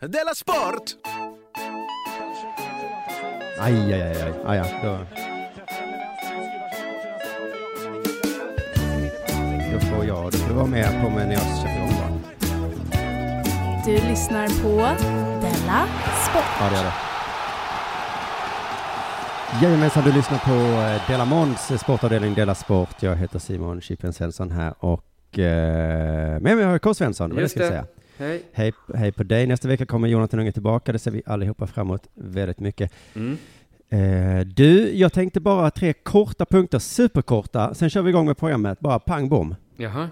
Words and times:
Della 0.00 0.34
Sport! 0.34 0.96
Aj, 3.60 3.92
aj, 3.92 4.02
aj, 4.02 4.22
aj. 4.22 4.32
Ah, 4.46 4.54
ja, 4.54 4.64
då. 4.82 4.98
Då 9.72 9.80
får 9.80 10.04
jag, 10.04 10.24
då 10.32 10.38
får 10.38 10.48
du 10.48 10.54
vara 10.54 10.66
med 10.66 11.02
på 11.02 11.10
mig 11.10 11.26
när 11.26 11.32
jag 11.34 11.42
köper 11.42 11.76
igång 11.76 11.88
va? 11.88 12.18
Du 13.84 13.92
lyssnar 13.92 14.46
på 14.62 14.76
Della 15.40 15.86
Sport. 16.30 16.44
Ja, 16.60 16.68
det 16.70 16.76
gör 16.76 16.84
det. 16.84 16.92
Jajamensan, 19.62 20.04
du 20.04 20.12
lyssnar 20.12 20.38
på 20.38 20.80
eh, 20.80 21.08
Dela 21.10 21.24
Måns 21.24 21.80
sportavdelning 21.80 22.34
Dela 22.34 22.54
Sport. 22.54 23.02
Jag 23.02 23.16
heter 23.16 23.38
Simon 23.38 23.80
Chippen 23.80 24.12
Svensson 24.12 24.50
här 24.50 24.74
och 24.78 25.38
eh, 25.38 26.40
med 26.40 26.56
mig 26.56 26.64
har 26.64 26.72
jag 26.72 26.82
K. 26.82 26.94
Svensson, 26.94 27.30
vad 27.30 27.36
det 27.38 27.42
Just 27.42 27.54
ska 27.54 27.60
jag 27.64 27.72
det. 27.72 27.76
säga. 27.76 27.86
Hej. 28.18 28.42
Hej, 28.52 28.72
hej 28.94 29.12
på 29.12 29.22
dig. 29.22 29.46
Nästa 29.46 29.68
vecka 29.68 29.86
kommer 29.86 30.08
Jonathan 30.08 30.40
Unge 30.40 30.52
tillbaka. 30.52 30.92
Det 30.92 30.98
ser 30.98 31.10
vi 31.10 31.22
allihopa 31.26 31.66
fram 31.66 31.86
emot 31.86 32.08
väldigt 32.14 32.60
mycket. 32.60 32.92
Mm. 33.14 33.38
Eh, 33.88 34.46
du, 34.46 34.96
jag 34.96 35.12
tänkte 35.12 35.40
bara 35.40 35.70
tre 35.70 35.92
korta 35.92 36.44
punkter, 36.44 36.78
superkorta. 36.78 37.74
Sen 37.74 37.90
kör 37.90 38.02
vi 38.02 38.10
igång 38.10 38.26
med 38.26 38.38
programmet, 38.38 38.80
bara 38.80 38.98
pang 38.98 39.28
bom. 39.28 39.54
Jaha. 39.76 40.10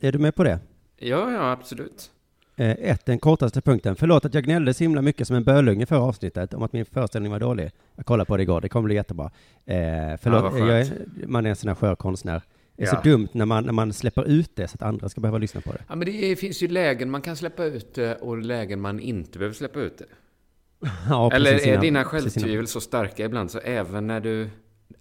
Är 0.00 0.12
du 0.12 0.18
med 0.18 0.34
på 0.34 0.44
det? 0.44 0.58
Ja, 0.98 1.32
ja, 1.32 1.50
absolut. 1.50 2.10
Eh, 2.56 2.70
ett, 2.70 3.06
den 3.06 3.18
kortaste 3.18 3.60
punkten. 3.60 3.96
Förlåt 3.96 4.24
att 4.24 4.34
jag 4.34 4.44
gnällde 4.44 4.74
så 4.74 4.84
himla 4.84 5.02
mycket 5.02 5.26
som 5.26 5.36
en 5.36 5.44
bölunge 5.44 5.86
förra 5.86 6.00
avsnittet 6.00 6.54
om 6.54 6.62
att 6.62 6.72
min 6.72 6.84
föreställning 6.84 7.32
var 7.32 7.40
dålig. 7.40 7.70
Jag 7.96 8.06
kollade 8.06 8.26
på 8.26 8.36
det 8.36 8.42
igår, 8.42 8.60
det 8.60 8.68
kommer 8.68 8.84
bli 8.84 8.94
jättebra. 8.94 9.30
Eh, 9.66 9.76
förlåt, 10.22 10.58
Ja, 10.58 10.66
jag 10.66 10.80
är, 10.80 10.86
man 11.26 11.46
är 11.46 11.50
en 11.50 11.56
sån 11.56 11.68
här 11.68 11.74
skör 11.74 11.94
konstnär. 11.94 12.42
Det 12.78 12.84
är 12.84 12.86
Ja. 12.86 13.02
så 13.02 13.08
dumt 13.08 13.28
när 13.32 13.46
man, 13.46 13.64
när 13.64 13.72
man 13.72 13.92
släpper 13.92 14.24
ut 14.28 14.50
det 14.56 14.68
så 14.68 14.74
att 14.74 14.82
andra 14.82 15.08
ska 15.08 15.20
behöva 15.20 15.38
lyssna 15.38 15.60
på 15.60 15.72
det. 15.72 15.78
Ja, 15.88 15.94
men 15.96 16.06
det 16.06 16.36
finns 16.36 16.62
ju 16.62 16.68
lägen 16.68 17.10
man 17.10 17.22
kan 17.22 17.36
släppa 17.36 17.64
ut 17.64 17.94
det 17.94 18.14
och 18.14 18.38
lägen 18.38 18.80
man 18.80 19.00
inte 19.00 19.38
behöver 19.38 19.54
släppa 19.54 19.80
ut 19.80 19.98
det. 19.98 20.04
Ja, 21.08 21.32
Eller 21.32 21.52
är 21.54 21.68
innan- 21.68 21.80
dina 21.80 22.04
självtvivel 22.04 22.66
så 22.66 22.80
starka 22.80 23.24
ibland 23.24 23.50
så 23.50 23.58
även 23.58 24.06
när 24.06 24.20
du 24.20 24.50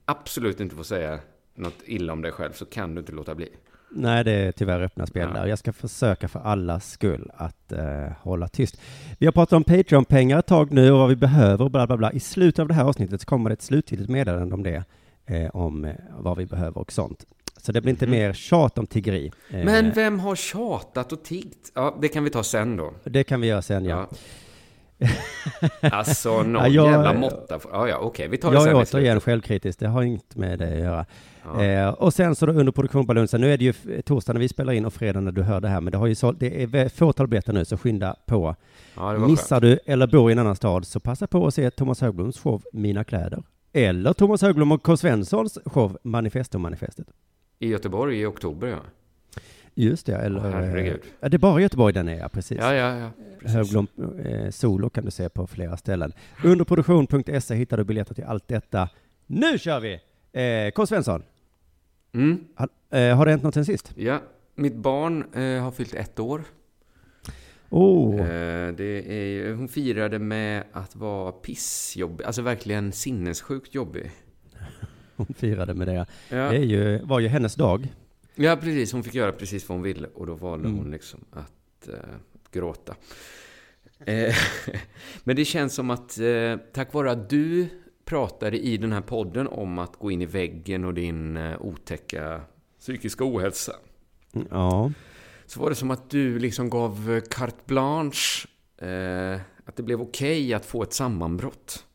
absolut 0.06 0.60
inte 0.60 0.76
får 0.76 0.84
säga 0.84 1.20
något 1.56 1.74
illa 1.86 2.14
om 2.14 2.22
dig 2.22 2.32
själv 2.32 2.52
så 2.54 2.66
kan 2.66 2.96
du 2.96 3.00
inte 3.00 3.12
låta 3.12 3.36
bli. 3.36 3.50
Nej, 3.92 4.24
det 4.24 4.32
är 4.32 4.52
tyvärr 4.52 4.82
öppna 4.82 5.06
spel 5.08 5.30
där. 5.34 5.46
Jag 5.48 5.60
ska 5.60 5.74
försöka 5.74 6.28
för 6.28 6.40
allas 6.40 6.92
skull 6.92 7.32
att 7.36 7.72
eh, 7.72 8.08
hålla 8.22 8.48
tyst. 8.48 8.82
Vi 9.20 9.26
har 9.26 9.34
pratat 9.34 9.54
om 9.54 9.64
Patreon-pengar 9.64 10.40
ett 10.40 10.46
tag 10.48 10.72
nu 10.72 10.92
och 10.92 11.00
vad 11.00 11.10
vi 11.10 11.16
behöver 11.16 11.66
och 11.66 11.72
bla 11.72 11.88
bla 11.88 11.98
bla. 11.98 12.12
I 12.12 12.20
slutet 12.20 12.60
av 12.60 12.68
det 12.68 12.74
här 12.74 12.84
avsnittet 12.84 13.22
så 13.22 13.26
kommer 13.28 13.50
det 13.50 13.54
ett 13.54 13.62
slutgiltigt 13.62 14.10
meddelande 14.12 14.56
om 14.56 14.64
det, 14.64 14.84
eh, 15.26 15.50
om 15.56 15.86
eh, 15.86 15.96
vad 16.20 16.38
vi 16.38 16.46
behöver 16.46 16.78
och 16.78 16.92
sånt. 16.92 17.26
Så 17.58 17.72
det 17.72 17.82
blir 17.82 17.90
inte 17.92 18.06
Mhm. 18.08 18.12
mer 18.16 18.34
tjat 18.34 18.78
om 18.78 18.88
tiggeri. 18.88 19.32
Eh, 19.52 19.66
Men 19.66 19.92
vem 19.92 20.20
har 20.20 20.36
tjatat 20.36 21.12
och 21.12 21.24
tiggt? 21.24 21.72
Ja, 21.76 21.98
det 22.02 22.08
kan 22.08 22.24
vi 22.24 22.30
ta 22.30 22.44
sen 22.44 22.78
då. 22.78 22.94
Det 23.04 23.24
kan 23.24 23.42
vi 23.42 23.48
göra 23.48 23.62
sen, 23.62 23.86
ja. 23.86 24.08
Alltså, 25.82 26.44
någon 26.44 26.54
Ja, 26.54 26.68
jag- 26.68 26.92
jävla 26.92 27.14
måtta. 27.14 27.60
Ja, 27.72 27.88
ja, 27.90 27.98
okej, 27.98 28.28
vi 28.28 28.38
tar 28.38 28.50
det 28.52 28.56
Jag 28.56 28.64
sen. 28.64 28.72
är 28.76 28.82
i 28.82 28.86
slutet. 28.86 28.94
återigen 28.96 29.20
självkritisk, 29.22 29.80
det 29.80 29.88
har 29.88 30.04
inget 30.04 30.36
med 30.36 30.60
det 30.60 30.74
att 30.74 30.80
göra. 30.80 31.06
Ja. 31.46 31.64
Eh, 31.64 31.90
och 31.90 32.14
sen 32.14 32.36
så 32.36 32.46
då 32.46 32.54
under 32.54 32.72
produktion 32.72 33.08
på 33.08 33.14
lunchen, 33.14 33.42
nu 33.42 33.54
är 33.54 33.58
det 33.58 33.66
ju 33.66 34.02
torsdag 34.02 34.34
när 34.34 34.40
vi 34.40 34.48
spelar 34.50 34.74
in 34.74 34.86
och 34.86 34.94
fredag 34.94 35.20
när 35.20 35.32
du 35.32 35.42
hör 35.44 35.62
det 35.62 35.68
här, 35.68 35.82
men 35.82 35.92
det, 35.92 35.98
har 35.98 36.08
ju 36.08 36.16
så, 36.16 36.32
det 36.32 36.64
är 36.64 36.90
fåtal 36.90 37.28
biljetter 37.28 37.54
nu, 37.54 37.66
så 37.66 37.78
skynda 37.78 38.16
på. 38.26 38.56
Ja, 38.96 39.18
Missar 39.18 39.62
skönt. 39.62 39.62
du 39.86 39.92
eller 39.94 40.08
bor 40.08 40.30
i 40.30 40.34
en 40.34 40.40
annan 40.40 40.56
stad 40.56 40.88
så 40.88 41.00
passa 41.00 41.28
på 41.28 41.48
att 41.48 41.54
se 41.54 41.70
Thomas 41.72 42.02
Högbloms 42.02 42.40
show 42.40 42.64
Mina 42.74 43.04
kläder. 43.04 43.44
Eller 43.74 44.14
Thomas 44.14 44.42
Högblom 44.42 44.72
och 44.72 44.84
K. 44.84 44.98
Svenssons 44.98 45.58
show 45.66 45.98
Manifesto 46.04 46.58
Manifestet. 46.60 47.08
I 47.60 47.68
Göteborg 47.70 48.22
i 48.22 48.26
oktober, 48.26 48.68
ja. 48.68 48.80
Just 49.76 50.06
det, 50.06 50.16
eller... 50.16 50.40
Åh, 50.40 50.52
herregud. 50.52 51.00
eh, 51.04 51.10
ja, 51.20 51.30
det 51.30 51.38
är 51.38 51.40
bara 51.40 51.62
Göteborg 51.62 51.94
den 51.94 52.08
är, 52.10 52.18
ja, 52.20 52.30
precis. 52.30 52.58
Ja, 52.62 52.74
ja, 52.74 52.98
ja. 52.98 53.10
precis. 53.40 53.56
Högblom 53.56 53.88
eh, 54.26 54.50
Solo 54.50 54.90
kan 54.90 55.06
du 55.06 55.12
se 55.12 55.30
på 55.30 55.48
flera 55.48 55.78
ställen. 55.78 56.14
Under 56.44 56.66
produktion.se 56.66 57.56
hittar 57.56 57.78
du 57.78 57.84
biljetter 57.84 58.16
till 58.16 58.24
allt 58.24 58.48
detta. 58.48 58.90
Nu 59.28 59.58
kör 59.60 59.80
vi! 59.80 59.94
Eh, 60.68 60.72
K. 60.72 60.86
Svensson, 60.86 61.24
Mm. 62.14 62.40
ha, 62.56 62.68
eh, 63.00 63.16
har 63.18 63.26
det 63.26 63.32
hänt 63.32 63.44
något 63.44 63.54
sen 63.54 63.66
sist? 63.66 63.92
Ja, 63.96 64.20
mitt 64.56 64.76
barn 64.76 65.34
eh, 65.34 65.64
har 65.64 65.72
fyllt 65.72 65.94
ett 65.94 66.20
år. 66.20 66.44
Oh, 67.70 68.20
Eh, 68.20 68.74
det 68.74 68.84
är, 69.14 69.54
hon 69.54 69.68
firade 69.68 70.20
med 70.20 70.64
att 70.72 70.96
vara 70.96 71.32
pissjobbig, 71.32 72.26
alltså 72.26 72.42
verkligen 72.42 72.92
sinnessjukt 72.92 73.76
jobbig. 73.76 74.12
hon 75.28 75.28
firade 75.36 75.74
med 75.74 75.88
det. 75.88 76.06
Ja, 76.30 76.50
Det 76.50 76.58
ju, 76.58 76.98
var 77.04 77.20
ju 77.20 77.28
hennes 77.28 77.56
dag. 77.56 77.88
ja 78.36 78.56
precis. 78.56 78.92
Hon 78.94 79.04
fick 79.04 79.16
göra 79.16 79.32
precis 79.32 79.70
vad 79.70 79.76
hon 79.78 79.84
ville 79.84 80.08
och 80.08 80.28
då 80.28 80.34
valde 80.34 80.68
Mm. 80.68 80.78
hon 80.80 80.92
liksom 80.92 81.20
att 81.32 81.88
eh, 81.88 81.94
gråta. 82.52 82.96
Eh, 84.06 84.36
men 85.24 85.36
det 85.36 85.46
känns 85.46 85.74
som 85.76 85.90
att 85.90 86.20
eh, 86.20 86.58
tack 86.74 86.94
vare 86.94 87.12
att 87.12 87.30
du 87.30 87.68
pratade 88.06 88.58
i 88.60 88.78
den 88.78 88.92
här 88.94 89.02
podden 89.02 89.48
om 89.48 89.80
att 89.80 89.96
gå 89.96 90.12
in 90.12 90.22
i 90.22 90.26
väggen 90.26 90.86
och 90.86 90.94
din 90.94 91.38
eh, 91.38 91.62
otäcka 91.62 92.42
psykiska 92.80 93.24
ohälsa. 93.26 93.74
Mm, 94.34 94.48
Ja. 94.52 94.92
Så 95.46 95.60
var 95.60 95.70
det 95.70 95.76
som 95.76 95.92
att 95.92 96.10
du 96.10 96.40
liksom 96.40 96.70
gav 96.70 97.22
carte 97.30 97.58
blanche. 97.66 98.48
Eh, 98.78 99.40
att 99.66 99.76
det 99.76 99.84
blev 99.84 100.02
okej 100.02 100.54
att 100.54 100.66
få 100.66 100.84
ett 100.84 100.94
sammanbrott. 100.94 101.86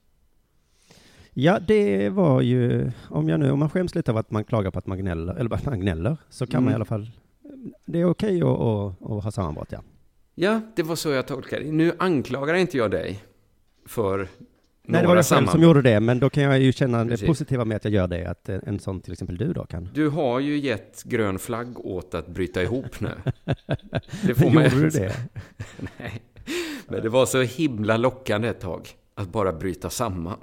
Ja, 1.35 1.59
det 1.61 2.09
var 2.09 2.41
ju, 2.41 2.91
om 3.09 3.29
jag 3.29 3.41
nu, 3.41 3.51
om 3.51 3.59
man 3.59 3.71
skäms 3.71 3.95
lite 3.95 4.11
av 4.11 4.17
att 4.17 4.31
man 4.31 4.45
klagar 4.45 4.71
på 4.71 4.79
att 4.79 4.87
man 4.87 4.99
gnäller, 4.99 5.35
eller 5.35 5.55
att 5.55 5.67
man 5.67 5.81
gnäller, 5.81 6.17
så 6.31 6.47
kan 6.47 6.63
man 6.65 6.71
i 6.71 6.73
Mm. 6.73 6.75
alla 6.77 6.85
fall, 6.85 7.11
det 7.87 8.01
är 8.01 8.05
okej 8.11 8.43
att, 8.43 8.49
att, 8.49 9.03
att 9.11 9.25
ha 9.25 9.31
sammanbrott, 9.31 9.69
ja. 9.73 9.81
Ja, 10.35 10.61
det 10.77 10.83
var 10.83 10.97
så 10.97 11.11
jag 11.11 11.27
tolkade 11.27 11.65
det. 11.65 11.73
Nu 11.73 11.93
anklagar 11.99 12.55
inte 12.55 12.77
jag 12.79 12.91
dig 12.91 13.23
för 13.87 14.19
Nej, 14.19 14.29
det 14.85 14.93
var 14.93 15.03
några 15.03 15.19
jag 15.19 15.25
själv 15.27 15.47
som 15.47 15.63
gjorde 15.63 15.83
det, 15.83 16.01
men 16.01 16.19
då 16.19 16.31
kan 16.31 16.43
jag 16.43 16.61
ju 16.61 16.73
känna 16.73 17.05
det 17.05 17.11
Precis. 17.11 17.27
positiva 17.27 17.65
med 17.65 17.77
att 17.77 17.85
jag 17.85 17.95
gör 17.95 18.09
det, 18.09 18.27
att 18.27 18.49
en 18.49 18.61
en 18.67 18.79
sån 18.79 19.01
till 19.01 19.13
exempel 19.13 19.37
du 19.37 19.53
då 19.53 19.65
kan. 19.67 19.89
Du 19.95 20.09
har 20.09 20.41
ju 20.41 20.59
gett 20.59 21.03
grön 21.05 21.39
flagg 21.39 21.87
åt 21.87 22.15
att 22.15 22.29
bryta 22.29 22.63
ihop 22.63 23.01
nu. 23.01 23.11
Det 24.27 24.35
får 24.35 24.51
man 24.51 24.65
gjorde 24.65 24.81
du 24.81 24.89
det? 24.91 25.13
Nej. 25.99 26.23
Men 26.89 27.03
det 27.03 27.09
var 27.09 27.27
så 27.27 27.43
himla 27.43 27.97
lockande 27.97 28.49
ett 28.49 28.61
tag 28.61 28.89
att 29.15 29.29
bara 29.29 29.53
bryta 29.53 29.91
samman. 29.91 30.39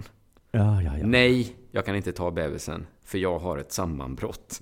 Ja, 0.52 0.82
ja, 0.82 0.98
ja. 0.98 1.08
Nej, 1.08 1.56
jag 1.72 1.86
kan 1.86 1.96
inte 1.96 2.12
ta 2.12 2.32
bebisen, 2.32 2.88
för 3.04 3.18
jag 3.18 3.40
har 3.40 3.58
ett 3.58 3.72
sammanbrott. 3.72 4.62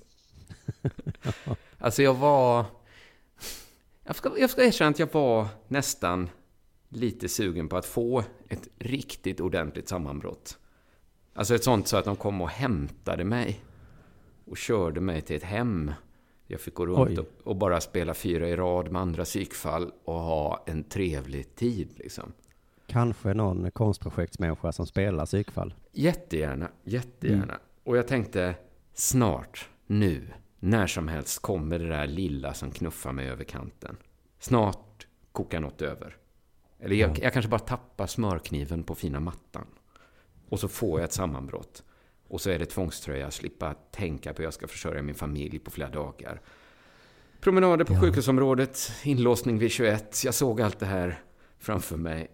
alltså 1.78 2.02
jag 2.02 2.14
var... 2.14 2.64
Jag 4.04 4.16
ska, 4.16 4.38
jag 4.38 4.50
ska 4.50 4.64
erkänna 4.64 4.90
att 4.90 4.98
jag 4.98 5.12
var 5.12 5.46
nästan 5.68 6.30
lite 6.88 7.28
sugen 7.28 7.68
på 7.68 7.76
att 7.76 7.86
få 7.86 8.24
ett 8.48 8.68
riktigt 8.78 9.40
ordentligt 9.40 9.88
sammanbrott. 9.88 10.58
Alltså 11.34 11.54
ett 11.54 11.64
sånt 11.64 11.88
så 11.88 11.96
att 11.96 12.04
de 12.04 12.16
kom 12.16 12.40
och 12.40 12.48
hämtade 12.48 13.24
mig. 13.24 13.60
Och 14.44 14.56
körde 14.56 15.00
mig 15.00 15.20
till 15.20 15.36
ett 15.36 15.42
hem. 15.42 15.92
Jag 16.46 16.60
fick 16.60 16.74
gå 16.74 16.86
runt 16.86 17.18
och, 17.18 17.26
och 17.44 17.56
bara 17.56 17.80
spela 17.80 18.14
fyra 18.14 18.48
i 18.48 18.56
rad 18.56 18.92
med 18.92 19.02
andra 19.02 19.24
psykfall 19.24 19.92
och 20.04 20.20
ha 20.20 20.64
en 20.66 20.84
trevlig 20.84 21.54
tid 21.54 21.88
liksom. 21.96 22.32
Kanske 22.88 23.34
någon 23.34 23.70
konstprojektsmänniska 23.70 24.72
som 24.72 24.86
spelar 24.86 25.26
psykfall. 25.26 25.74
Jättegärna, 25.92 26.68
jättegärna. 26.84 27.42
Mm. 27.42 27.56
Och 27.84 27.96
jag 27.96 28.06
tänkte, 28.08 28.54
snart, 28.94 29.68
nu, 29.86 30.28
när 30.58 30.86
som 30.86 31.08
helst 31.08 31.42
kommer 31.42 31.78
det 31.78 31.88
där 31.88 32.06
lilla 32.06 32.54
som 32.54 32.70
knuffar 32.70 33.12
mig 33.12 33.28
över 33.30 33.44
kanten. 33.44 33.96
Snart 34.38 35.06
kokar 35.32 35.60
något 35.60 35.82
över. 35.82 36.16
Eller 36.80 36.96
jag, 36.96 37.10
Ja. 37.10 37.14
jag 37.22 37.32
kanske 37.32 37.48
bara 37.48 37.58
tappar 37.58 38.06
smörkniven 38.06 38.82
på 38.82 38.94
fina 38.94 39.20
mattan. 39.20 39.66
Och 40.48 40.60
så 40.60 40.68
får 40.68 41.00
jag 41.00 41.04
ett 41.04 41.12
sammanbrott. 41.12 41.82
Och 42.28 42.40
så 42.40 42.50
är 42.50 42.58
det 42.58 42.66
tvångströja, 42.66 43.30
slippa 43.30 43.74
tänka 43.74 44.32
på 44.34 44.40
att 44.42 44.44
jag 44.44 44.54
ska 44.54 44.68
försörja 44.68 45.02
min 45.02 45.14
familj 45.14 45.58
på 45.58 45.70
flera 45.70 45.90
dagar. 45.90 46.40
Promenader 47.40 47.84
på 47.84 47.92
Ja. 47.94 48.00
sjukhusområdet, 48.00 48.92
inlåsning 49.04 49.58
vid 49.58 49.70
21. 49.70 50.24
Jag 50.24 50.34
såg 50.34 50.60
allt 50.60 50.78
det 50.78 50.86
här 50.86 51.20
framför 51.58 51.96
mig. 51.96 52.30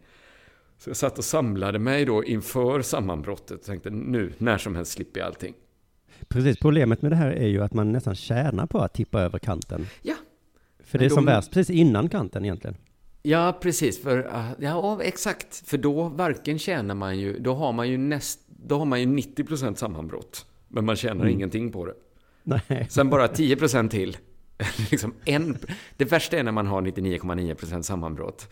Så 0.78 0.90
jag 0.90 0.96
satt 0.96 1.18
och 1.18 1.24
samlade 1.24 1.78
mig 1.78 2.04
då 2.04 2.24
inför 2.24 2.82
sammanbrottet 2.82 3.60
och 3.60 3.66
tänkte 3.66 3.90
nu, 3.90 4.32
när 4.38 4.58
som 4.58 4.76
helst 4.76 4.92
slipper 4.92 5.20
jag 5.20 5.26
allting. 5.26 5.54
Precis, 6.28 6.58
problemet 6.58 7.02
med 7.02 7.12
det 7.12 7.16
här 7.16 7.30
är 7.30 7.46
ju 7.48 7.62
att 7.62 7.74
man 7.74 7.92
nästan 7.92 8.14
tjänar 8.14 8.66
på 8.66 8.78
att 8.78 8.94
tippa 8.94 9.20
över 9.20 9.38
kanten. 9.38 9.86
Ja. 10.02 10.14
För 10.80 10.98
det 10.98 11.04
är 11.04 11.08
Men 11.08 11.14
som 11.14 11.24
värst 11.24 11.50
precis 11.52 11.76
innan 11.76 12.08
kanten 12.08 12.44
egentligen. 12.44 12.76
Ja, 13.22 13.58
precis. 13.60 14.02
För, 14.02 14.30
ja, 14.58 15.02
exakt. 15.02 15.68
För 15.68 15.78
då 15.78 16.08
varken 16.08 16.58
tjänar 16.58 16.94
man 16.94 17.18
ju, 17.18 17.38
då 17.38 17.54
har 17.54 17.72
man 17.72 17.88
ju 17.88 17.98
näst, 17.98 18.40
då 18.46 18.78
har 18.78 18.84
man 18.84 19.00
ju 19.00 19.06
90% 19.06 19.74
sammanbrott. 19.74 20.46
Men 20.68 20.84
man 20.84 20.96
tjänar 20.96 21.20
Mm. 21.24 21.28
ingenting 21.34 21.72
på 21.72 21.86
det. 21.86 21.94
Nej. 22.42 22.86
Sen 22.90 23.10
bara 23.10 23.26
10% 23.26 23.88
till. 23.88 24.16
liksom 24.90 25.14
en, 25.24 25.56
det 25.96 26.04
värsta 26.04 26.38
är 26.38 26.42
när 26.42 26.52
man 26.52 26.66
har 26.66 26.82
99,9% 26.82 27.82
sammanbrott. 27.82 28.48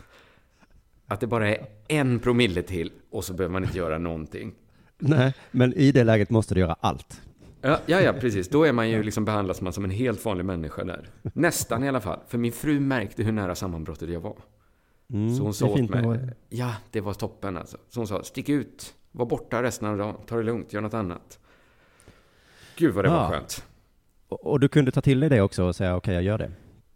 Att 1.13 1.21
det 1.21 1.27
bara 1.27 1.49
är 1.49 1.67
en 1.89 2.19
promille 2.19 2.63
till 2.63 2.93
och 3.11 3.25
så 3.25 3.33
behöver 3.35 3.53
man 3.53 3.65
inte 3.65 3.79
göra 3.79 3.99
någonting. 3.99 4.53
Nej, 4.99 5.35
men 5.51 5.73
i 5.75 5.93
det 5.93 6.05
läget 6.05 6.31
måste 6.31 6.55
du 6.55 6.61
göra 6.61 6.77
allt. 6.81 7.21
Ja, 7.61 7.79
ja, 7.87 8.01
ja, 8.01 8.13
precis. 8.13 8.49
Då 8.49 8.65
är 8.65 8.73
man 8.73 8.91
ju 8.91 9.03
liksom 9.03 9.25
behandlas 9.25 9.61
man 9.61 9.73
som 9.73 9.85
en 9.85 9.91
helt 9.91 10.25
vanlig 10.25 10.45
människa 10.45 10.85
där. 10.85 11.09
Nästan 11.23 11.85
i 11.85 11.89
alla 11.89 12.01
fall. 12.01 12.19
För 12.29 12.39
min 12.39 12.53
fru 12.53 12.81
märkte 12.81 13.23
hur 13.23 13.33
nära 13.33 13.55
sammanbrottet 13.55 14.09
jag 14.11 14.21
var. 14.21 14.37
Mm, 15.13 15.35
Så 15.37 15.43
hon 15.43 15.55
sa 15.55 15.67
åt 15.67 15.91
mig, 15.91 16.07
med- 16.07 16.35
ja 16.49 16.75
det 16.91 17.01
var 17.01 17.15
toppen 17.15 17.57
alltså. 17.57 17.77
Så 17.89 18.01
hon 18.01 18.07
sa, 18.07 18.23
stick 18.23 18.49
ut, 18.49 18.95
var 19.13 19.27
borta 19.27 19.63
resten 19.63 19.89
av 19.89 19.99
dagen, 19.99 20.15
ta 20.27 20.37
det 20.37 20.43
lugnt, 20.43 20.73
gör 20.73 20.81
något 20.81 20.95
annat. 20.95 21.39
Gud 22.77 22.95
vad 22.95 23.05
det 23.05 23.09
Ja. 23.09 23.15
var 23.15 23.29
skönt. 23.31 23.65
Och, 24.29 24.47
och 24.47 24.61
du 24.61 24.69
kunde 24.69 24.91
ta 24.93 25.01
till 25.01 25.21
dig 25.21 25.29
det 25.31 25.41
också 25.41 25.65
och 25.65 25.77
säga 25.77 25.97
okej, 25.97 26.15
jag 26.15 26.23
gör 26.23 26.39
det. 26.39 26.51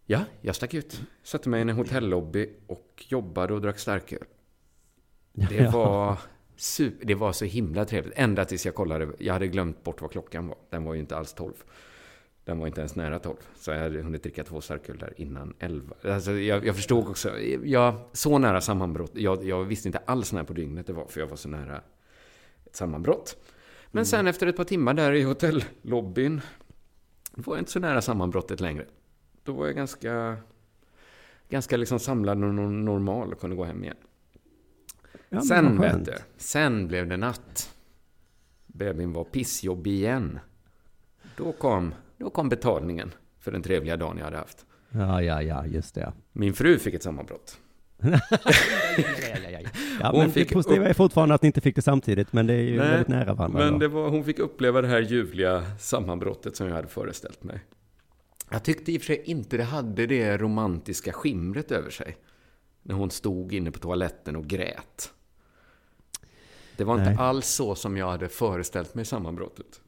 Ja, 0.06 0.25
jag 0.41 0.55
stack 0.55 0.75
ut. 0.75 1.03
Satte 1.23 1.49
mig 1.49 1.58
i 1.58 1.62
en 1.62 1.69
hotellobby 1.69 2.50
och 2.67 3.05
jobbade 3.08 3.55
och 3.55 3.61
drack 3.61 3.79
starköl. 3.79 4.25
Det 5.32 5.73
var, 5.73 6.19
super, 6.56 7.06
det 7.06 7.14
var 7.14 7.32
så 7.32 7.44
himla 7.44 7.85
trevligt. 7.85 8.14
Ända 8.17 8.44
tills 8.44 8.67
jag 8.67 8.75
kollade. 8.75 9.08
Jag 9.19 9.32
hade 9.32 9.47
glömt 9.47 9.85
bort 9.85 10.00
vad 10.00 10.11
klockan 10.11 10.49
var. 10.49 10.56
Den 10.70 10.85
var 10.85 10.94
ju 10.94 11.00
inte 11.00 11.17
alls 11.17 11.35
12. 11.35 11.53
Den 12.44 12.58
var 12.58 12.67
inte 12.67 12.81
ens 12.81 12.97
nära 12.97 13.19
12. 13.19 13.37
Så 13.56 13.70
jag 13.70 13.79
hade 13.79 14.03
hunnit 14.03 14.23
dricka 14.23 14.44
två 14.44 14.61
starköl 14.61 14.99
där 14.99 15.14
innan 15.17 15.55
11. 15.58 15.97
Alltså 16.05 16.32
jag, 16.32 16.67
jag 16.67 16.76
förstod 16.76 17.09
också. 17.09 17.38
Jag, 17.64 17.94
så 18.12 18.38
nära 18.38 18.61
sammanbrott. 18.61 19.12
Jag, 19.14 19.44
jag 19.44 19.64
visste 19.64 19.88
inte 19.88 19.99
alls 19.99 20.32
när 20.32 20.44
på 20.44 20.52
dygnet 20.52 20.87
det 20.87 20.93
var. 20.93 21.06
För 21.06 21.20
jag 21.20 21.26
var 21.26 21.37
så 21.37 21.49
nära 21.49 21.82
ett 22.67 22.76
sammanbrott. 22.76 23.37
Men 23.91 24.06
sen 24.06 24.26
efter 24.26 24.47
ett 24.47 24.56
par 24.56 24.64
timmar 24.64 24.94
där 24.94 25.12
i 25.12 25.23
hotellobbyn. 25.23 26.41
Var 27.32 27.55
jag 27.55 27.61
inte 27.61 27.70
så 27.70 27.81
nära 27.81 28.02
sammanbrottet 28.02 28.61
längre. 28.61 28.87
Då 29.47 29.53
var 29.53 29.67
jag 29.67 29.75
ganska, 29.77 30.37
ganska 31.49 31.77
liksom 31.77 31.99
samlad 31.99 32.45
och 32.45 32.51
no- 32.51 32.71
normal 32.85 33.33
och 33.33 33.41
kunde 33.41 33.57
gå 33.57 33.65
hem 33.65 33.85
igen. 33.85 33.97
Ja, 35.13 35.19
men 35.29 35.43
sen 35.43 35.81
vet 35.81 36.05
du, 36.05 36.15
sen 36.37 36.89
blev 36.89 37.09
det 37.09 37.17
natt. 37.17 37.75
Bebin 38.67 39.13
var 39.13 39.25
pissjobbig 39.25 39.93
igen. 39.93 40.39
Då 41.37 41.53
kom, 41.53 41.95
då 42.17 42.31
kom 42.31 42.49
betalningen 42.49 43.13
för 43.39 43.53
den 43.53 43.63
trevliga 43.63 43.97
dagen 43.97 44.17
jag 44.19 44.25
hade 44.25 44.37
haft. 44.37 44.67
Ja, 44.91 45.23
ja, 45.23 45.43
ja, 45.43 45.67
just 45.67 45.95
det. 45.95 46.13
Min 46.33 46.55
fru 46.55 46.79
fick 46.79 46.95
ett 46.95 47.03
sammanbrott. 47.03 47.59
Ja, 50.01 50.11
Hon 50.11 50.21
men 50.21 50.31
fick 50.31 50.49
det 50.49 50.55
positiva 50.55 50.89
är 50.89 50.95
fortfarande 50.95 51.35
att 51.35 51.43
ni 51.43 51.47
inte 51.47 51.61
fick 51.61 51.77
det 51.77 51.83
samtidigt, 51.83 52.33
men 52.33 52.47
det 52.47 52.55
är 52.55 52.61
ju 52.63 52.79
Nej, 52.79 52.89
väldigt 52.89 53.09
nära 53.09 53.35
varandra. 53.35 53.71
Men 53.71 53.93
var, 53.93 54.09
hon 54.09 54.25
fick 54.25 54.39
uppleva 54.39 54.83
det 54.83 54.89
här 54.89 55.01
ljuvliga 55.01 55.65
sammanbrottet 55.79 56.57
som 56.57 56.67
jag 56.67 56.75
hade 56.75 56.89
föreställt 56.89 57.45
mig. 57.45 57.61
Jag 58.51 58.63
tyckte 58.63 58.93
i 58.93 58.97
och 58.99 59.01
för 59.03 59.07
sig 59.07 59.23
inte 59.25 59.57
det 59.57 59.65
hade 59.65 60.07
det 60.07 60.37
romantiska 60.37 61.13
skimret 61.13 61.71
över 61.73 61.91
sig. 61.91 62.17
När 62.83 62.95
hon 62.95 63.11
stod 63.11 63.53
inne 63.53 63.71
på 63.71 63.79
toaletten 63.79 64.37
och 64.37 64.47
grät. 64.47 65.13
Det 66.77 66.85
var 66.85 66.95
inte 66.95 67.11
Nej. 67.11 67.19
alls 67.19 67.47
så 67.47 67.75
som 67.75 67.97
jag 67.97 68.11
hade 68.11 68.29
föreställt 68.29 68.95
mig 68.95 69.05
sammanbrottet. 69.05 69.81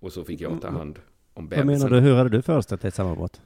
Och 0.00 0.12
så 0.12 0.24
fick 0.24 0.40
jag 0.40 0.60
ta 0.60 0.68
hand 0.70 0.98
om 1.34 1.48
Vad 1.48 1.58
menar 1.58 1.64
bebisen. 1.66 1.92
du, 1.92 2.00
hur 2.00 2.14
hade 2.14 2.30
du 2.30 2.42
föreställt 2.42 2.82
dig 2.82 2.88
ett 2.88 2.94
sammanbrott? 2.94 3.40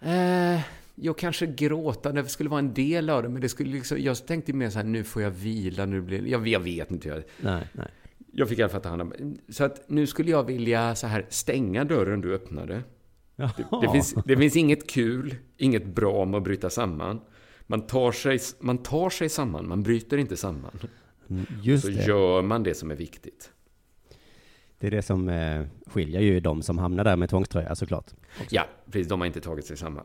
Eh, 0.00 0.60
jag 0.94 1.18
kanske 1.18 1.46
gråta, 1.46 2.12
det 2.12 2.24
skulle 2.28 2.50
vara 2.50 2.58
en 2.58 2.74
del 2.74 3.10
av 3.10 3.22
det, 3.22 3.28
men 3.28 3.40
det 3.40 3.48
skulle 3.48 3.70
liksom, 3.70 3.98
jag 4.00 4.26
tänkte 4.26 4.52
mer 4.52 4.70
så 4.70 4.78
här, 4.78 4.84
nu 4.86 5.04
får 5.04 5.22
jag 5.22 5.30
vila, 5.30 5.86
nu 5.86 6.00
blir 6.00 6.26
jag, 6.26 6.48
jag 6.48 6.60
vet 6.60 6.90
inte. 6.90 7.08
Jag, 7.08 7.22
Nej, 7.40 7.68
nej. 7.72 7.88
jag 8.32 8.48
fick 8.48 8.58
i 8.58 8.62
alla 8.62 8.72
fall 8.72 8.80
ta 8.82 8.88
hand 8.88 9.02
om 9.02 9.36
Så 9.48 9.64
att 9.64 9.88
nu 9.88 10.06
skulle 10.06 10.30
jag 10.30 10.44
vilja 10.44 10.94
så 10.94 11.06
här 11.06 11.26
stänga 11.28 11.84
dörren 11.84 12.20
du 12.20 12.34
öppnade. 12.34 12.82
Det, 13.36 13.66
det, 13.82 13.92
finns, 13.92 14.14
det 14.24 14.36
finns 14.36 14.56
inget 14.56 14.90
kul, 14.90 15.34
inget 15.56 15.86
bra 15.86 16.24
med 16.24 16.38
att 16.38 16.44
bryta 16.44 16.70
samman. 16.70 17.20
Man 17.66 17.86
tar 17.86 18.12
sig, 18.12 18.38
man 18.60 18.78
tar 18.78 19.10
sig 19.10 19.28
samman, 19.28 19.68
man 19.68 19.82
bryter 19.82 20.18
inte 20.18 20.36
samman. 20.36 20.78
Mm, 21.30 21.46
Just 21.62 21.84
så 21.84 21.90
det. 21.90 22.06
gör 22.06 22.42
man 22.42 22.62
det 22.62 22.74
som 22.74 22.90
är 22.90 22.94
viktigt. 22.94 23.50
Det 24.78 24.86
är 24.86 24.90
det 24.90 25.02
som 25.02 25.28
eh, 25.28 25.62
skiljer 25.86 26.20
ju 26.20 26.40
de 26.40 26.62
som 26.62 26.78
hamnar 26.78 27.04
där 27.04 27.16
med 27.16 27.30
tvångströja 27.30 27.74
såklart. 27.74 28.06
Ja, 28.50 28.66
precis. 28.90 29.08
De 29.08 29.20
har 29.20 29.26
inte 29.26 29.40
tagit 29.40 29.66
sig 29.66 29.76
samman. 29.76 30.04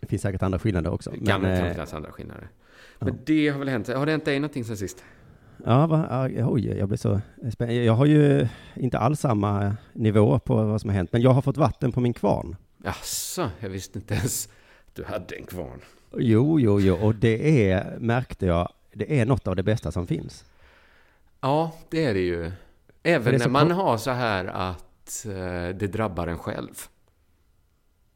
Det 0.00 0.06
finns 0.06 0.22
säkert 0.22 0.42
andra 0.42 0.58
skillnader 0.58 0.90
också. 0.90 1.10
Det 1.10 1.26
kan, 1.26 1.42
men, 1.42 1.56
kan 1.56 1.66
eh, 1.66 1.72
finnas 1.72 1.94
andra 1.94 2.12
skillnader. 2.12 2.50
Men 2.98 3.18
det 3.26 3.48
har 3.48 3.58
väl 3.58 3.68
hänt. 3.68 3.88
Har 3.88 4.06
det 4.06 4.12
hänt 4.12 4.24
dig 4.24 4.40
någonting 4.40 4.64
sen 4.64 4.76
sist? 4.76 5.04
Ja, 5.64 5.86
va, 5.86 6.28
ja, 6.30 6.46
oj, 6.48 6.78
jag 6.78 6.88
blir 6.88 6.98
så 6.98 7.20
spänd. 7.52 7.72
Jag 7.72 7.92
har 7.92 8.06
ju 8.06 8.48
inte 8.74 8.98
alls 8.98 9.20
samma 9.20 9.76
nivå 9.92 10.38
på 10.38 10.54
vad 10.64 10.80
som 10.80 10.90
har 10.90 10.94
hänt, 10.96 11.12
men 11.12 11.22
jag 11.22 11.30
har 11.30 11.42
fått 11.42 11.56
vatten 11.56 11.92
på 11.92 12.00
min 12.00 12.12
kvarn. 12.14 12.56
Jaså, 12.84 13.50
jag 13.60 13.68
visste 13.68 13.98
inte 13.98 14.14
ens 14.14 14.48
att 14.88 14.94
du 14.94 15.04
hade 15.04 15.36
en 15.36 15.46
kvarn. 15.46 15.80
Jo, 16.16 16.60
jo, 16.60 16.80
jo, 16.80 16.94
och 16.96 17.14
det 17.14 17.70
är, 17.70 17.98
märkte 17.98 18.46
jag, 18.46 18.68
det 18.92 19.20
är 19.20 19.26
något 19.26 19.46
av 19.46 19.56
det 19.56 19.62
bästa 19.62 19.92
som 19.92 20.06
finns. 20.06 20.44
Ja, 21.40 21.72
det 21.90 22.04
är 22.04 22.14
det 22.14 22.20
ju. 22.20 22.52
Även 23.02 23.24
det 23.32 23.36
är 23.36 23.38
när 23.38 23.48
man 23.48 23.70
har 23.70 23.96
så 23.96 24.10
här 24.10 24.44
att 24.44 25.26
eh, 25.26 25.76
det 25.76 25.86
drabbar 25.92 26.26
en 26.26 26.38
själv. 26.38 26.74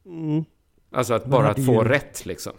Mm. 0.07 0.45
Alltså 0.91 1.15
att 1.15 1.23
Man 1.27 1.31
bara 1.31 1.51
att 1.51 1.67
få 1.67 1.73
ju- 1.83 1.89
rätt 1.89 2.27
liksom. 2.27 2.53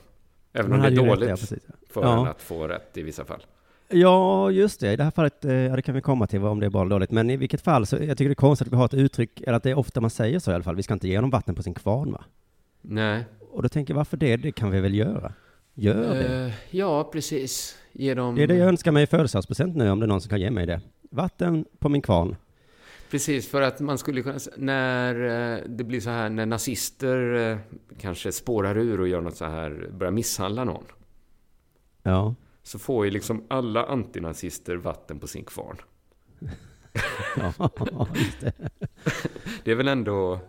Även 0.53 0.71
Man 0.71 0.79
om 0.79 0.83
det 0.85 0.87
är 0.87 0.91
ju 0.91 0.97
rätt, 1.09 1.19
dåligt 1.19 1.29
ja, 1.51 1.57
för 1.89 2.01
Ja. 2.01 2.19
en 2.21 2.27
att 2.27 2.41
få 2.41 2.67
rätt 2.67 2.97
i 2.97 3.01
vissa 3.03 3.25
fall. 3.25 3.45
Ja, 3.89 4.51
just 4.51 4.79
det. 4.79 4.93
I 4.93 4.95
det 4.95 5.03
här 5.03 5.11
fallet, 5.11 5.45
eh, 5.45 5.53
ja, 5.53 5.75
det 5.75 5.81
kan 5.81 5.95
vi 5.95 6.01
komma 6.01 6.27
till 6.27 6.43
om 6.43 6.59
det 6.59 6.65
är 6.65 6.69
bra 6.69 6.81
eller 6.81 6.89
dåligt. 6.89 7.11
Men 7.11 7.29
i 7.29 7.37
vilket 7.37 7.61
fall, 7.61 7.85
så 7.85 7.95
jag 7.95 8.17
tycker 8.17 8.29
det 8.29 8.33
är 8.33 8.35
konstigt 8.35 8.67
att 8.67 8.73
vi 8.73 8.77
har 8.77 8.85
ett 8.85 8.93
uttryck, 8.93 9.41
eller 9.41 9.53
att 9.53 9.63
det 9.63 9.69
är 9.69 9.77
ofta 9.77 10.01
man 10.01 10.09
säger 10.09 10.39
så 10.39 10.51
i 10.51 10.53
alla 10.53 10.63
fall. 10.63 10.75
Vi 10.75 10.83
ska 10.83 10.93
inte 10.93 11.07
ge 11.07 11.17
honom 11.17 11.29
vatten 11.29 11.55
på 11.55 11.63
sin 11.63 11.73
kvarn, 11.73 12.11
va? 12.11 12.23
Nej. 12.81 13.25
Och 13.51 13.63
då 13.63 13.69
tänker 13.69 13.93
jag, 13.93 13.97
varför 13.97 14.17
det? 14.17 14.37
Det 14.37 14.51
kan 14.51 14.71
vi 14.71 14.81
väl 14.81 14.95
göra? 14.95 15.33
Gör 15.73 16.15
det. 16.15 16.45
Eh, 16.45 16.53
ja, 16.71 17.03
precis. 17.03 17.77
Ge 17.91 18.13
dem... 18.13 18.35
Det 18.35 18.43
är 18.43 18.47
det 18.47 18.55
jag 18.55 18.67
önskar 18.67 18.91
mig 18.91 19.03
i 19.03 19.07
födelsedagspresent 19.07 19.75
nu, 19.75 19.89
om 19.89 19.99
det 19.99 20.05
är 20.05 20.07
någon 20.07 20.21
som 20.21 20.29
kan 20.29 20.41
ge 20.41 20.51
mig 20.51 20.65
det. 20.65 20.81
Vatten 21.09 21.65
på 21.79 21.89
min 21.89 22.01
kvarn. 22.01 22.35
Precis, 23.11 23.49
för 23.49 23.61
att 23.61 23.79
man 23.79 23.97
skulle 23.97 24.21
kunna... 24.21 24.39
När 24.57 25.15
eh, 25.55 25.59
det 25.67 25.83
blir 25.83 26.01
så 26.01 26.09
här, 26.09 26.29
när 26.29 26.45
nazister 26.45 27.59
kanske 27.99 28.31
spårar 28.31 28.77
ur 28.77 28.99
och 28.99 29.07
gör 29.07 29.21
något 29.21 29.35
så 29.37 29.45
här, 29.45 29.89
börjar 29.91 30.11
misshandla 30.11 30.63
någon. 30.63 30.83
Ja. 32.03 32.35
Så 32.65 32.79
får 32.79 33.05
ju 33.05 33.11
liksom 33.11 33.43
alla 33.47 33.85
antinazister 33.85 34.75
vatten 34.75 35.19
på 35.19 35.27
sin 35.27 35.43
kvarn. 35.43 35.77
ja, 37.35 37.69
det. 38.39 38.53
Det 39.63 39.71
är 39.71 39.75
väl 39.75 39.87
ändå... 39.87 40.39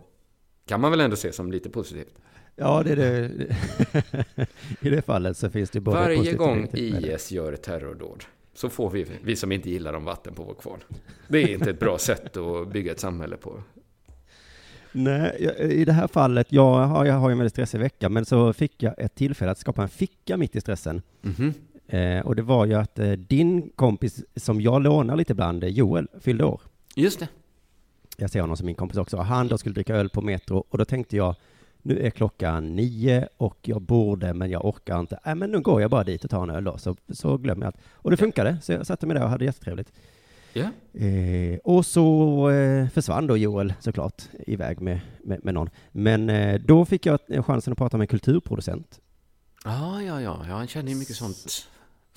Kan 0.65 0.81
man 0.81 0.91
väl 0.91 1.01
ändå 1.01 1.15
se 1.15 1.31
som 1.31 1.51
lite 1.51 1.69
positivt. 1.69 2.15
Ja, 2.55 2.83
det 2.83 2.91
är 2.91 2.95
det. 2.95 4.47
I 4.87 4.89
det 4.89 5.01
fallet 5.01 5.37
så 5.37 5.49
finns 5.49 5.69
det 5.69 5.79
både 5.79 5.97
Varje 5.97 6.33
gång. 6.33 6.69
IS 6.73 7.31
gör 7.31 7.53
ett 7.53 7.63
terrordåd 7.63 8.23
så 8.53 8.69
får 8.69 8.89
vi, 8.89 9.05
vi 9.23 9.35
som 9.35 9.51
inte 9.51 9.69
gillar 9.69 9.93
dem, 9.93 10.05
vatten 10.05 10.33
på 10.33 10.43
vår 10.43 10.53
kvarn. 10.53 10.79
Det 11.27 11.43
är 11.43 11.47
inte 11.47 11.69
ett 11.69 11.79
bra 11.79 11.97
sätt 11.97 12.37
att 12.37 12.67
bygga 12.67 12.91
ett 12.91 12.99
samhälle 12.99 13.37
på. 13.37 13.63
Nej, 14.91 15.53
i 15.59 15.85
det 15.85 15.93
här 15.93 16.07
fallet, 16.07 16.47
jag 16.49 16.73
har, 16.73 17.05
jag 17.05 17.13
har 17.13 17.29
ju 17.29 17.31
en 17.31 17.37
väldigt 17.37 17.53
stressig 17.53 17.79
vecka, 17.79 18.09
men 18.09 18.25
så 18.25 18.53
fick 18.53 18.83
jag 18.83 18.93
ett 18.97 19.15
tillfälle 19.15 19.51
att 19.51 19.57
skapa 19.57 19.81
en 19.83 19.89
ficka 19.89 20.37
mitt 20.37 20.55
i 20.55 20.61
stressen. 20.61 21.01
Mhm. 21.21 21.53
Eh, 21.87 22.19
och 22.19 22.35
det 22.35 22.41
var 22.41 22.65
ju 22.65 22.73
att 22.73 22.99
eh, 22.99 23.11
din 23.11 23.69
kompis, 23.69 24.23
som 24.35 24.61
jag 24.61 24.81
lånar 24.81 25.15
lite 25.15 25.33
ibland, 25.33 25.63
eh, 25.63 25.69
Joel, 25.69 26.07
fyllde 26.19 26.45
år. 26.45 26.61
Just 26.95 27.19
det. 27.19 27.27
Jag 28.17 28.29
ser 28.29 28.41
honom 28.41 28.57
som 28.57 28.65
min 28.65 28.75
kompis 28.75 28.97
också. 28.97 29.17
Han 29.17 29.47
då 29.47 29.57
skulle 29.57 29.73
dricka 29.73 29.95
öl 29.95 30.09
på 30.09 30.21
Metro 30.21 30.63
och 30.69 30.77
då 30.77 30.85
tänkte 30.85 31.17
jag, 31.17 31.35
nu 31.81 31.99
är 31.99 32.09
klockan 32.09 32.75
nio 32.75 33.27
och 33.37 33.57
jag 33.61 33.81
borde, 33.81 34.33
men 34.33 34.49
jag 34.49 34.65
orkar 34.65 34.99
inte. 34.99 35.19
Nej, 35.25 35.35
men 35.35 35.51
nu 35.51 35.59
går 35.59 35.81
jag 35.81 35.91
bara 35.91 36.03
dit 36.03 36.23
och 36.23 36.29
tar 36.29 36.43
en 36.43 36.49
öl 36.49 36.63
då, 36.63 36.77
så, 36.77 36.95
så 37.09 37.37
glömmer 37.37 37.61
jag 37.61 37.67
allt. 37.67 37.83
Och 37.91 38.11
det 38.11 38.17
funkade, 38.17 38.57
så 38.61 38.71
jag 38.71 38.87
satte 38.87 39.05
mig 39.05 39.15
där 39.15 39.23
och 39.23 39.29
hade 39.29 39.45
jättetrevligt. 39.45 39.91
Ja. 40.53 40.99
Eh, 41.01 41.59
och 41.63 41.85
så 41.85 42.49
eh, 42.49 42.89
försvann 42.89 43.27
då 43.27 43.37
Joel 43.37 43.73
såklart 43.79 44.23
iväg 44.47 44.81
med, 44.81 44.99
med, 45.23 45.45
med 45.45 45.53
någon. 45.53 45.69
Men 45.91 46.29
eh, 46.29 46.61
då 46.61 46.85
fick 46.85 47.05
jag 47.05 47.19
chansen 47.45 47.71
att 47.71 47.77
prata 47.77 47.97
med 47.97 48.03
en 48.03 48.07
kulturproducent. 48.07 48.99
Ja, 49.63 50.01
ja, 50.01 50.21
ja. 50.21 50.45
ja 50.47 50.55
han 50.55 50.67
känner 50.67 50.91
ju 50.91 50.97
mycket 50.97 51.15
sånt 51.15 51.67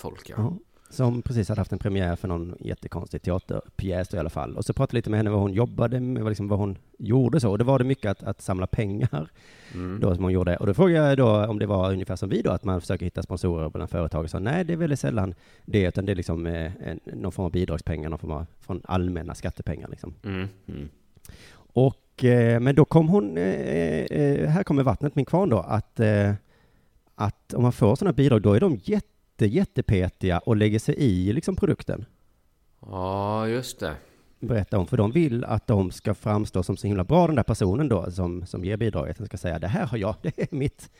folk, 0.00 0.30
ja. 0.30 0.34
Ja, 0.38 0.52
som 0.90 1.22
precis 1.22 1.48
hade 1.48 1.60
haft 1.60 1.72
en 1.72 1.78
premiär 1.78 2.16
för 2.16 2.28
någon 2.28 2.56
jättekonstig 2.60 3.22
teaterpjäs 3.22 4.08
då 4.08 4.16
i 4.16 4.20
alla 4.20 4.30
fall. 4.30 4.56
Och 4.56 4.64
så 4.64 4.72
pratade 4.72 4.96
jag 4.96 4.98
lite 4.98 5.10
med 5.10 5.18
henne 5.18 5.30
vad 5.30 5.40
hon 5.40 5.52
jobbade 5.52 6.00
med, 6.00 6.22
vad 6.22 6.30
liksom, 6.30 6.48
vad 6.48 6.58
hon 6.58 6.78
gjorde 6.98 7.40
så. 7.40 7.50
Och 7.50 7.58
då 7.58 7.64
var 7.64 7.78
det 7.78 7.84
mycket 7.84 8.10
att, 8.10 8.22
att 8.22 8.42
samla 8.42 8.66
pengar 8.66 9.30
Mm. 9.74 10.00
då 10.00 10.14
som 10.14 10.24
hon 10.24 10.32
gjorde. 10.32 10.56
Och 10.56 10.66
då 10.66 10.74
frågade 10.74 11.08
jag 11.08 11.18
då 11.18 11.44
om 11.46 11.58
det 11.58 11.66
var 11.66 11.92
ungefär 11.92 12.16
som 12.16 12.28
vi 12.28 12.42
då, 12.42 12.50
att 12.50 12.64
man 12.64 12.80
försöker 12.80 13.06
hitta 13.06 13.22
sponsorer 13.22 13.70
bland 13.70 13.90
företag. 13.90 14.24
Och 14.24 14.30
så 14.30 14.38
nej, 14.38 14.64
det 14.64 14.72
är 14.72 14.76
väldigt 14.76 15.00
sällan 15.00 15.34
det, 15.64 15.82
utan 15.82 16.06
det 16.06 16.12
är 16.12 16.16
liksom 16.16 16.46
eh, 16.46 16.72
en, 16.80 17.00
någon 17.04 17.32
form 17.32 17.46
av 17.46 17.52
bidragspengar, 17.52 18.10
någon 18.10 18.18
form 18.18 18.30
av 18.30 18.46
från 18.60 18.82
allmänna 18.84 19.34
skattepengar 19.34 19.88
liksom. 19.88 20.14
Mm. 20.24 20.48
Mm. 20.66 20.88
Och, 21.72 22.24
eh, 22.24 22.60
men 22.60 22.74
då 22.74 22.84
kom 22.84 23.08
hon, 23.08 23.38
eh, 23.38 23.44
eh, 23.44 24.48
här 24.48 24.62
kommer 24.62 24.82
vattnet 24.82 25.14
min 25.14 25.24
kvarn 25.24 25.48
då, 25.48 25.58
att, 25.58 26.00
att 27.14 27.54
om 27.54 27.62
man 27.62 27.72
får 27.72 27.96
sådana 27.96 28.12
bidrag, 28.12 28.42
då 28.42 28.52
är 28.52 28.60
de 28.60 28.76
jätte, 28.82 29.06
jättepetiga 29.46 30.38
och 30.38 30.56
lägger 30.56 30.78
sig 30.78 30.94
i 30.98 31.32
liksom 31.32 31.56
produkten. 31.56 32.04
Ja, 32.80 33.48
just 33.48 33.80
det. 33.80 33.94
Berätta 34.40 34.78
om, 34.78 34.86
för 34.86 34.96
de 34.96 35.12
vill 35.12 35.44
att 35.44 35.66
de 35.66 35.90
ska 35.90 36.14
framstå 36.14 36.62
som 36.62 36.76
så 36.76 36.86
himla 36.86 37.04
bra, 37.04 37.26
den 37.26 37.36
där 37.36 37.42
personen 37.42 37.88
då 37.88 38.10
som, 38.10 38.46
som 38.46 38.64
ger 38.64 38.76
bidraget. 38.76 39.16
Den 39.18 39.26
ska 39.26 39.36
säga, 39.36 39.58
det 39.58 39.68
här 39.68 39.86
har 39.86 39.98
jag, 39.98 40.14
det 40.22 40.38
är 40.38 40.56
mitt 40.56 40.90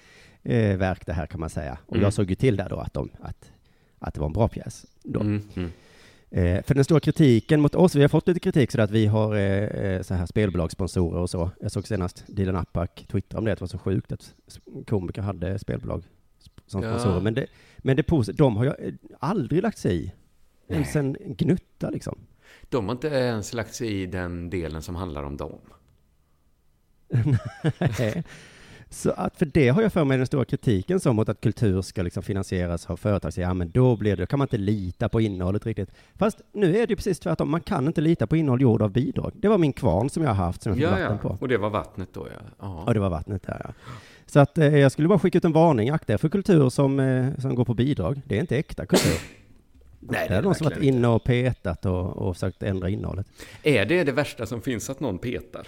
eh, 0.43 0.77
verk 0.77 1.07
det 1.07 1.13
här 1.13 1.27
kan 1.27 1.41
man 1.41 1.51
säga. 1.51 1.79
Och 1.87 1.95
Mm. 1.97 2.03
jag 2.05 2.13
såg 2.13 2.31
ju 2.31 2.35
till 2.37 2.57
där 2.57 2.69
då 2.69 2.77
att, 2.77 2.95
de, 2.95 3.11
att, 3.21 3.53
att 3.99 4.15
det 4.15 4.21
var 4.21 4.27
en 4.27 4.33
bra 4.33 4.49
pjäs. 4.49 4.87
Då. 5.03 5.21
Mm. 5.21 5.43
Mm. 5.55 5.71
Eh, 6.31 6.63
för 6.63 6.75
den 6.75 6.85
stora 6.85 7.01
kritiken 7.01 7.61
mot 7.61 7.75
oss, 7.75 7.95
vi 7.95 8.03
har 8.03 8.09
fått 8.09 8.29
lite 8.29 8.41
kritik 8.41 8.71
så 8.71 8.81
att 8.81 8.91
vi 8.91 9.07
har 9.07 9.35
eh, 9.37 9.65
eh, 9.65 10.03
så 10.03 10.15
här 10.15 10.27
spelbolagssponsorer 10.27 11.21
och 11.21 11.31
så. 11.31 11.51
Jag 11.61 11.73
såg 11.73 11.87
senast 11.89 12.25
Dilan 12.27 12.57
Apak 12.57 13.07
twittra 13.11 13.39
om 13.39 13.45
det, 13.45 13.53
att 13.53 13.59
det 13.59 13.63
var 13.63 13.69
så 13.69 13.79
sjukt 13.79 14.13
att 14.13 14.35
komiker 14.87 15.23
hade 15.23 15.59
spelbolag 15.59 16.05
som 16.71 16.83
Ja. 16.83 16.89
sponsorer. 16.99 17.21
Men 17.21 17.35
det, 17.35 17.47
men 17.79 17.97
det 17.97 18.33
de 18.33 18.57
har 18.57 18.65
ju 18.65 18.71
eh, 18.71 18.95
aldrig 19.19 19.63
lagt 19.63 19.79
sig 19.79 20.05
i. 20.05 20.13
Ens 20.69 20.97
en 20.97 21.17
gnutta 21.21 21.91
liksom. 21.91 22.19
De 22.69 22.85
har 22.85 22.93
inte 22.93 23.09
ens 23.09 23.53
lagt 23.55 23.75
sig 23.75 24.03
i 24.03 24.07
den 24.07 24.51
delen 24.51 24.83
som 24.83 24.95
handlar 24.95 25.23
om 25.23 25.37
dem. 25.37 25.59
Nej. 27.99 28.25
Så 28.93 29.11
att 29.11 29.37
för 29.37 29.47
det 29.47 29.69
har 29.69 29.83
jag 29.83 29.93
för 29.93 30.05
mig 30.05 30.17
den 30.17 30.27
stora 30.27 30.45
kritiken 30.45 31.01
som 31.01 31.17
mot 31.17 31.29
att 31.29 31.41
kultur 31.41 31.83
ska 31.83 32.03
liksom 32.03 32.23
finansieras 32.23 32.91
av 32.91 32.97
företag. 32.97 33.33
Så 33.33 33.41
ja, 33.41 33.55
men 33.55 33.71
då 33.71 33.97
blir 33.97 34.17
det, 34.17 34.23
då 34.23 34.27
kan 34.27 34.39
man 34.39 34.45
inte 34.47 34.57
lita 34.59 35.09
på 35.09 35.21
innehållet 35.21 35.67
riktigt. 35.67 35.91
Fast 36.15 36.41
nu 36.53 36.69
är 36.77 36.87
det 36.87 36.91
ju 36.91 36.97
precis 36.97 37.19
tvärtom. 37.21 37.51
Man 37.51 37.61
kan 37.61 37.87
inte 37.87 38.01
lita 38.01 38.27
på 38.27 38.37
innehåll 38.37 38.63
gjord 38.63 38.83
av 38.83 38.91
bidrag. 38.91 39.33
Det 39.35 39.49
var 39.49 39.59
min 39.59 39.73
kvarn 39.73 40.11
som 40.11 40.23
jag 40.23 40.31
har 40.31 40.45
haft 40.45 40.63
som 40.63 40.71
jag 40.71 40.77
fick 40.77 40.85
Ja, 40.85 40.91
vatten 40.91 41.19
ja. 41.23 41.29
på. 41.29 41.37
Och 41.41 41.49
det 41.49 41.59
var 41.59 41.71
vattnet 41.71 42.09
då, 42.13 42.27
ja. 42.35 42.41
Ja, 42.61 42.85
ja. 42.87 42.93
det 42.93 43.01
var 43.01 43.11
vattnet 43.11 43.43
där 43.43 43.61
ja. 43.65 43.73
Så 44.31 44.41
att 44.41 44.59
eh, 44.59 44.79
jag 44.79 44.93
skulle 44.93 45.09
bara 45.09 45.19
skicka 45.19 45.39
ut 45.39 45.45
en 45.45 45.53
varning. 45.53 45.91
Akta 45.91 46.13
er 46.13 46.17
för 46.17 46.29
kultur 46.29 46.69
som, 46.69 47.01
eh, 47.01 47.27
som 47.39 47.55
går 47.55 47.65
på 47.65 47.75
bidrag. 47.75 48.21
Det 48.25 48.37
är 48.37 48.41
inte 48.41 48.57
äkta 48.59 48.87
kultur. 48.87 49.21
Nej, 50.01 50.29
det 50.29 50.35
är 50.35 50.43
någon 50.43 50.55
som 50.55 50.65
varit 50.65 50.83
inne 50.83 51.09
och 51.09 51.25
petat 51.25 51.87
och, 51.87 52.17
och 52.17 52.37
försökt 52.37 52.63
ändra 52.63 52.89
innehållet. 52.89 53.27
Är 53.63 53.85
det 53.85 54.05
det 54.05 54.13
värsta 54.13 54.47
som 54.47 54.61
finns 54.63 54.91
att 54.91 55.01
någon 55.01 55.19
petar? 55.19 55.67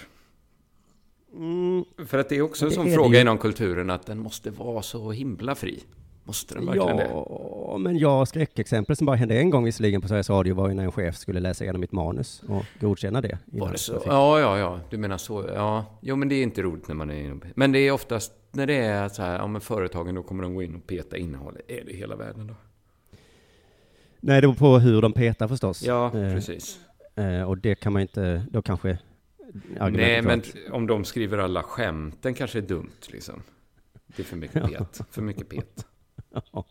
Mm, 1.37 1.85
För 2.07 2.19
att 2.19 2.29
det 2.29 2.37
är 2.37 2.43
också 2.43 2.65
en 2.65 2.69
Det 2.69 2.75
sån 2.75 2.87
det 2.87 2.93
fråga 2.93 3.15
ju. 3.15 3.21
inom 3.21 3.39
kulturen 3.39 3.91
att 3.91 4.07
den 4.07 4.19
måste 4.19 4.51
vara 4.51 4.83
så 4.83 5.11
himla 5.13 5.55
fri. 5.55 5.83
Måste 6.25 6.55
den 6.55 6.67
verkligen 6.67 6.97
det? 6.97 7.09
ja, 7.11 7.77
men 7.81 7.99
jag 7.99 8.29
skräckexempel 8.29 8.97
som 8.97 9.07
bara 9.07 9.17
hände 9.17 9.39
en 9.39 9.51
gång 9.51 9.65
visserligen 9.65 10.01
på 10.01 10.09
Sveriges 10.09 10.31
Radio 10.31 10.55
var 10.55 10.69
ju 10.69 10.75
när 10.75 10.85
en 10.85 10.93
chef 10.93 11.17
skulle 11.17 11.41
läsa 11.41 11.65
igenom 11.65 11.81
mitt 11.81 11.93
manus 11.93 12.43
och 12.49 12.65
godkänna 12.81 13.21
det. 13.21 13.39
Var 13.45 13.73
det 13.73 13.79
så? 13.79 14.03
Ja, 14.07 14.41
ja, 14.41 14.59
ja. 14.59 14.81
Du 14.91 14.97
menar 14.97 15.19
så. 15.19 15.45
Ja, 15.55 15.85
jo, 16.01 16.17
men 16.17 16.29
det 16.29 16.35
är 16.35 16.43
inte 16.43 16.63
roligt 16.63 16.89
när 16.89 16.95
man 16.95 17.11
är 17.11 17.33
och 17.33 17.39
Men 17.55 17.73
det 17.73 17.79
är 17.79 17.93
oftast 17.93 18.33
när 18.53 18.67
det 18.67 18.75
är 18.77 19.09
så 19.09 19.23
här, 19.23 19.39
ja 19.39 19.47
men 19.47 19.61
företagen 19.61 20.15
då 20.15 20.23
kommer 20.23 20.43
de 20.43 20.55
gå 20.55 20.63
in 20.63 20.75
och 20.75 20.87
peta 20.87 21.17
innehållet. 21.17 21.63
Är 21.69 21.85
det 21.85 21.93
hela 21.93 22.17
världen 22.17 22.47
då? 22.47 22.55
Nej, 24.21 24.41
det 24.41 24.47
beror 24.49 24.55
på 24.55 24.79
hur 24.79 25.03
de 25.03 25.13
petar 25.13 25.49
förstås. 25.49 25.83
Ja, 25.83 26.07
Eh, 26.07 26.35
precis. 26.35 26.81
eh, 27.15 27.43
och 27.43 27.59
det 27.59 27.75
kan 27.75 27.93
man 27.93 28.03
inte, 28.03 28.43
då 28.51 28.63
kanske 28.63 28.99
Nej, 29.91 30.23
men 30.23 30.39
att- 30.39 30.55
om 30.71 30.87
de 30.87 31.05
skriver 31.05 31.39
alla 31.39 31.63
skämten 31.63 32.35
kanske 32.35 32.59
är 32.59 32.63
dumt 32.63 32.91
liksom. 33.13 33.43
Det 34.07 34.23
är 34.23 34.25
för 34.25 34.37
mycket 34.37 34.63
pet. 34.67 35.01
För 35.11 35.23
mycket 35.23 35.49
pet. 35.49 35.87
Ja, 36.53 36.65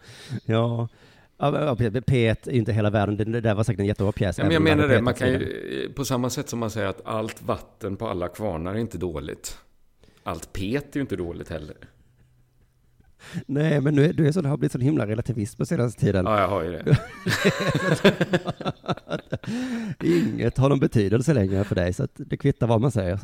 ja. 0.45 0.87
Ja, 1.37 1.75
P- 1.79 1.89
P1 1.89 2.49
är 2.49 2.51
inte 2.51 2.73
hela 2.73 2.89
världen. 2.89 3.31
Det, 3.31 3.41
där 3.41 3.55
var 3.55 3.63
säkert 3.63 3.79
en 3.79 3.85
jättebra 3.85 4.11
pjäs. 4.11 4.37
Ja, 4.37 4.43
men 4.43 4.53
jag 4.53 4.61
menar 4.61 4.87
det, 4.87 5.01
man 5.01 5.13
kan 5.13 5.29
ju, 5.29 5.93
på 5.95 6.05
samma 6.05 6.29
sätt 6.29 6.49
som 6.49 6.59
man 6.59 6.69
säger 6.71 6.87
att 6.87 7.01
allt 7.05 7.41
vatten 7.41 7.97
på 7.97 8.07
alla 8.07 8.27
kvarnar 8.27 8.73
är 8.75 8.77
inte 8.79 8.97
dåligt. 8.97 9.57
Allt 10.23 10.53
pet 10.53 10.95
är 10.95 10.99
ju 10.99 11.01
inte 11.01 11.15
dåligt 11.15 11.49
heller. 11.49 11.75
Nej, 13.45 13.81
men 13.81 13.95
nu 13.95 14.05
är, 14.05 14.13
du 14.13 14.27
är 14.27 14.31
så, 14.31 14.41
har 14.41 14.57
blivit 14.57 14.71
sån 14.71 14.81
himla 14.81 15.07
relativism 15.07 15.57
på 15.57 15.65
senaste 15.65 16.01
tiden. 16.01 16.25
Ja, 16.25 16.39
jag 16.39 16.47
har 16.47 16.63
ju 16.63 16.71
det. 16.71 16.97
Inget 20.03 20.57
har 20.57 20.69
någon 20.69 20.79
betydelse 20.79 21.33
längre 21.33 21.63
för 21.63 21.75
dig, 21.75 21.93
så 21.93 22.03
att 22.03 22.11
det 22.15 22.37
kvittar 22.37 22.67
vad 22.67 22.81
man 22.81 22.91
säger. 22.91 23.19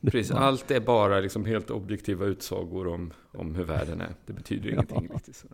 Precis, 0.00 0.30
allt 0.30 0.70
är 0.70 0.80
bara 0.80 1.20
liksom 1.20 1.44
helt 1.44 1.70
objektiva 1.70 2.24
utsagor 2.24 2.86
om, 2.86 3.12
om 3.32 3.54
hur 3.54 3.64
världen 3.64 4.00
är. 4.00 4.14
Det 4.26 4.32
betyder 4.32 4.70
ingenting 4.70 5.08
riktigt. 5.14 5.36
Så. 5.36 5.46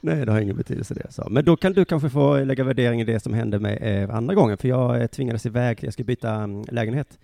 Nej, 0.00 0.26
det 0.26 0.32
har 0.32 0.40
ingen 0.40 0.56
betydelse 0.56 0.94
det. 0.94 1.12
Så. 1.12 1.28
Men 1.30 1.44
då 1.44 1.56
kan 1.56 1.72
du 1.72 1.84
kanske 1.84 2.10
få 2.10 2.44
lägga 2.44 2.64
värdering 2.64 3.00
i 3.00 3.04
det 3.04 3.20
som 3.20 3.34
hände 3.34 3.58
med 3.58 3.78
eh, 3.82 4.16
andra 4.16 4.34
gången, 4.34 4.58
för 4.58 4.68
jag 4.68 5.00
eh, 5.00 5.06
tvingades 5.06 5.46
iväg, 5.46 5.78
jag 5.82 5.92
skulle 5.92 6.06
byta 6.06 6.34
mm, 6.34 6.64
lägenhet. 6.68 7.18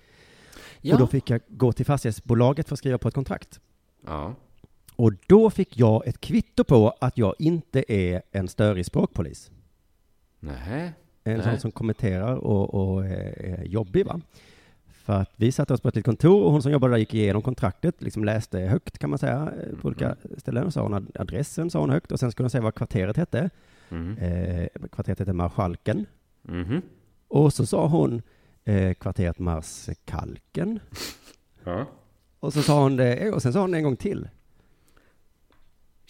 Och 0.93 0.99
då 0.99 1.07
fick 1.07 1.31
jag 1.31 1.41
gå 1.49 1.73
till 1.73 1.87
fastighetsbolaget 1.87 2.69
för 2.69 2.75
att 2.75 2.79
skriva 2.79 2.99
på 2.99 3.09
ett 3.09 3.15
kontrakt. 3.15 3.61
ja. 4.07 4.35
Och 4.97 5.13
då 5.27 5.51
fick 5.51 5.79
jag 5.79 6.07
ett 6.07 6.21
kvitto 6.21 6.65
på 6.65 6.95
att 7.01 7.19
jag 7.19 7.35
inte 7.39 7.93
är 7.93 8.23
en 8.33 8.49
störig 8.49 8.87
språkpolis. 8.87 9.51
Nej. 10.41 10.93
En 11.25 11.43
sån 11.43 11.59
som 11.59 11.71
kommenterar 11.73 12.35
och, 12.37 12.75
och 12.75 13.07
eh, 13.07 13.53
är 13.61 13.65
jobbig 13.65 14.07
va. 14.07 14.21
För 14.87 15.13
att 15.13 15.31
vi 15.37 15.53
satte 15.53 15.75
oss 15.75 15.81
på 15.81 15.89
ett 15.89 15.95
litet 15.97 16.05
kontor 16.05 16.45
och 16.45 16.53
hon 16.53 16.63
som 16.63 16.73
jobbade 16.73 16.93
där 16.93 16.99
gick 16.99 17.15
igenom 17.15 17.43
kontraktet, 17.43 18.03
liksom 18.03 18.25
läste 18.25 18.59
högt 18.59 18.99
kan 18.99 19.11
man 19.11 19.19
säga, 19.19 19.53
eh, 19.63 19.77
på 19.81 19.89
olika 19.89 20.17
ställen. 20.37 20.65
Och 20.67 20.73
sa 20.73 20.83
hon 20.83 20.95
ad- 20.95 21.11
adressen 21.15 21.71
sa 21.71 21.81
hon 21.81 21.91
högt 21.91 22.13
och 22.13 22.21
sen 22.21 22.33
skulle 22.33 22.45
hon 22.45 22.51
säga 22.51 22.63
vad 22.63 22.75
kvarteret 22.75 23.17
hette. 23.17 23.51
Mhm. 23.89 24.19
Eh, 24.19 24.69
kvarteret 24.93 25.19
hette 25.19 25.33
Marskalken. 25.33 26.07
Mhm. 26.43 26.83
Och 27.29 27.53
så 27.53 27.67
sa 27.67 27.87
hon 27.87 28.23
eh, 28.69 28.95
kvarteret 28.95 29.39
Marskalken. 29.39 30.81
Ja. 31.65 31.87
Och 32.41 32.53
så 32.53 32.63
sa 32.63 32.83
hon 32.83 32.97
det, 32.97 33.33
och 33.33 33.43
sen 33.43 33.53
sa 33.53 33.61
hon 33.61 33.71
det 33.71 33.79
en 33.79 33.85
gång 33.85 33.97
till. 33.97 34.29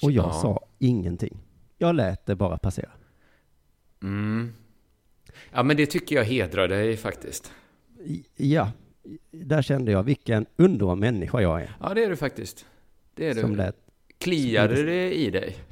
Och 0.02 0.12
jag 0.12 0.24
Ja. 0.26 0.32
sa 0.32 0.64
ingenting. 0.78 1.38
Jag 1.78 1.94
lät 1.94 2.26
det 2.26 2.34
bara 2.36 2.58
passera. 2.58 2.90
Mm. 4.02 4.52
Ja, 5.52 5.62
men 5.62 5.76
det 5.76 5.86
tycker 5.86 6.16
jag 6.16 6.24
hedrar 6.24 6.68
dig 6.68 6.96
faktiskt. 6.96 7.52
Ja, 8.36 8.72
där 9.30 9.62
kände 9.62 9.92
jag 9.92 10.02
vilken 10.02 10.46
underbar 10.56 10.96
människa 10.96 11.40
jag 11.40 11.62
är. 11.62 11.76
Ja, 11.80 11.94
det 11.94 12.04
är 12.04 12.08
du 12.10 12.16
faktiskt. 12.16 12.66
Det 13.14 13.28
är 13.28 13.34
Som 13.34 13.50
du. 13.50 13.56
lät 13.56 13.76
Kliade 14.18 14.82
det 14.82 15.14
i 15.14 15.30
dig? 15.30 15.56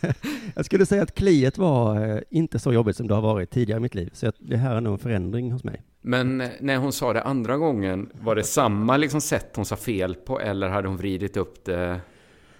Jag 0.54 0.64
skulle 0.64 0.86
säga 0.86 1.02
att 1.02 1.14
kliet 1.14 1.58
var 1.58 2.08
eh, 2.08 2.20
inte 2.30 2.58
så 2.58 2.72
jobbigt 2.72 2.96
som 2.96 3.08
det 3.08 3.14
har 3.14 3.22
varit 3.22 3.50
tidigare 3.50 3.78
i 3.78 3.82
mitt 3.82 3.94
liv. 3.94 4.10
Så 4.12 4.32
det 4.38 4.56
här 4.56 4.76
är 4.76 4.80
nog 4.80 4.92
en 4.92 4.98
förändring 4.98 5.52
hos 5.52 5.64
mig. 5.64 5.82
Men 6.00 6.40
eh, 6.40 6.48
när 6.60 6.76
hon 6.76 6.92
sa 6.92 7.12
det 7.12 7.22
andra 7.22 7.56
gången, 7.56 8.10
var 8.20 8.36
det 8.36 8.44
samma 8.44 8.96
liksom 8.96 9.20
sätt 9.20 9.56
hon 9.56 9.64
sa 9.64 9.76
fel 9.76 10.14
på 10.14 10.40
eller 10.40 10.68
hade 10.68 10.88
hon 10.88 10.96
vridit 10.96 11.36
upp 11.36 11.64
det? 11.64 12.00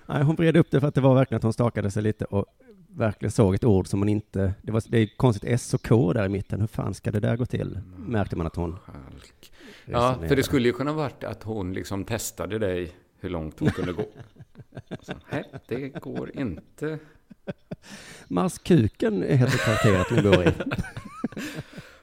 Nej, 0.06 0.22
hon 0.22 0.36
vred 0.36 0.56
upp 0.56 0.70
det 0.70 0.80
för 0.80 0.88
att 0.88 0.94
det 0.94 1.00
var 1.00 1.14
verkligen 1.14 1.36
att 1.36 1.42
hon 1.42 1.52
stakade 1.52 1.90
sig 1.90 2.02
lite 2.02 2.24
och 2.24 2.46
verkligen 2.88 3.30
såg 3.30 3.54
ett 3.54 3.64
ord 3.64 3.86
som 3.86 3.98
hon 4.00 4.08
inte... 4.08 4.54
Det, 4.62 4.72
var, 4.72 4.82
det 4.88 4.98
är 4.98 5.16
konstigt 5.16 5.50
S 5.50 5.74
och 5.74 5.86
K 5.86 6.12
där 6.12 6.26
i 6.26 6.28
mitten. 6.28 6.60
Hur 6.60 6.66
fan 6.66 6.94
ska 6.94 7.10
det 7.10 7.20
där 7.20 7.36
gå 7.36 7.46
till? 7.46 7.80
Märkte 7.96 8.36
man 8.36 8.46
att 8.46 8.56
hon... 8.56 8.76
Halk. 8.84 9.52
Ja, 9.84 10.18
för 10.28 10.36
det 10.36 10.42
skulle 10.42 10.68
ju 10.68 10.72
kunna 10.72 10.92
varit 10.92 11.24
att 11.24 11.42
hon 11.42 11.72
liksom 11.72 12.04
testade 12.04 12.58
dig 12.58 12.92
hur 13.20 13.30
långt 13.30 13.60
hon 13.60 13.70
kunde 13.70 13.92
gå. 13.92 14.04
Så, 15.00 15.12
Nej, 15.30 15.44
det 15.68 15.88
går 15.88 16.36
inte. 16.36 16.98
Marskuken 18.28 19.22
heter 19.22 19.58
kvarteret 19.58 20.10
ni 20.10 20.22
bor 20.22 20.48
i. 20.48 20.52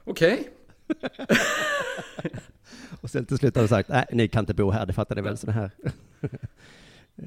Okej. 0.04 0.48
Och 3.00 3.10
sen 3.10 3.26
till 3.26 3.38
slut 3.38 3.54
har 3.56 3.62
de 3.62 3.68
sagt, 3.68 3.88
nej, 3.88 4.04
ni 4.12 4.28
kan 4.28 4.42
inte 4.42 4.54
bo 4.54 4.70
här, 4.70 4.86
det 4.86 4.92
fattar 4.92 5.16
ni 5.16 5.22
väl 5.22 5.36
så 5.38 5.46
det 5.46 5.52
här. 5.52 5.70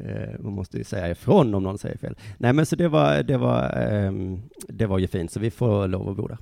Eh, 0.05 0.39
Man 0.39 0.53
måste 0.53 0.77
ju 0.77 0.83
säga 0.83 1.09
ifrån 1.09 1.53
om 1.55 1.63
någon 1.63 1.77
säger 1.77 1.97
fel. 1.97 2.15
Nej, 2.37 2.53
men 2.53 2.65
så 2.65 2.75
det 2.75 2.87
var, 2.87 3.23
det 3.23 3.37
var, 3.37 3.69
ehm, 3.77 4.41
det 4.67 4.85
var 4.85 4.99
ju 4.99 5.07
fint, 5.07 5.31
så 5.31 5.39
vi 5.39 5.51
får 5.51 5.87
lov 5.87 6.09
att 6.09 6.17
bo 6.17 6.27
där. 6.27 6.37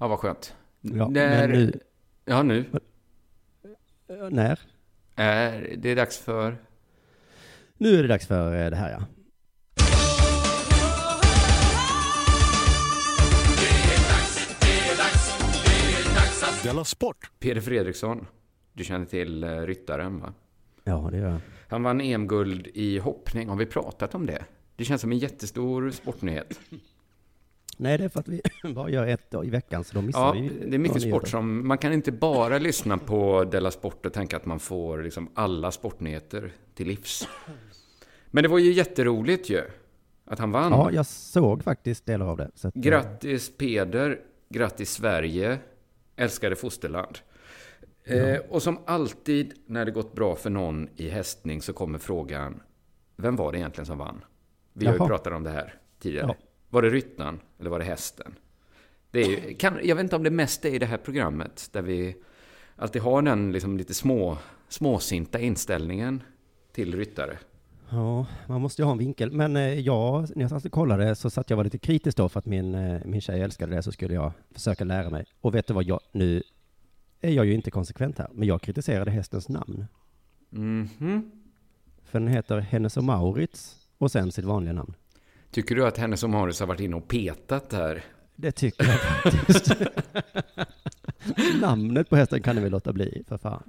Ja, 0.00 0.08
vad 0.08 0.18
skönt. 0.18 0.54
Ja, 0.80 1.08
När, 1.08 1.48
nu, 1.48 1.80
Ja, 2.24 2.42
nu. 2.42 2.64
när? 4.30 4.58
Är 5.16 5.74
det 5.78 5.88
är 5.90 5.96
dags 5.96 6.18
för... 6.18 6.56
Nu 7.76 7.98
är 7.98 8.02
det 8.02 8.08
dags 8.08 8.26
för 8.26 8.64
eh, 8.64 8.70
det 8.70 8.76
här, 8.76 8.90
ja. 8.90 9.02
Della 16.64 16.84
Sport! 16.84 17.30
Peder 17.38 17.60
Fredriksson. 17.60 18.26
Du 18.72 18.84
känner 18.84 19.06
till 19.06 19.44
eh, 19.44 19.60
ryttaren, 19.60 20.20
va? 20.20 20.32
Ja, 20.84 21.08
det 21.12 21.18
gör 21.18 21.28
jag. 21.28 21.40
Han 21.68 21.82
vann 21.82 22.00
EM-guld 22.00 22.68
i 22.74 22.98
hoppning. 22.98 23.48
Har 23.48 23.56
vi 23.56 23.66
pratat 23.66 24.14
om 24.14 24.26
det? 24.26 24.44
Det 24.76 24.84
känns 24.84 25.00
som 25.00 25.12
en 25.12 25.18
jättestor 25.18 25.90
sportnyhet. 25.90 26.60
Nej, 27.76 27.98
det 27.98 28.04
är 28.04 28.08
för 28.08 28.20
att 28.20 28.28
vi 28.28 28.40
bara 28.74 28.90
gör 28.90 29.06
ett 29.06 29.30
dag 29.30 29.46
i 29.46 29.50
veckan, 29.50 29.84
så 29.84 29.94
då 29.94 30.02
missar 30.02 30.20
Ja, 30.20 30.32
vi 30.32 30.48
det 30.66 30.76
är 30.76 30.78
mycket 30.78 31.02
sport 31.02 31.28
som... 31.28 31.68
Man 31.68 31.78
kan 31.78 31.92
inte 31.92 32.12
bara 32.12 32.58
lyssna 32.58 32.98
på 32.98 33.44
Della 33.44 33.70
Sport 33.70 34.06
och 34.06 34.12
tänka 34.12 34.36
att 34.36 34.46
man 34.46 34.60
får 34.60 35.02
liksom 35.02 35.28
alla 35.34 35.72
sportnyheter 35.72 36.52
till 36.74 36.86
livs. 36.88 37.28
Men 38.30 38.42
det 38.42 38.48
var 38.48 38.58
ju 38.58 38.72
jätteroligt 38.72 39.50
ju. 39.50 39.62
Att 40.24 40.38
han 40.38 40.50
vann. 40.50 40.72
Ja, 40.72 40.90
jag 40.90 41.06
såg 41.06 41.64
faktiskt 41.64 42.06
delar 42.06 42.26
av 42.26 42.36
det. 42.36 42.50
Så 42.54 42.68
att, 42.68 42.76
eh, 42.76 42.82
Grattis 42.82 43.56
Peder, 43.56 44.20
grattis 44.48 44.90
Sverige, 44.90 45.58
älskade 46.16 46.56
fosterland. 46.56 47.18
Eh, 48.04 48.38
och 48.48 48.62
som 48.62 48.78
alltid 48.86 49.54
när 49.66 49.84
det 49.84 49.90
gått 49.90 50.14
bra 50.14 50.36
för 50.36 50.50
någon 50.50 50.88
i 50.96 51.08
hästning 51.08 51.62
så 51.62 51.72
kommer 51.72 51.98
frågan, 51.98 52.62
vem 53.16 53.36
var 53.36 53.52
det 53.52 53.58
egentligen 53.58 53.86
som 53.86 53.98
vann? 53.98 54.24
Vi 54.72 54.86
har 54.86 54.92
ju 54.92 54.98
Jaha. 54.98 55.08
pratat 55.08 55.32
om 55.32 55.42
det 55.42 55.50
här 55.50 55.74
tidigare. 55.98 56.26
Ja. 56.26 56.36
Var 56.68 56.82
det 56.82 56.90
ryttaren 56.90 57.40
eller 57.60 57.70
var 57.70 57.78
det 57.78 57.84
hästen? 57.84 58.34
Det 59.10 59.20
är 59.20 59.28
ju, 59.28 59.54
kan, 59.54 59.78
jag 59.82 59.96
vet 59.96 60.02
inte 60.02 60.16
om 60.16 60.22
det 60.22 60.30
mest 60.30 60.64
är 60.64 60.74
i 60.74 60.78
det 60.78 60.86
här 60.86 60.96
programmet 60.96 61.68
där 61.72 61.82
vi 61.82 62.16
alltid 62.76 63.02
har 63.02 63.22
den 63.22 63.52
liksom 63.52 63.76
lite 63.76 63.94
små, 63.94 64.38
småsinta 64.68 65.40
inställningen 65.40 66.22
till 66.72 66.96
ryttare. 66.96 67.38
Ja, 67.90 68.26
man 68.46 68.60
måste 68.60 68.82
ju 68.82 68.86
ha 68.86 68.92
en 68.92 68.98
vinkel. 68.98 69.30
Men 69.32 69.56
eh, 69.56 69.80
ja, 69.80 70.26
när 70.34 70.42
jag 70.42 70.50
satt 70.50 70.64
och 70.64 70.72
kollade 70.72 71.14
så 71.14 71.30
satt 71.30 71.50
jag 71.50 71.56
var 71.56 71.64
lite 71.64 71.78
kritisk 71.78 72.16
då 72.16 72.28
för 72.28 72.38
att 72.38 72.46
min, 72.46 72.74
eh, 72.74 73.00
min 73.04 73.20
tjej 73.20 73.40
älskade 73.40 73.76
det, 73.76 73.82
så 73.82 73.92
skulle 73.92 74.14
jag 74.14 74.32
försöka 74.50 74.84
lära 74.84 75.10
mig. 75.10 75.24
Och 75.40 75.54
vet 75.54 75.66
du 75.66 75.74
vad, 75.74 75.84
jag, 75.84 76.00
nu 76.12 76.42
är 77.20 77.30
jag 77.30 77.46
ju 77.46 77.54
inte 77.54 77.70
konsekvent 77.70 78.18
här, 78.18 78.28
men 78.32 78.48
jag 78.48 78.62
kritiserade 78.62 79.10
hästens 79.10 79.48
namn. 79.48 79.86
Mhm. 80.50 81.30
chefen 82.14 82.28
heter 82.28 82.60
Hennes 82.60 82.96
och 82.96 83.04
Maurits 83.04 83.76
och 83.98 84.10
sen 84.10 84.32
sitt 84.32 84.44
vanliga 84.44 84.72
namn. 84.72 84.94
Tycker 85.50 85.74
du 85.74 85.86
att 85.86 85.98
Hennes 85.98 86.22
och 86.22 86.30
Mauritz 86.30 86.60
har 86.60 86.66
varit 86.66 86.80
inne 86.80 86.96
och 86.96 87.08
petat 87.08 87.70
där? 87.70 88.04
Det 88.36 88.52
tycker 88.52 88.84
jag 88.84 89.00
faktiskt. 89.00 89.72
Namnet 91.60 92.10
på 92.10 92.16
hästen 92.16 92.42
kan 92.42 92.56
ni 92.56 92.62
väl 92.62 92.70
låta 92.70 92.92
bli, 92.92 93.24
för 93.28 93.38
fan. 93.38 93.62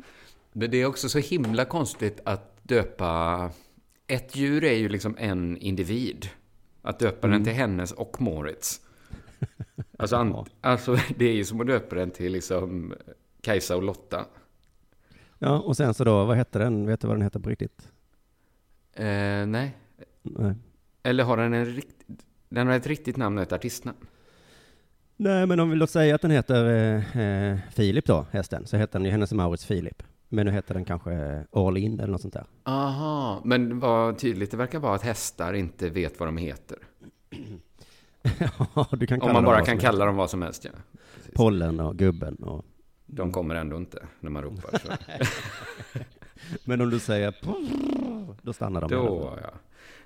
Men 0.53 0.72
det 0.72 0.77
är 0.77 0.86
också 0.86 1.10
så 1.10 1.19
himla 1.19 1.65
konstigt 1.65 2.22
att 2.25 2.60
döpa... 2.63 3.50
Ett 4.07 4.35
djur 4.35 4.63
är 4.63 4.77
ju 4.77 4.89
liksom 4.89 5.15
en 5.19 5.57
individ. 5.57 6.29
Att 6.81 7.00
döpa 7.00 7.27
den 7.27 7.43
till 7.43 7.53
Hennes 7.53 7.91
och 7.91 8.21
Moritz. 8.21 8.81
Alltså, 9.97 10.15
an, 10.15 10.45
alltså 10.62 10.97
det 11.17 11.25
är 11.25 11.33
ju 11.33 11.43
som 11.43 11.62
att 11.62 11.67
döpa 11.67 11.95
den 11.95 12.12
till 12.12 12.31
liksom 12.31 12.93
Kajsa 13.41 13.75
och 13.75 13.83
Lotta. 13.83 14.25
Ja, 15.39 15.59
och 15.59 15.77
sen 15.77 15.93
så 15.93 16.03
då, 16.03 16.25
vad 16.25 16.38
hette 16.38 16.59
den? 16.59 16.88
Vet 16.88 17.01
du 17.01 17.07
vad 17.07 17.15
den 17.15 17.21
heter 17.21 17.39
på 17.39 17.50
riktigt? 17.50 17.91
Eh, 18.93 19.45
nej. 19.45 19.77
Nej. 20.21 20.55
Eller 21.03 21.24
har 21.24 21.38
den 21.38 21.53
en 21.53 21.65
rikt... 21.65 21.95
Den 22.50 22.67
har 22.67 22.74
ett 22.74 22.88
riktigt 22.88 23.17
namn 23.17 23.38
och 23.38 23.43
ett 23.43 23.53
artistnamn. 23.53 23.97
Nej, 25.17 25.45
men 25.45 25.59
om 25.59 25.69
vi 25.69 25.75
låt 25.75 25.89
säga 25.89 26.15
att 26.15 26.21
den 26.21 26.31
heter 26.31 26.65
eh, 26.65 27.21
eh, 27.21 27.59
Filip 27.71 28.05
då, 28.05 28.25
hästen, 28.31 28.67
så 28.67 28.77
heter 28.77 29.00
den 29.00 29.05
ju 29.05 29.12
Hennes 29.12 29.33
Maurits 29.33 29.65
Filip. 29.65 30.03
Men 30.29 30.46
nu 30.46 30.51
heter 30.51 30.74
den 30.74 30.86
kanske 30.86 31.46
All 31.51 31.77
In 31.77 32.00
eller 32.00 32.12
något 32.12 32.22
sånt 32.22 32.34
där. 32.34 32.46
Aha, 32.63 33.41
men 33.44 33.79
vad 33.79 34.17
tydligt 34.17 34.51
det 34.51 34.58
verkar 34.58 34.79
vara 34.79 34.96
att 34.96 35.01
hästar 35.01 35.53
inte 35.53 35.89
vet 35.89 36.20
vad 36.20 36.27
de 36.27 36.38
heter. 36.38 36.77
Ja, 38.75 38.88
du 38.91 39.08
kan 39.08 39.20
kalla 39.20 39.29
Om 39.29 39.34
man 39.34 39.44
bara 39.44 39.65
kan 39.65 39.77
kalla 39.77 40.05
dem 40.05 40.15
vad 40.15 40.29
som 40.29 40.41
helst, 40.41 40.65
ja. 40.65 40.72
Pollen 41.36 41.79
och 41.79 41.96
gubben 41.96 42.36
och... 42.36 42.65
De 43.05 43.32
kommer 43.32 43.55
ändå 43.55 43.77
inte 43.77 44.08
när 44.20 44.29
man 44.29 44.44
ropar. 44.44 44.79
Så. 44.79 44.91
Men 46.63 46.82
om 46.82 46.89
du 46.89 47.00
säger 47.00 47.36
då 48.41 48.53
stannar 48.53 48.82
de. 48.82 48.91
Då, 48.91 49.39
ja. 49.44 49.50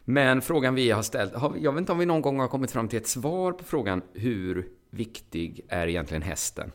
Men 0.06 0.42
frågan 0.42 0.76
vi 0.76 0.92
har 0.92 1.02
ställt, 1.02 1.34
jag 1.60 1.72
vet 1.72 1.80
inte 1.80 1.92
om 1.92 1.98
vi 1.98 2.06
någon 2.06 2.22
gång 2.22 2.40
har 2.40 2.48
kommit 2.48 2.72
fram 2.72 2.88
till 2.88 3.00
ett 3.00 3.08
svar 3.08 3.52
på 3.52 3.64
frågan 3.64 4.02
hur 4.14 4.68
viktig 4.90 5.66
är 5.70 5.88
egentligen 5.88 6.22
hästen? 6.22 6.72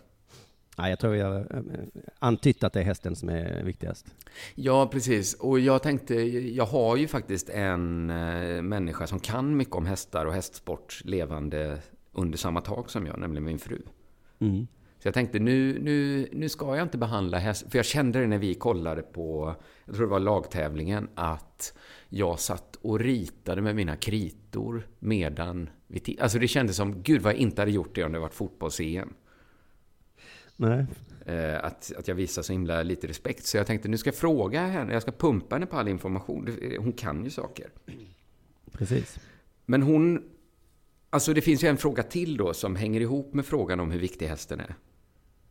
Nej, 0.77 0.91
jag 0.91 0.99
tror 0.99 1.17
har 1.17 1.41
eh, 1.41 2.03
antytt 2.19 2.65
att 2.65 2.73
det 2.73 2.81
är 2.81 2.85
hästen 2.85 3.17
som 3.17 3.29
är 3.29 3.63
viktigast. 3.63 4.07
Ja, 4.55 4.89
precis. 4.93 5.35
Och 5.35 5.61
jag 5.61 5.83
tänkte, 5.83 6.15
jag 6.55 6.67
har 6.67 6.97
ju 6.97 7.09
faktiskt 7.09 7.51
en 7.51 8.11
eh, 8.11 8.63
människa 8.63 9.07
som 9.07 9.21
kan 9.21 9.57
mycket 9.57 9.75
om 9.75 9.87
hästar 9.87 10.27
och 10.27 10.33
hästsport 10.33 11.01
levande 11.05 11.79
under 12.13 12.39
samma 12.39 12.61
tak 12.61 12.91
som 12.91 13.07
jag, 13.07 13.19
nämligen 13.19 13.45
min 13.45 13.59
fru. 13.59 13.79
Mm. 14.39 14.67
Så 14.99 15.09
jag 15.09 15.15
tänkte, 15.15 15.39
nu, 15.39 15.79
nu, 15.83 16.29
nu 16.33 16.49
ska 16.49 16.77
jag 16.77 16.83
inte 16.83 16.99
behandla 16.99 17.39
häst, 17.39 17.67
för 17.71 17.79
jag 17.79 17.87
kände 17.87 18.21
det 18.21 18.27
när 18.27 18.39
vi 18.39 18.55
kollade 18.55 19.03
på, 19.03 19.55
jag 19.85 19.95
tror 19.95 20.07
det 20.07 20.11
var 20.11 20.21
lagtävlingen, 20.21 21.09
att 21.15 21.75
jag 22.09 22.39
satt 22.39 22.77
och 22.83 23.01
ritade 23.01 23.63
med 23.63 23.77
mina 23.77 23.97
kritor 23.97 24.87
medan 24.99 25.71
vi 25.87 26.19
Alltså 26.21 26.39
det 26.39 26.49
kändes 26.49 26.77
som, 26.77 27.03
gud 27.03 27.23
vad 27.23 27.33
jag 27.33 27.41
inte 27.41 27.61
hade 27.61 27.71
gjort 27.71 27.95
det 27.95 28.05
om 28.05 28.13
det 28.13 28.19
varit 28.19 28.35
fotbolls-EM. 28.35 29.15
Nej, 30.57 30.87
Eh, 31.27 31.65
att, 31.65 31.93
att 31.99 32.09
jag 32.09 32.15
visar 32.15 32.43
så 32.43 32.53
himla 32.53 32.83
lite 32.83 33.07
respekt. 33.07 33.47
Så 33.47 33.57
jag 33.57 33.67
tänkte, 33.67 33.89
nu 33.89 33.99
ska 33.99 34.09
jag 34.09 34.15
fråga 34.15 34.67
henne, 34.67 34.93
jag 34.93 35.03
ska 35.03 35.13
pumpa 35.13 35.55
henne 35.55 35.67
på 35.67 35.77
all 35.77 35.89
information. 35.89 36.45
Det- 36.45 36.79
Hon 36.79 36.93
kan 36.93 37.25
ju 37.25 37.31
saker. 37.31 37.71
precis. 38.73 39.19
Men 39.67 39.83
hon... 39.83 40.31
Alltså 41.11 41.35
det 41.35 41.41
finns 41.41 41.65
ju 41.65 41.69
en 41.69 41.77
fråga 41.77 42.03
till 42.03 42.37
då 42.37 42.55
som 42.55 42.77
hänger 42.77 43.01
ihop 43.01 43.35
med 43.35 43.47
frågan 43.47 43.81
om 43.81 43.91
hur 43.91 43.99
viktig 43.99 44.27
hästen 44.27 44.61
är. 44.61 44.75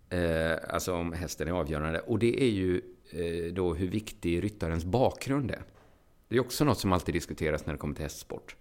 Eh, 0.10 0.58
alltså 0.74 0.94
om 0.96 1.14
hästen 1.14 1.48
är 1.48 1.52
avgörande. 1.52 2.00
Och 2.00 2.20
det 2.20 2.44
är 2.44 2.50
ju 2.52 2.82
eh, 3.12 3.54
då 3.54 3.74
hur 3.74 3.88
viktig 3.88 4.44
ryttarens 4.44 4.86
bakgrund 4.86 5.52
är. 5.52 5.64
Det 6.28 6.36
är 6.36 6.40
också 6.40 6.66
något 6.66 6.80
som 6.80 6.94
alltid 6.94 7.16
diskuteras 7.16 7.66
när 7.66 7.74
det 7.74 7.80
kommer 7.80 7.96
till 7.96 8.04
hästsport. 8.04 8.56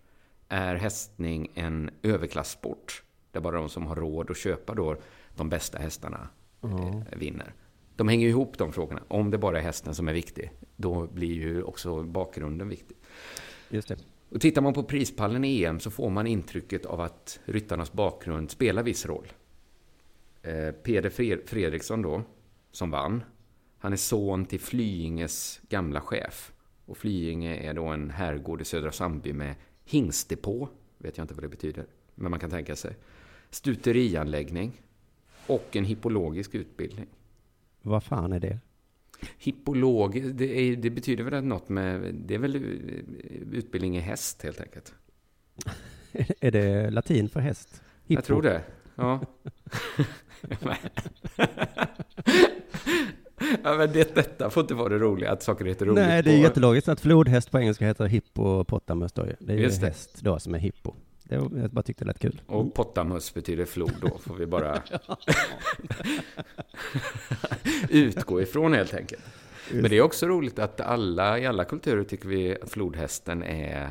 Är 0.48 0.74
hästning 0.74 1.50
en 1.54 1.90
överklasssport? 2.02 3.02
Där 3.32 3.40
bara 3.40 3.56
de 3.56 3.68
som 3.68 3.86
har 3.86 3.96
råd 3.96 4.30
att 4.30 4.36
köpa 4.36 4.74
då 4.74 4.96
de 5.36 5.48
bästa 5.48 5.78
hästarna 5.78 6.28
eh, 6.62 7.18
vinner. 7.18 7.54
De 7.96 8.08
hänger 8.08 8.28
ihop 8.28 8.58
de 8.58 8.72
frågorna. 8.72 9.02
Om 9.08 9.30
det 9.30 9.38
bara 9.38 9.58
är 9.58 9.62
hästen 9.62 9.94
som 9.94 10.08
är 10.08 10.12
viktig, 10.12 10.50
då 10.76 11.06
blir 11.06 11.32
ju 11.32 11.62
också 11.62 12.02
bakgrunden 12.02 12.68
viktig. 12.68 12.96
Just 13.70 13.88
det. 13.88 13.96
Och 14.28 14.40
tittar 14.40 14.62
man 14.62 14.72
på 14.74 14.82
prispallen 14.82 15.44
i 15.44 15.64
EM 15.64 15.80
så 15.80 15.90
får 15.90 16.10
man 16.10 16.26
intrycket 16.26 16.86
av 16.86 17.00
att 17.00 17.40
ryttarnas 17.44 17.92
bakgrund 17.92 18.50
spelar 18.50 18.82
viss 18.82 19.06
roll. 19.06 19.32
Eh, 20.42 20.70
Peder 20.72 21.10
Fred- 21.10 21.42
Fredriksson 21.46 22.02
då, 22.02 22.22
som 22.70 22.90
vann, 22.90 23.24
han 23.78 23.92
är 23.92 23.96
son 23.96 24.44
till 24.46 24.60
Flyinges 24.60 25.60
gamla 25.68 26.00
chef. 26.00 26.52
Och 26.86 26.96
Flyinge 26.98 27.56
är 27.56 27.74
då 27.74 27.84
en 27.86 28.10
herrgård 28.10 28.60
i 28.60 28.64
Södra 28.64 28.92
Sandby 28.92 29.32
med 29.32 29.54
hingstdepå, 29.84 30.68
vet 30.98 31.16
jag 31.18 31.24
inte 31.24 31.34
vad 31.34 31.44
det 31.44 31.48
betyder, 31.48 31.86
men 32.14 32.30
man 32.30 32.40
kan 32.40 32.50
tänka 32.50 32.76
sig. 32.76 32.96
Stuterianläggning 33.50 34.80
och 35.46 35.76
en 35.76 35.84
hippologisk 35.84 36.54
utbildning. 36.54 37.06
Vad 37.82 38.04
fan 38.04 38.32
är 38.32 38.40
det? 38.40 38.58
Hippolog, 39.38 40.34
det, 40.34 40.58
är, 40.60 40.76
det 40.76 40.90
betyder 40.90 41.24
väl 41.24 41.44
något 41.44 41.68
med, 41.68 42.14
det 42.14 42.34
är 42.34 42.38
väl 42.38 42.56
utbildning 43.52 43.96
i 43.96 44.00
häst 44.00 44.42
helt 44.42 44.60
enkelt. 44.60 44.94
Är 46.40 46.50
det 46.50 46.90
latin 46.90 47.28
för 47.28 47.40
häst? 47.40 47.82
Jag 48.06 48.24
tror 48.24 48.42
det. 48.42 48.62
Ja. 48.94 49.20
ja 53.64 53.76
men 53.76 53.92
det, 53.92 54.14
detta 54.14 54.50
får 54.50 54.60
inte 54.60 54.74
vara 54.74 54.88
det 54.88 54.98
roliga, 54.98 55.32
att 55.32 55.42
saker 55.42 55.64
heter 55.64 55.86
roligt. 55.86 56.04
Nej, 56.04 56.22
det 56.22 56.30
är 56.32 56.36
på- 56.38 56.42
jättelogiskt 56.42 56.88
att 56.88 57.00
flodhäst 57.00 57.50
på 57.50 57.58
engelska 57.58 57.86
heter 57.86 58.06
hippopotamus. 58.06 59.12
Det 59.12 59.22
är 59.48 59.52
ju 59.56 59.62
Just 59.62 59.80
det. 59.80 59.86
häst 59.86 60.18
då 60.20 60.38
som 60.38 60.54
är 60.54 60.58
hippo. 60.58 60.94
Det, 61.32 61.58
jag 61.60 61.70
bara 61.70 61.82
tyckte 61.82 62.04
det 62.04 62.08
lät 62.08 62.18
kul. 62.18 62.40
Och 62.46 62.74
pottamus 62.74 63.34
betyder 63.34 63.64
flod 63.64 63.92
då, 64.00 64.18
får 64.18 64.34
vi 64.34 64.46
bara 64.46 64.82
utgå 67.88 68.40
ifrån 68.42 68.72
helt 68.74 68.94
enkelt. 68.94 69.22
Men 69.72 69.82
det 69.90 69.96
är 69.96 70.02
också 70.02 70.26
roligt 70.26 70.58
att 70.58 70.80
alla, 70.80 71.38
i 71.38 71.46
alla 71.46 71.64
kulturer 71.64 72.04
tycker 72.04 72.28
vi 72.28 72.58
att 72.62 72.70
flodhästen 72.70 73.42
är 73.42 73.90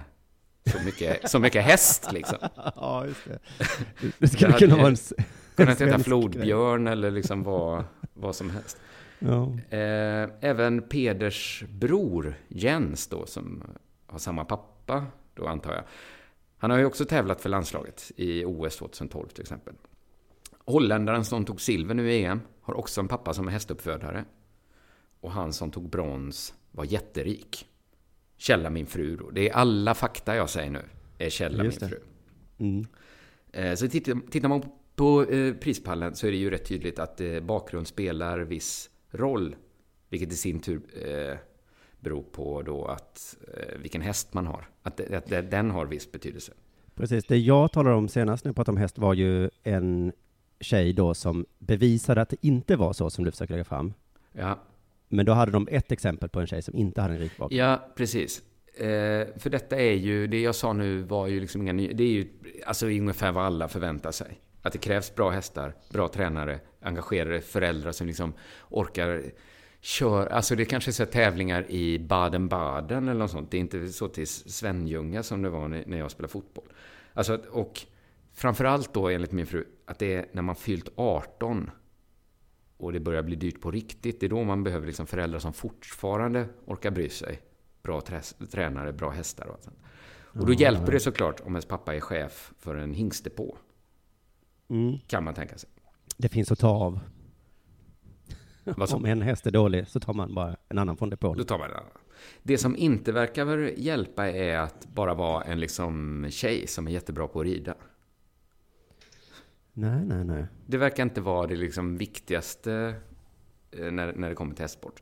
så 0.65 0.80
mycket, 0.86 1.30
så 1.30 1.39
mycket 1.39 1.63
häst 1.63 2.12
liksom. 2.12 2.38
Ja, 2.75 3.06
just 3.06 3.25
det. 3.25 3.39
Det 4.19 4.27
skulle 4.27 4.54
kunna 4.54 4.75
vara 4.75 4.88
en, 4.88 4.93
s- 4.93 5.13
Kunna 5.56 5.71
inte 5.71 5.86
heta 5.86 5.99
flodbjörn 5.99 6.88
eller 6.88 7.12
liksom 7.12 7.43
vad, 7.43 7.84
vad 8.13 8.36
som 8.36 8.49
helst. 8.49 8.77
ja. 9.19 9.54
Eh, 9.77 10.30
även 10.41 10.82
Peders 10.82 11.63
bror 11.69 12.36
Jens 12.47 13.08
då, 13.08 13.25
som 13.25 13.63
har 14.08 14.19
samma 14.19 14.45
pappa, 14.45 15.06
då 15.34 15.47
antar 15.47 15.73
jag. 15.73 15.84
Han 16.62 16.71
har 16.71 16.78
ju 16.78 16.86
också 16.86 17.06
tävlat 17.06 17.41
för 17.41 17.50
landslaget 17.50 18.12
i 18.15 18.45
OS 18.45 18.78
2012 18.78 19.28
till 19.28 19.41
exempel. 19.41 19.74
Holländaren 20.65 21.26
som 21.26 21.45
tog 21.45 21.62
silver 21.62 21.93
nu 21.95 22.12
i 22.12 22.24
EM 22.26 22.41
har 22.62 22.74
också 22.74 23.02
en 23.02 23.08
pappa 23.08 23.34
som 23.34 23.47
är 23.47 23.52
hästuppfödare. 23.52 24.26
Och 25.19 25.32
han 25.32 25.54
som 25.54 25.71
tog 25.71 25.89
brons 25.89 26.54
var 26.71 26.86
jätterik. 26.86 27.67
Källa 28.38 28.69
min 28.69 28.86
fru 28.86 29.15
då. 29.17 29.30
Det 29.30 29.50
är 29.50 29.54
alla 29.54 29.93
fakta 29.93 30.36
jag 30.36 30.50
säger 30.50 30.71
nu, 30.71 30.82
är 31.17 31.30
källa 31.30 31.63
Just 31.63 31.82
min 31.82 31.89
det. 31.89 31.95
fru. 31.95 32.04
Mm. 32.60 32.86
Eh, 33.52 33.76
Så 33.76 33.88
tittar, 33.88 34.30
tittar 34.30 34.50
man 34.50 34.62
på 34.95 35.24
eh, 35.24 35.54
prispallen 35.54 36.15
så 36.15 36.28
är 36.28 36.32
det 36.32 36.38
ju 36.38 36.50
rätt 36.50 36.65
tydligt 36.65 37.00
att 37.00 37.21
eh, 37.21 37.39
bakgrund 37.39 37.88
spelar 37.88 38.39
viss 38.39 38.89
roll. 39.10 39.56
Vilket 40.10 40.32
i 40.32 40.36
sin 40.36 40.60
tur 40.60 40.82
beror 42.02 42.24
på 42.24 42.62
då 42.62 42.86
att 42.86 43.38
eh, 43.58 43.78
vilken 43.80 44.02
häst 44.02 44.34
man 44.34 44.48
har. 44.48 44.68
Att, 44.84 44.98
det- 44.98 45.18
att 45.18 45.26
det- 45.26 45.42
den 45.42 45.72
har 45.72 45.86
viss 45.86 46.12
betydelse. 46.12 46.52
Precis, 46.96 47.26
det 47.26 47.38
jag 47.38 47.72
talade 47.72 47.96
om 47.96 48.08
senast 48.10 48.46
när 48.46 48.50
jag 48.50 48.56
pratade 48.56 48.76
om 48.76 48.78
häst 48.82 48.98
var 48.98 49.14
ju 49.14 49.50
en 49.64 50.12
tjej 50.60 50.94
då 50.94 51.14
som 51.14 51.46
bevisade 51.60 52.22
att 52.22 52.30
det 52.30 52.38
inte 52.46 52.76
var 52.76 52.94
så 52.94 53.10
som 53.10 53.24
du 53.26 53.32
försöker 53.32 53.54
lägga 53.54 53.64
fram. 53.64 53.94
Ja, 54.34 54.60
Men 55.10 55.26
då 55.26 55.32
hade 55.34 55.52
de 55.52 55.68
ett 55.72 55.92
exempel 55.92 56.30
på 56.30 56.40
en 56.40 56.48
tjej 56.48 56.62
som 56.62 56.76
inte 56.76 57.02
hade 57.02 57.14
en 57.14 57.20
rik 57.20 57.38
bakgrund. 57.38 57.62
ja 57.62 57.92
precis. 57.96 58.42
Eh, 58.76 59.28
för 59.38 59.50
detta 59.50 59.76
är 59.80 59.94
ju, 59.94 60.28
det 60.28 60.42
jag 60.42 60.56
sa 60.56 60.74
nu 60.74 61.02
var 61.02 61.28
ju 61.28 61.40
liksom 61.40 61.62
inga 61.62 61.74
nya, 61.74 61.94
det 61.94 62.04
är 62.04 62.08
ju 62.12 62.28
alltså 62.66 62.86
ungefär 62.88 63.32
vad 63.32 63.46
alla 63.46 63.68
förväntar 63.68 64.12
sig. 64.12 64.42
Att 64.62 64.74
det 64.74 64.80
krävs 64.80 65.16
bra 65.16 65.30
hästar, 65.30 65.76
bra 65.94 66.08
tränare, 66.08 66.60
engagerade 66.82 67.42
föräldrar 67.42 67.92
som 67.92 68.08
liksom 68.08 68.34
orkar 68.70 69.22
köra, 69.82 70.26
alltså 70.26 70.56
det 70.56 70.65
kanske 70.65 70.91
är 70.91 70.94
så 70.94 71.06
tävlingar 71.06 71.72
i 71.72 72.00
Baden-Baden 72.00 73.08
eller 73.08 73.20
något 73.20 73.32
sånt. 73.32 73.52
Det 73.52 73.58
är 73.58 73.62
inte 73.62 73.88
så 73.88 74.08
till 74.08 74.28
Svenljunga 74.28 75.24
som 75.24 75.41
det 75.41 75.50
var 75.50 75.67
när 75.67 75.98
jag 75.98 76.12
spelade 76.12 76.32
fotboll. 76.32 76.65
Alltså, 77.13 77.41
och 77.52 77.82
framförallt 78.34 78.94
då 78.94 79.10
enligt 79.10 79.32
min 79.32 79.46
fru, 79.46 79.65
att 79.86 80.00
det 80.00 80.13
är 80.13 80.26
när 80.32 80.41
man 80.41 80.56
fyllt 80.56 80.89
18 80.96 81.70
och 82.78 82.94
det 82.94 83.00
börjar 83.00 83.24
bli 83.24 83.36
dyrt 83.36 83.62
på 83.62 83.72
riktigt. 83.72 84.20
Det 84.20 84.26
är 84.26 84.30
då 84.30 84.44
man 84.44 84.63
behöver 84.63 84.88
liksom 84.88 85.08
föräldrar 85.08 85.39
som 85.39 85.54
fortfarande 85.54 86.48
orkar 86.65 86.91
bry 86.91 87.10
sig. 87.10 87.39
Bra 87.84 88.00
trä- 88.02 88.46
tränare, 88.52 88.94
bra 88.94 89.10
hästar 89.10 89.46
och 89.46 89.54
allt 89.54 89.63
sånt. 89.63 89.78
Och 90.34 90.46
då 90.46 90.54
hjälper 90.54 90.91
det 90.91 91.00
såklart 91.00 91.39
om 91.39 91.54
ens 91.54 91.65
pappa 91.65 91.96
är 91.96 92.00
chef 92.00 92.54
för 92.60 92.76
en 92.76 92.94
hingstdepå. 92.94 93.58
Mm. 94.70 95.00
Kan 95.08 95.24
man 95.24 95.34
tänka 95.34 95.58
sig. 95.58 95.70
Det 96.17 96.30
finns 96.30 96.52
att 96.52 96.60
ta 96.60 96.70
av. 96.70 97.00
Vad 98.78 98.89
som, 98.89 99.00
Om 99.00 99.06
en 99.06 99.21
häst 99.21 99.47
är 99.47 99.52
dålig 99.52 99.88
så 99.88 100.00
tar 100.00 100.13
man 100.13 100.36
bara 100.36 100.58
en 100.69 100.78
annan 100.78 100.97
från 100.97 101.10
depån. 101.10 101.38
då 101.38 101.43
tar 101.43 101.60
man 101.60 101.69
det. 101.69 101.84
Det 102.43 102.58
som 102.58 102.76
inte 102.76 103.12
verkar 103.12 103.58
hjälpa 103.80 104.30
är 104.30 104.58
att 104.58 104.88
bara 104.93 105.13
vara 105.13 105.43
en 105.43 105.60
liksom 105.60 106.26
tjej 106.30 106.67
som 106.67 106.88
är 106.88 106.91
jättebra 106.91 107.28
på 107.28 107.39
att 107.39 107.45
rida. 107.45 107.76
Nej, 109.74 110.06
nej, 110.06 110.26
nej. 110.26 110.45
Det 110.65 110.78
verkar 110.78 111.04
inte 111.04 111.21
vara 111.21 111.47
det 111.47 111.56
liksom 111.56 111.97
viktigaste 111.97 112.95
eh, 113.71 113.91
när, 113.91 114.13
när 114.13 114.30
det 114.30 114.36
kommer 114.36 114.56
till 114.56 114.63
hästsport. 114.63 115.02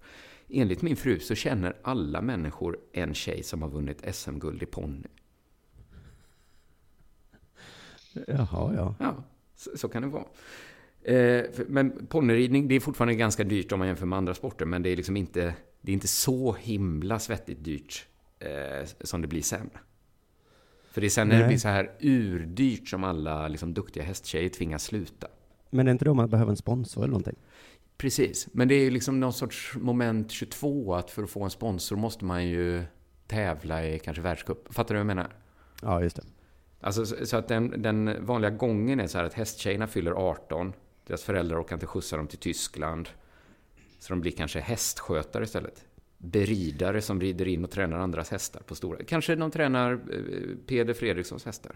Enligt 0.50 0.82
min 0.82 0.96
fru 0.96 1.20
så 1.20 1.36
känner 1.36 1.76
alla 1.82 2.22
människor 2.22 2.78
en 2.94 3.14
tjej 3.14 3.44
som 3.44 3.62
har 3.62 3.70
vunnit 3.70 4.16
SM-guld 4.16 4.64
i 4.64 4.66
ponny. 4.66 5.08
Jaha, 8.28 8.74
ja. 8.76 8.96
Ja, 9.00 9.24
så, 9.56 9.78
så 9.78 9.90
kan 9.90 10.02
det 10.02 10.08
vara. 10.08 10.26
Eh, 11.10 11.46
men 11.68 12.06
ponnyridning, 12.08 12.68
det 12.68 12.76
är 12.76 12.80
fortfarande 12.80 13.16
ganska 13.16 13.44
dyrt 13.44 13.72
om 13.72 13.80
man 13.80 13.88
jämför 13.88 14.06
med 14.06 14.18
andra 14.18 14.34
sporter, 14.34 14.66
men 14.66 14.84
det 14.84 14.90
är 14.90 14.96
liksom 14.96 15.18
inte, 15.18 15.54
det 15.82 15.92
är 15.92 15.94
inte 15.94 16.08
så 16.08 16.54
himla 16.54 17.20
svettigt 17.20 17.64
dyrt 17.64 18.08
eh, 18.40 18.88
som 19.02 19.22
det 19.22 19.28
blir 19.28 19.42
sen. 19.42 19.70
För 20.92 21.02
det 21.02 21.08
är 21.08 21.10
sen 21.10 21.28
när 21.28 21.36
det 21.36 21.42
Nej. 21.42 21.48
blir 21.48 21.58
så 21.58 21.68
här 21.68 21.92
urdyrt 22.00 22.88
som 22.88 23.04
alla 23.04 23.48
liksom, 23.48 23.74
duktiga 23.74 24.04
hästtjejer 24.04 24.50
tvingas 24.50 24.84
sluta. 24.84 25.28
Men 25.70 25.88
är 25.88 25.92
inte 25.92 26.06
då 26.06 26.14
man 26.14 26.30
behöver 26.30 26.52
en 26.52 26.58
sponsor 26.58 27.02
eller 27.02 27.12
någonting? 27.12 27.36
Precis, 27.98 28.48
men 28.52 28.68
det 28.68 28.76
är 28.76 28.84
ju 28.84 28.90
liksom 28.90 29.20
någon 29.20 29.34
sorts 29.34 29.76
moment 29.76 30.32
22 30.32 30.96
att 30.96 31.12
för 31.12 31.24
att 31.24 31.30
få 31.30 31.44
en 31.44 31.50
sponsor 31.50 31.96
måste 31.96 32.26
man 32.26 32.48
ju 32.48 32.84
tävla 33.28 33.86
i 33.86 34.00
kanske 34.00 34.22
världscup. 34.22 34.74
Fattar 34.74 34.96
du 34.96 34.98
vad 34.98 35.00
jag 35.00 35.16
menar? 35.16 35.34
Ja, 35.82 36.02
just 36.04 36.16
det. 36.16 36.24
Alltså, 36.82 37.06
så 37.06 37.26
så 37.26 37.38
att 37.38 37.48
den, 37.48 37.82
den 37.82 38.26
vanliga 38.26 38.52
gången 38.52 39.00
är 39.00 39.08
så 39.08 39.18
här 39.18 39.26
att 39.26 39.34
hästtjejerna 39.34 39.88
fyller 39.88 40.12
18, 40.12 40.74
deras 41.10 41.24
föräldrar 41.24 41.62
orkar 41.62 41.76
inte 41.76 41.86
skjutsa 41.86 42.18
dem 42.18 42.28
till 42.28 42.40
Tyskland, 42.40 43.10
så 44.00 44.14
de 44.14 44.22
blir 44.22 44.32
kanske 44.32 44.60
hästskötare 44.60 45.44
istället. 45.44 45.86
Beridare 46.18 47.02
som 47.02 47.22
rider 47.22 47.48
in 47.48 47.64
och 47.64 47.72
tränar 47.72 47.98
andras 47.98 48.30
hästar 48.30 48.62
på 48.62 48.76
stora... 48.76 49.04
Kanske 49.08 49.36
de 49.36 49.52
tränar 49.52 49.92
eh, 49.94 50.56
Peder 50.68 50.94
Fredrikssons 50.94 51.46
hästar. 51.46 51.76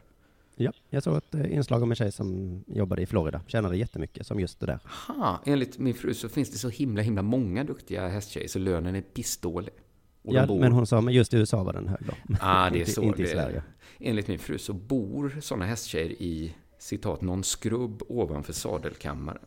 Ja, 0.55 0.71
jag 0.89 1.03
såg 1.03 1.17
ett 1.17 1.35
eh, 1.35 1.53
inslag 1.53 1.83
om 1.83 1.91
en 1.91 1.95
tjej 1.95 2.11
som 2.11 2.59
jobbade 2.67 3.01
i 3.01 3.05
Florida, 3.05 3.41
tjänade 3.47 3.77
jättemycket 3.77 4.27
som 4.27 4.39
just 4.39 4.59
det 4.59 4.65
där. 4.65 4.79
Ha, 5.07 5.41
enligt 5.45 5.77
min 5.79 5.93
fru 5.93 6.13
så 6.13 6.29
finns 6.29 6.51
det 6.51 6.57
så 6.57 6.69
himla, 6.69 7.01
himla 7.01 7.21
många 7.21 7.63
duktiga 7.63 8.07
hästtjejer 8.07 8.47
så 8.47 8.59
lönen 8.59 8.95
är 8.95 9.01
pissdålig. 9.01 9.73
Ja, 10.21 10.45
bor- 10.47 10.59
men 10.59 10.71
hon 10.71 10.87
sa, 10.87 11.01
men 11.01 11.13
just 11.13 11.33
i 11.33 11.37
USA 11.37 11.63
var 11.63 11.73
den 11.73 11.87
hög 11.87 11.99
då. 12.05 12.13
Ah, 12.41 12.69
det 12.69 12.77
är 12.77 12.79
Inte- 12.79 12.91
så. 12.91 13.01
Inte 13.01 13.21
i 13.21 13.25
det 13.25 13.31
är- 13.31 13.33
Sverige. 13.35 13.63
Enligt 13.99 14.27
min 14.27 14.39
fru 14.39 14.57
så 14.57 14.73
bor 14.73 15.37
sådana 15.41 15.65
hästtjejer 15.65 16.09
i, 16.09 16.55
citat, 16.83 17.21
någon 17.21 17.43
skrubb 17.43 18.03
ovanför 18.07 18.53
sadelkammaren. 18.53 19.41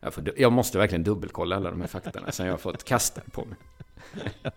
Jag, 0.00 0.14
får, 0.14 0.30
jag 0.36 0.52
måste 0.52 0.78
verkligen 0.78 1.04
dubbelkolla 1.04 1.56
alla 1.56 1.70
de 1.70 1.80
här 1.80 1.88
faktorna 1.88 2.32
sen 2.32 2.46
jag 2.46 2.52
har 2.52 2.58
fått 2.58 2.84
kasta 2.84 3.20
på 3.32 3.44
mig. 3.44 3.56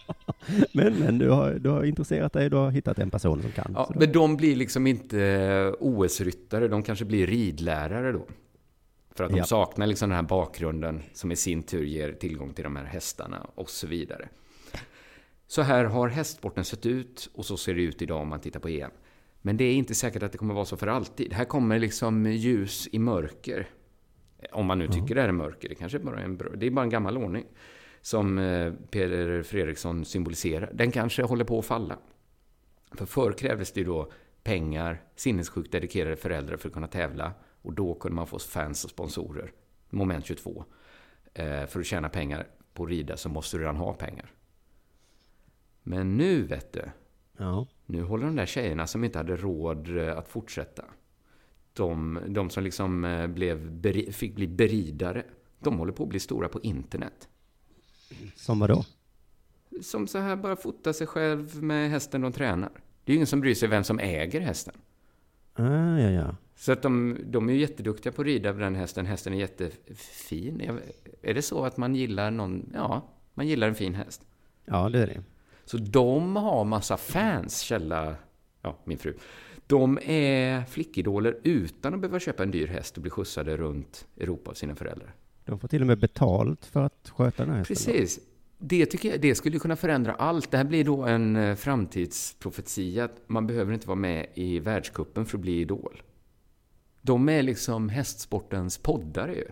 Men, 0.73 0.93
men 0.93 1.17
du 1.17 1.29
har, 1.29 1.51
du 1.53 1.69
har 1.69 1.84
intresserat 1.84 2.34
dig, 2.34 2.49
du 2.49 2.55
har 2.55 2.71
hittat 2.71 2.99
en 2.99 3.10
person 3.10 3.41
som 3.41 3.51
kan. 3.51 3.71
Ja, 3.75 3.89
då- 3.93 3.99
men 3.99 4.12
de 4.12 4.38
blir 4.38 4.55
liksom 4.55 4.88
inte 4.88 5.73
OS-ryttare, 5.79 6.67
de 6.67 6.84
kanske 6.84 7.05
blir 7.05 7.27
ridlärare 7.27 8.12
då. 8.12 8.25
För 9.15 9.23
att 9.23 9.31
de 9.31 9.38
Ja. 9.38 9.43
saknar 9.43 9.88
liksom 9.88 10.10
den 10.10 10.15
här 10.15 10.23
bakgrunden 10.23 11.03
som 11.13 11.31
i 11.31 11.36
sin 11.36 11.63
tur 11.63 11.86
ger 11.86 12.13
tillgång 12.13 12.53
till 12.53 12.63
de 12.63 12.75
här 12.75 12.84
hästarna 12.84 13.47
och 13.55 13.69
så 13.69 13.88
vidare. 13.88 14.29
Så 15.47 15.62
här 15.62 15.84
har 15.86 16.07
hästsporten 16.07 16.65
sett 16.65 16.86
ut 16.86 17.29
och 17.34 17.45
så 17.45 17.57
ser 17.57 17.73
det 17.75 17.81
ut 17.81 18.01
idag 18.01 18.21
om 18.21 18.27
man 18.27 18.39
tittar 18.39 18.60
på 18.60 18.67
EM. 18.69 18.91
Men 19.41 19.58
det 19.58 19.63
är 19.63 19.73
inte 19.73 19.95
säkert 19.95 20.23
att 20.23 20.32
det 20.32 20.38
kommer 20.38 20.54
vara 20.54 20.65
så 20.65 20.77
för 20.77 20.88
alltid. 20.88 21.34
Här 21.34 21.45
kommer 21.45 21.80
liksom 21.80 22.25
ljus 22.25 22.88
i 22.91 22.99
mörker. 22.99 23.69
Om 24.51 24.65
man 24.65 24.80
nu 24.80 24.88
tycker 24.88 25.15
det 25.15 25.21
här 25.21 25.27
är 25.27 25.34
mörker, 25.34 25.69
det 25.69 25.75
kanske 25.75 25.99
bara 25.99 26.19
är 26.19 26.23
en, 26.23 26.38
det 26.56 26.65
är 26.65 26.71
bara 26.71 26.84
en 26.84 26.89
gammal 26.89 27.17
ordning. 27.17 27.45
Som 28.01 28.38
eh, 28.38 28.73
Peder 28.73 29.43
Fredriksson 29.43 30.06
symboliserar. 30.06 30.71
Den 30.73 30.91
kanske 30.91 31.23
håller 31.23 31.45
på 31.45 31.60
att 31.60 31.65
falla. 31.65 31.97
För 32.91 33.06
förr 33.06 33.32
krävdes 33.32 33.71
det 33.71 33.80
ju 33.80 33.86
då 33.86 34.12
pengar, 34.43 35.01
sinnessjukt 35.15 35.71
dedikerade 35.71 36.15
föräldrar 36.15 36.58
för 36.58 36.67
att 36.67 36.73
kunna 36.73 36.88
tävla. 36.88 37.34
Och 37.62 37.73
då 37.73 37.93
kunde 37.93 38.15
man 38.15 38.27
få 38.27 38.39
fans 38.39 38.84
och 38.84 38.89
sponsorer. 38.89 39.51
Moment 39.89 40.25
22. 40.25 40.65
Eh, 41.34 41.65
för 41.65 41.80
att 41.80 41.86
tjäna 41.86 42.10
pengar 42.10 42.47
på 42.73 42.84
att 42.84 42.89
rida 42.89 43.17
så 43.17 43.30
måste 43.30 43.58
du 43.58 43.62
redan 43.62 43.77
ha 43.77 43.93
pengar. 43.93 44.32
Men 45.84 46.17
nu, 46.17 46.43
vet 46.43 46.73
du, 46.73 46.82
Ja. 47.41 47.67
nu 47.86 48.04
håller 48.04 48.25
de 48.25 48.36
där 48.36 48.45
tjejerna 48.45 48.88
som 48.88 49.04
inte 49.04 49.19
hade 49.19 49.36
råd 49.36 49.97
eh, 49.97 50.17
att 50.17 50.27
fortsätta. 50.27 50.84
De, 51.73 52.19
de 52.27 52.49
som 52.49 52.63
liksom 52.63 53.06
eh, 53.06 53.27
blev 53.27 53.71
beri, 53.71 54.12
fick 54.12 54.36
bli 54.36 54.47
beridare, 54.47 55.23
de 55.60 55.77
håller 55.77 55.93
på 55.93 56.04
att 56.04 56.10
bli 56.10 56.19
stora 56.19 56.47
på 56.47 56.62
internet. 56.62 57.30
Som 58.36 58.60
vadå? 58.60 58.86
Som 59.82 60.08
så 60.08 60.17
här 60.17 60.36
bara 60.36 60.56
fotar 60.56 60.93
sig 60.93 61.08
själv 61.08 61.63
med 61.63 61.89
hästen 61.89 62.21
de 62.21 62.32
tränar. 62.32 62.71
Det 63.04 63.12
är 63.12 63.13
ju 63.13 63.15
ingen 63.15 63.27
som 63.27 63.41
bryr 63.41 63.56
sig 63.56 63.69
vem 63.69 63.84
som 63.84 63.99
äger 63.99 64.41
hästen. 64.41 64.73
Ah, 65.54 65.97
ja, 65.97 66.10
ja. 66.10 66.36
Så 66.56 66.71
att 66.71 66.82
de, 66.82 67.17
de 67.25 67.49
är 67.49 67.54
ju 67.54 67.60
jätteduktiga 67.60 68.12
på 68.12 68.21
att 68.21 68.25
rida 68.25 68.54
på 68.54 68.60
den 68.60 68.75
hästen. 68.75 69.06
Hästen 69.06 69.34
är 69.34 69.38
jättefin. 69.38 70.80
Är 71.21 71.34
det 71.34 71.41
så 71.41 71.65
att 71.65 71.77
man 71.77 71.95
gillar 71.95 72.32
någon? 72.32 72.71
Ja, 72.73 73.10
man 73.34 73.47
gillar 73.47 73.67
en 73.67 73.75
fin 73.75 73.95
häst. 73.95 74.25
Ja, 74.65 74.89
det 74.89 74.99
är 74.99 75.08
det. 75.08 75.23
Så 75.71 75.77
de 75.77 76.36
har 76.36 76.65
massa 76.65 76.97
fans, 76.97 77.60
källa, 77.60 78.15
ja, 78.62 78.77
min 78.84 78.97
fru. 78.97 79.13
De 79.67 79.99
är 80.05 80.65
flickidoler 80.65 81.38
utan 81.43 81.93
att 81.93 81.99
behöva 81.99 82.19
köpa 82.19 82.43
en 82.43 82.51
dyr 82.51 82.67
häst 82.67 82.95
och 82.95 83.01
bli 83.01 83.12
skjutsade 83.12 83.57
runt 83.57 84.07
Europa 84.17 84.51
av 84.51 84.53
sina 84.53 84.75
föräldrar. 84.75 85.15
De 85.45 85.60
får 85.60 85.67
till 85.67 85.81
och 85.81 85.88
med 85.88 85.99
betalt 85.99 86.65
för 86.65 86.84
att 86.84 87.12
sköta 87.15 87.43
den 87.43 87.51
här 87.51 87.57
hästen. 87.57 87.75
Precis. 87.75 88.19
Det 88.57 88.86
tycker 88.86 89.10
jag, 89.10 89.21
det 89.21 89.36
skulle 89.36 89.60
kunna 89.60 89.75
förändra 89.75 90.13
allt. 90.13 90.51
Det 90.51 90.57
här 90.57 90.63
blir 90.63 90.84
då 90.84 91.03
en 91.03 91.36
eh, 91.36 91.55
framtidsprofetia. 91.55 93.05
att 93.05 93.21
Man 93.27 93.47
behöver 93.47 93.73
inte 93.73 93.88
vara 93.88 93.99
med 93.99 94.27
i 94.34 94.60
världskuppen 94.60 95.25
för 95.25 95.38
att 95.38 95.41
bli 95.41 95.60
idol. 95.60 96.01
De 97.01 97.29
är 97.29 97.43
liksom 97.43 97.89
hästsportens 97.89 98.77
poddare 98.77 99.36
ju. 99.36 99.47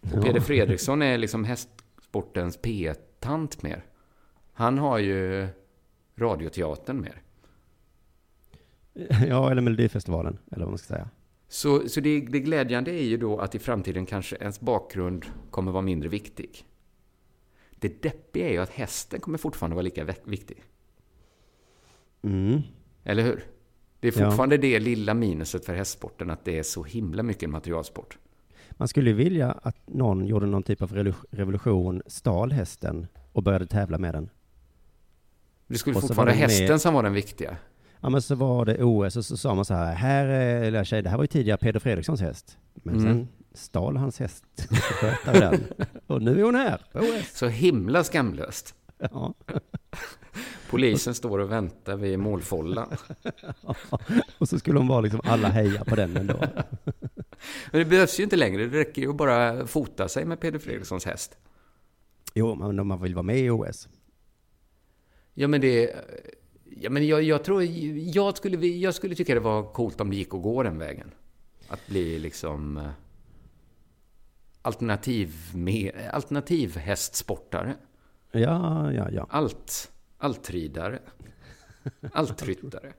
Och 0.00 0.24
Peder 0.24 0.40
Fredriksson 0.40 1.02
är 1.02 1.18
liksom 1.18 1.44
hästsportens 1.44 2.56
P-tant 2.56 3.62
mer. 3.62 3.84
Han 4.60 4.78
har 4.78 4.98
ju 4.98 5.48
radioteatern 6.16 7.00
mer. 7.00 7.22
Ja, 9.28 9.50
eller 9.50 9.62
Melodifestivalen, 9.62 10.38
eller 10.52 10.64
vad 10.64 10.70
man 10.70 10.78
ska 10.78 10.94
säga. 10.94 11.08
Så, 11.48 11.88
så 11.88 12.00
det, 12.00 12.20
det 12.20 12.40
glädjande 12.40 12.90
är 12.90 13.04
ju 13.04 13.16
då 13.16 13.38
att 13.38 13.54
i 13.54 13.58
framtiden 13.58 14.06
kanske 14.06 14.36
ens 14.36 14.60
bakgrund 14.60 15.26
kommer 15.50 15.72
vara 15.72 15.82
mindre 15.82 16.08
viktig. 16.08 16.64
Det 17.78 18.02
deppiga 18.02 18.48
är 18.48 18.52
ju 18.52 18.58
att 18.58 18.70
hästen 18.70 19.20
kommer 19.20 19.38
fortfarande 19.38 19.74
vara 19.74 19.82
lika 19.82 20.14
viktig. 20.24 20.62
Mm. 22.22 22.60
Eller 23.04 23.22
hur? 23.22 23.44
Det 24.00 24.08
är 24.08 24.20
Ja. 24.20 24.24
fortfarande 24.26 24.56
det 24.56 24.78
lilla 24.78 25.14
minuset 25.14 25.64
för 25.64 25.74
hästsporten, 25.74 26.30
att 26.30 26.44
det 26.44 26.58
är 26.58 26.62
så 26.62 26.84
himla 26.84 27.22
mycket 27.22 27.42
en 27.42 27.50
materialsport. 27.50 28.18
Man 28.70 28.88
skulle 28.88 29.10
ju 29.10 29.16
vilja 29.16 29.52
att 29.52 29.88
någon 29.88 30.26
gjorde 30.26 30.46
någon 30.46 30.62
typ 30.62 30.82
av 30.82 31.14
revolution, 31.30 32.02
stal 32.06 32.52
hästen 32.52 33.06
och 33.32 33.42
började 33.42 33.66
tävla 33.66 33.98
med 33.98 34.14
den. 34.14 34.30
Det 35.70 35.78
skulle 35.78 35.96
Och 35.96 36.02
fortfarande 36.02 36.32
var 36.32 36.36
det 36.36 36.46
med- 36.46 36.50
hästen 36.58 36.78
som 36.80 36.94
var 36.94 37.02
den 37.02 37.12
viktiga. 37.12 37.56
Ja, 38.00 38.08
men 38.08 38.22
så 38.22 38.34
var 38.34 38.64
det 38.64 38.84
OS 38.84 39.16
och 39.16 39.24
så 39.24 39.36
sa 39.36 39.54
man 39.54 39.64
så 39.64 39.74
här, 39.74 39.94
här 39.94 40.26
är 40.26 40.64
lilla 40.64 40.84
tjej, 40.84 41.02
det 41.02 41.08
här 41.10 41.16
var 41.16 41.24
ju 41.24 41.28
tidigare 41.28 41.58
Peder 41.58 41.80
Fredrikssons 41.80 42.20
häst. 42.20 42.58
Men 42.74 42.94
Mm. 42.94 43.06
sen 43.06 43.28
stal 43.54 43.96
hans 43.96 44.18
häst 44.20 44.44
skötare 44.70 45.38
den. 45.40 45.60
Och 46.06 46.22
nu 46.22 46.40
är 46.40 46.44
hon 46.44 46.54
här 46.54 46.80
OS. 46.94 47.38
Så 47.38 47.46
himla 47.46 48.04
skamlöst. 48.04 48.74
Ja. 48.98 49.34
Polisen 50.70 51.14
står 51.14 51.38
och 51.38 51.52
väntar 51.52 51.96
vid 51.96 52.18
målfållan. 52.18 52.88
Och 54.38 54.48
så 54.48 54.58
skulle 54.58 54.78
hon 54.78 54.88
vara 54.88 55.00
liksom, 55.00 55.20
alla 55.24 55.48
heja 55.48 55.84
på 55.84 55.94
den 55.96 56.16
ändå. 56.16 56.36
Men 57.70 57.78
det 57.78 57.84
behövs 57.84 58.20
ju 58.20 58.24
inte 58.24 58.36
längre, 58.36 58.66
det 58.66 58.78
räcker 58.78 59.02
ju 59.02 59.10
att 59.10 59.16
bara 59.16 59.66
fota 59.66 60.08
sig 60.08 60.24
med 60.24 60.40
Peder 60.40 60.58
Fredrikssons 60.58 61.04
häst. 61.04 61.36
Jo, 62.34 62.54
men 62.54 62.78
om 62.78 62.86
man 62.88 63.02
vill 63.02 63.14
vara 63.14 63.22
med 63.22 63.38
i 63.38 63.50
OS. 63.50 63.88
Ja, 65.34 65.48
men 65.48 65.60
det... 65.60 65.94
Ja, 66.64 66.90
men 66.90 67.06
jag, 67.06 67.22
jag 67.22 67.44
tror... 67.44 67.62
Jag 68.14 68.36
skulle, 68.36 68.66
jag 68.66 68.94
skulle 68.94 69.14
tycka 69.14 69.34
det 69.34 69.40
var 69.40 69.72
coolt 69.72 70.00
om 70.00 70.10
det 70.10 70.16
gick 70.16 70.34
att 70.34 70.42
gå 70.42 70.62
den 70.62 70.78
vägen. 70.78 71.10
Att 71.68 71.86
bli 71.86 72.18
liksom... 72.18 72.76
eh, 72.76 72.90
Alternativ, 74.62 75.34
med, 75.54 75.92
alternativ 76.12 76.76
hästsportare. 76.76 77.74
Ja, 78.32 78.92
ja, 78.92 79.10
ja. 79.10 79.26
Allt. 79.30 79.92
Altridare. 80.18 80.98
Altryttare. 82.12 82.92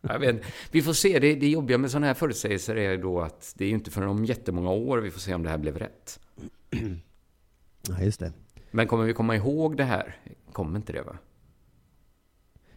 Jag 0.00 0.18
vet, 0.18 0.42
vi 0.70 0.82
får 0.82 0.92
se. 0.92 1.18
Det, 1.18 1.34
det 1.34 1.48
jobbiga 1.48 1.78
med 1.78 1.90
sådana 1.90 2.06
här 2.06 2.14
förutsägelser 2.14 2.76
är 2.76 2.96
då 2.98 3.20
att 3.20 3.54
det 3.56 3.64
är 3.64 3.70
inte 3.70 3.90
förrän 3.90 4.08
om 4.08 4.24
jättemånga 4.24 4.70
år 4.70 4.98
vi 4.98 5.10
får 5.10 5.20
se 5.20 5.34
om 5.34 5.42
det 5.42 5.50
här 5.50 5.58
blev 5.58 5.78
rätt. 5.78 6.20
Ja, 7.88 8.00
just 8.02 8.20
det. 8.20 8.32
Men 8.70 8.86
kommer 8.86 9.04
vi 9.04 9.12
komma 9.12 9.36
ihåg 9.36 9.76
det 9.76 9.84
här? 9.84 10.16
Kommer 10.52 10.76
inte 10.76 10.92
det 10.92 11.02
va? 11.02 11.18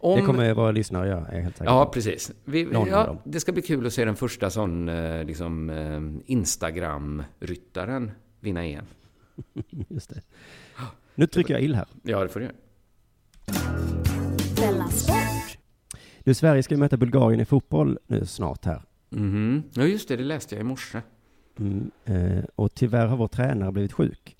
Om, 0.03 0.19
Det 0.19 0.25
kommer 0.25 0.53
våra 0.53 0.71
lyssnare 0.71 1.07
göra, 1.07 1.27
är 1.27 1.35
jag 1.35 1.43
helt 1.43 1.57
säker 1.57 1.71
Ja, 1.71 1.91
precis. 1.93 2.31
Vi, 2.45 2.67
ja, 2.71 3.17
det 3.23 3.39
ska 3.39 3.51
bli 3.51 3.61
kul 3.61 3.87
att 3.87 3.93
se 3.93 4.05
den 4.05 4.15
första 4.15 4.49
sån 4.49 4.89
eh, 4.89 5.23
liksom, 5.23 5.69
eh, 5.69 6.31
Instagram-ryttaren 6.31 8.11
vinna 8.39 8.65
EM. 8.65 8.85
Just 9.89 10.09
det. 10.09 10.21
Nu 11.15 11.27
trycker 11.27 11.53
jag 11.53 11.63
ill 11.63 11.75
här. 11.75 11.85
Ja, 12.03 12.23
det 12.23 12.29
får 12.29 12.39
du 12.39 12.45
göra. 12.45 12.55
Du, 16.23 16.33
Sverige 16.33 16.63
ska 16.63 16.73
ju 16.73 16.79
möta 16.79 16.97
Bulgarien 16.97 17.39
i 17.39 17.45
fotboll 17.45 17.99
nu 18.07 18.25
snart 18.25 18.65
här. 18.65 18.81
Mhm. 19.09 19.63
Ja, 19.73 19.83
just 19.83 20.07
det, 20.07 20.15
det 20.15 20.23
läste 20.23 20.55
jag 20.55 20.61
i 20.61 20.63
morse. 20.63 21.01
Mm, 21.59 21.91
eh, 22.05 22.43
och 22.55 22.73
tyvärr 22.73 23.07
har 23.07 23.17
vår 23.17 23.27
tränare 23.27 23.71
blivit 23.71 23.93
sjuk. 23.93 24.35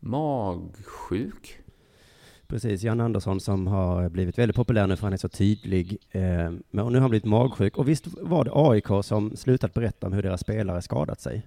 Magsjuk? 0.00 1.60
Precis, 2.48 2.82
Jan 2.82 3.00
Andersson 3.00 3.40
som 3.40 3.66
har 3.66 4.08
blivit 4.08 4.38
väldigt 4.38 4.56
populär 4.56 4.86
nu 4.86 4.96
för 4.96 5.02
han 5.02 5.12
är 5.12 5.16
så 5.16 5.28
tydlig. 5.28 5.96
Eh, 6.10 6.22
men 6.70 6.84
och 6.84 6.92
nu 6.92 6.98
har 6.98 7.00
han 7.00 7.10
blivit 7.10 7.24
magsjuk. 7.24 7.76
Och 7.76 7.88
visst 7.88 8.06
var 8.20 8.44
det 8.44 8.50
AIK 8.54 9.04
som 9.04 9.36
slutat 9.36 9.74
berätta 9.74 10.06
om 10.06 10.12
hur 10.12 10.22
deras 10.22 10.40
spelare 10.40 10.82
skadat 10.82 11.20
sig? 11.20 11.46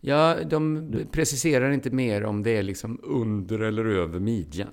Ja, 0.00 0.36
de 0.50 0.90
preciserar 1.12 1.70
inte 1.70 1.90
mer 1.90 2.24
om 2.24 2.42
det 2.42 2.56
är 2.56 2.62
liksom 2.62 3.00
under 3.02 3.58
eller 3.60 3.84
över 3.84 4.20
midjan. 4.20 4.68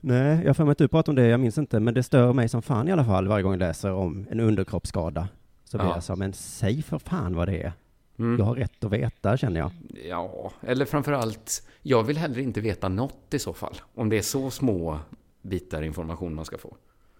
Nej, 0.00 0.38
jag 0.40 0.46
har 0.48 0.54
för 0.54 0.64
mig 0.64 0.72
att 0.72 0.78
du 0.78 0.88
pratade 0.88 1.10
om 1.10 1.24
det, 1.24 1.30
jag 1.30 1.40
minns 1.40 1.58
inte, 1.58 1.80
men 1.80 1.94
det 1.94 2.02
stör 2.02 2.32
mig 2.32 2.48
som 2.48 2.62
fan 2.62 2.88
i 2.88 2.92
alla 2.92 3.04
fall 3.04 3.28
varje 3.28 3.42
gång 3.42 3.52
jag 3.52 3.58
läser 3.58 3.92
om 3.92 4.26
en 4.30 4.40
underkroppsskada. 4.40 5.28
Så 5.64 5.78
blir 5.78 5.86
Ja. 5.88 5.94
jag 5.94 6.02
så, 6.02 6.16
men 6.16 6.32
säg 6.32 6.82
för 6.82 6.98
fan 6.98 7.34
vad 7.36 7.48
det 7.48 7.62
är. 7.62 7.72
Mm. 8.18 8.38
Jag 8.38 8.44
har 8.44 8.54
rätt 8.54 8.84
att 8.84 8.92
veta, 8.92 9.36
känner 9.36 9.60
jag. 9.60 9.70
Ja, 10.08 10.52
eller 10.60 10.84
framförallt, 10.84 11.68
jag 11.82 12.02
vill 12.02 12.16
heller 12.18 12.38
inte 12.38 12.60
veta 12.60 12.88
något 12.88 13.34
i 13.34 13.38
så 13.38 13.52
fall. 13.52 13.74
Om 13.94 14.08
det 14.08 14.18
är 14.18 14.22
så 14.22 14.50
små 14.50 14.98
bitar 15.42 15.82
information 15.82 16.34
man 16.34 16.44
ska 16.44 16.58
få. 16.58 16.76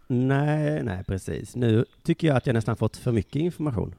Nej, 0.06 0.82
nej, 0.82 1.04
precis. 1.04 1.56
Nu 1.56 1.84
tycker 2.02 2.26
jag 2.28 2.36
att 2.36 2.46
jag 2.46 2.54
nästan 2.54 2.76
fått 2.76 2.96
för 2.96 3.12
mycket 3.12 3.36
information. 3.36 3.94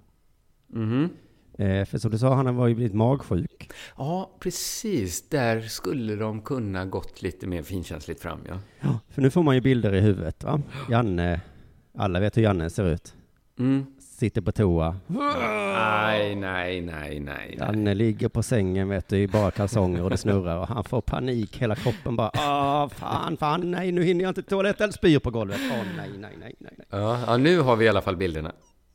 Mhm. 0.67 1.09
Eh, 1.57 1.85
för 1.85 1.97
som 1.97 2.11
du 2.11 2.17
sa, 2.17 2.33
han 2.35 2.55
var 2.55 2.67
ju 2.67 2.75
blivit 2.75 2.93
magsjuk. 2.93 3.71
Ja, 3.97 4.31
precis. 4.39 5.29
Där 5.29 5.61
skulle 5.61 6.15
de 6.15 6.41
kunna 6.41 6.85
gått 6.85 7.21
lite 7.21 7.47
mer 7.47 7.63
finkänsligt 7.63 8.21
fram, 8.21 8.39
ja. 8.47 8.59
Ja. 8.79 8.99
För 9.09 9.21
nu 9.21 9.29
får 9.29 9.43
man 9.43 9.55
ju 9.55 9.61
bilder 9.61 9.93
i 9.93 9.99
huvudet, 9.99 10.43
va? 10.43 10.61
Janne, 10.89 11.41
alla 11.93 12.19
vet 12.19 12.37
hur 12.37 12.41
Janne 12.41 12.69
ser 12.69 12.85
ut. 12.85 13.13
Mm. 13.59 13.85
Sitter 14.19 14.41
på 14.41 14.51
toa. 14.51 14.95
Nej, 15.07 16.35
nej, 16.35 16.81
nej, 16.81 17.19
nej. 17.19 17.55
Janne 17.59 17.93
ligger 17.93 18.27
på 18.29 18.43
sängen, 18.43 18.89
vet 18.89 19.07
du, 19.09 19.17
i 19.17 19.27
bara 19.27 19.51
kalsonger 19.51 20.03
och 20.03 20.09
det 20.09 20.17
snurrar 20.17 20.57
och 20.57 20.67
han 20.67 20.83
får 20.83 21.01
panik, 21.01 21.57
hela 21.57 21.75
kroppen 21.75 22.15
bara, 22.15 22.31
åh, 22.33 22.89
fan, 22.89 23.37
fan, 23.37 23.71
nej, 23.71 23.91
nu 23.91 24.03
hinner 24.03 24.21
jag 24.23 24.29
inte 24.29 24.41
till 24.41 24.49
toaletten, 24.49 24.91
spyr 24.93 25.19
på 25.19 25.31
golvet. 25.31 25.59
Åh, 25.71 25.77
nej, 25.97 26.09
nej, 26.19 26.31
nej, 26.41 26.55
nej. 26.59 26.71
Ja, 26.89 27.19
ja, 27.27 27.37
nu 27.37 27.59
har 27.59 27.75
vi 27.75 27.85
i 27.85 27.89
alla 27.89 28.01
fall 28.01 28.15
bilderna. 28.17 28.51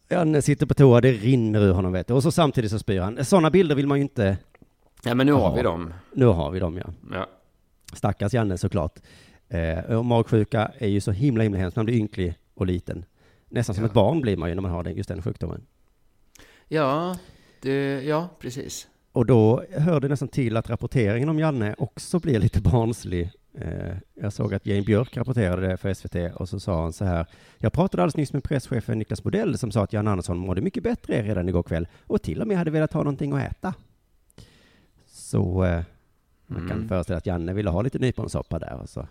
Janne 0.08 0.42
sitter 0.42 0.66
på 0.66 0.74
toa, 0.74 1.00
det 1.00 1.12
rinner 1.12 1.60
ur 1.60 1.72
honom, 1.72 1.92
vet 1.92 2.06
du. 2.08 2.14
Och 2.14 2.22
så 2.22 2.32
samtidigt 2.32 2.70
så 2.70 2.78
spyr 2.78 3.00
han. 3.00 3.24
Sådana 3.24 3.50
bilder 3.50 3.74
vill 3.74 3.86
man 3.86 3.98
ju 3.98 4.02
inte, 4.02 4.36
Ja, 5.04 5.14
men 5.14 5.26
nu 5.26 5.32
har 5.32 5.56
vi 5.56 5.62
dem. 5.62 5.94
nu 6.12 6.26
har 6.26 6.50
vi 6.50 6.58
dem, 6.60 6.76
ja. 6.78 6.86
Ja. 7.12 7.26
Stackars 7.92 8.34
Janne 8.34 8.58
såklart. 8.58 8.98
Eh, 9.48 9.96
och 9.98 10.04
magsjuka 10.04 10.70
är 10.78 10.88
ju 10.88 11.00
så 11.00 11.10
himla, 11.12 11.42
himla 11.42 11.58
hemskt. 11.58 11.76
Man 11.76 11.84
blir 11.84 11.96
ynklig 11.96 12.34
och 12.54 12.66
liten. 12.66 13.04
Nästan 13.52 13.74
som 13.74 13.84
Ja. 13.84 13.88
ett 13.88 13.94
barn 13.94 14.20
blir 14.20 14.36
man 14.36 14.48
ju 14.48 14.54
när 14.54 14.62
man 14.62 14.70
har 14.70 14.82
den, 14.82 14.96
just 14.96 15.08
den 15.08 15.22
sjukdomen. 15.22 15.62
Ja, 16.68 17.16
det, 17.60 18.02
ja, 18.02 18.28
precis. 18.38 18.88
Och 19.12 19.26
då 19.26 19.64
hör 19.70 20.00
det 20.00 20.08
nästan 20.08 20.28
till 20.28 20.56
att 20.56 20.70
rapporteringen 20.70 21.28
om 21.28 21.38
Janne 21.38 21.74
också 21.78 22.18
blir 22.18 22.38
lite 22.38 22.60
barnslig. 22.60 23.30
Eh, 23.54 23.96
jag 24.14 24.32
såg 24.32 24.54
att 24.54 24.66
Jane 24.66 24.82
Björk 24.82 25.16
rapporterade 25.16 25.66
det 25.68 25.76
för 25.76 25.94
SVT 25.94 26.34
och 26.34 26.48
så 26.48 26.60
sa 26.60 26.82
han 26.82 26.92
så 26.92 27.04
här. 27.04 27.26
Jag 27.58 27.72
pratade 27.72 28.02
alldeles 28.02 28.16
nyss 28.16 28.32
med 28.32 28.44
presschefen 28.44 28.98
Niklas 28.98 29.22
Bodell 29.22 29.58
som 29.58 29.70
sa 29.72 29.82
att 29.84 29.92
Jan 29.92 30.08
Andersson 30.08 30.38
mådde 30.38 30.60
mycket 30.60 30.82
bättre 30.82 31.22
redan 31.22 31.48
igår 31.48 31.62
kväll 31.62 31.88
och 32.06 32.22
till 32.22 32.40
och 32.40 32.48
med 32.48 32.58
hade 32.58 32.70
velat 32.70 32.92
ha 32.92 33.00
någonting 33.02 33.32
att 33.32 33.50
äta. 33.52 33.74
Så 35.06 35.64
eh, 35.64 35.82
man 36.46 36.68
kan 36.68 36.76
Mm. 36.76 36.88
föreställa 36.88 37.16
att 37.18 37.26
Janne 37.26 37.52
ville 37.52 37.70
ha 37.70 37.82
lite 37.82 37.98
nyponsoppa 37.98 38.58
där. 38.58 38.80
Och 38.82 38.88
så, 38.88 39.06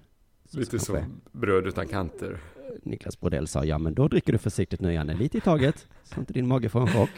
Lite 0.51 0.69
kanske 0.71 0.85
som 1.01 1.21
bröd 1.31 1.67
utan 1.67 1.87
kanter. 1.87 2.37
Niklas 2.83 3.19
Brodell 3.19 3.47
sa, 3.47 3.65
ja 3.65 3.77
men 3.77 3.93
då 3.93 4.07
dricker 4.07 4.31
du 4.33 4.37
försiktigt 4.37 4.81
nu 4.81 4.93
Janne, 4.93 5.13
lite 5.13 5.37
i 5.37 5.41
taget, 5.41 5.87
så 6.03 6.19
inte 6.19 6.33
din 6.33 6.47
mage 6.47 6.69
får 6.69 6.81
en 6.81 6.87
chock. 6.87 7.09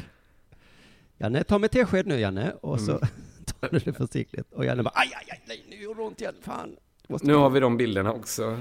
Janne, 1.17 1.43
ta 1.43 1.57
med 1.59 1.71
tesked 1.71 2.07
nu 2.07 2.19
Janne, 2.19 2.51
och 2.61 2.79
så 2.79 2.91
Mm. 2.91 3.07
tar 3.59 3.69
du 3.71 3.79
det 3.79 3.93
försiktigt. 3.93 4.51
Och 4.53 4.65
Janne 4.65 4.83
bara, 4.83 4.91
aj, 4.95 5.11
aj, 5.15 5.25
aj, 5.31 5.41
nej, 5.47 5.65
nu 5.69 5.83
gjorde 5.83 5.99
det 5.99 6.03
ont 6.05 6.21
igen, 6.21 6.33
fan. 6.41 6.75
Nu 7.21 7.33
har 7.33 7.49
vi 7.49 7.59
de 7.59 7.77
bilderna 7.77 8.11
också. 8.13 8.59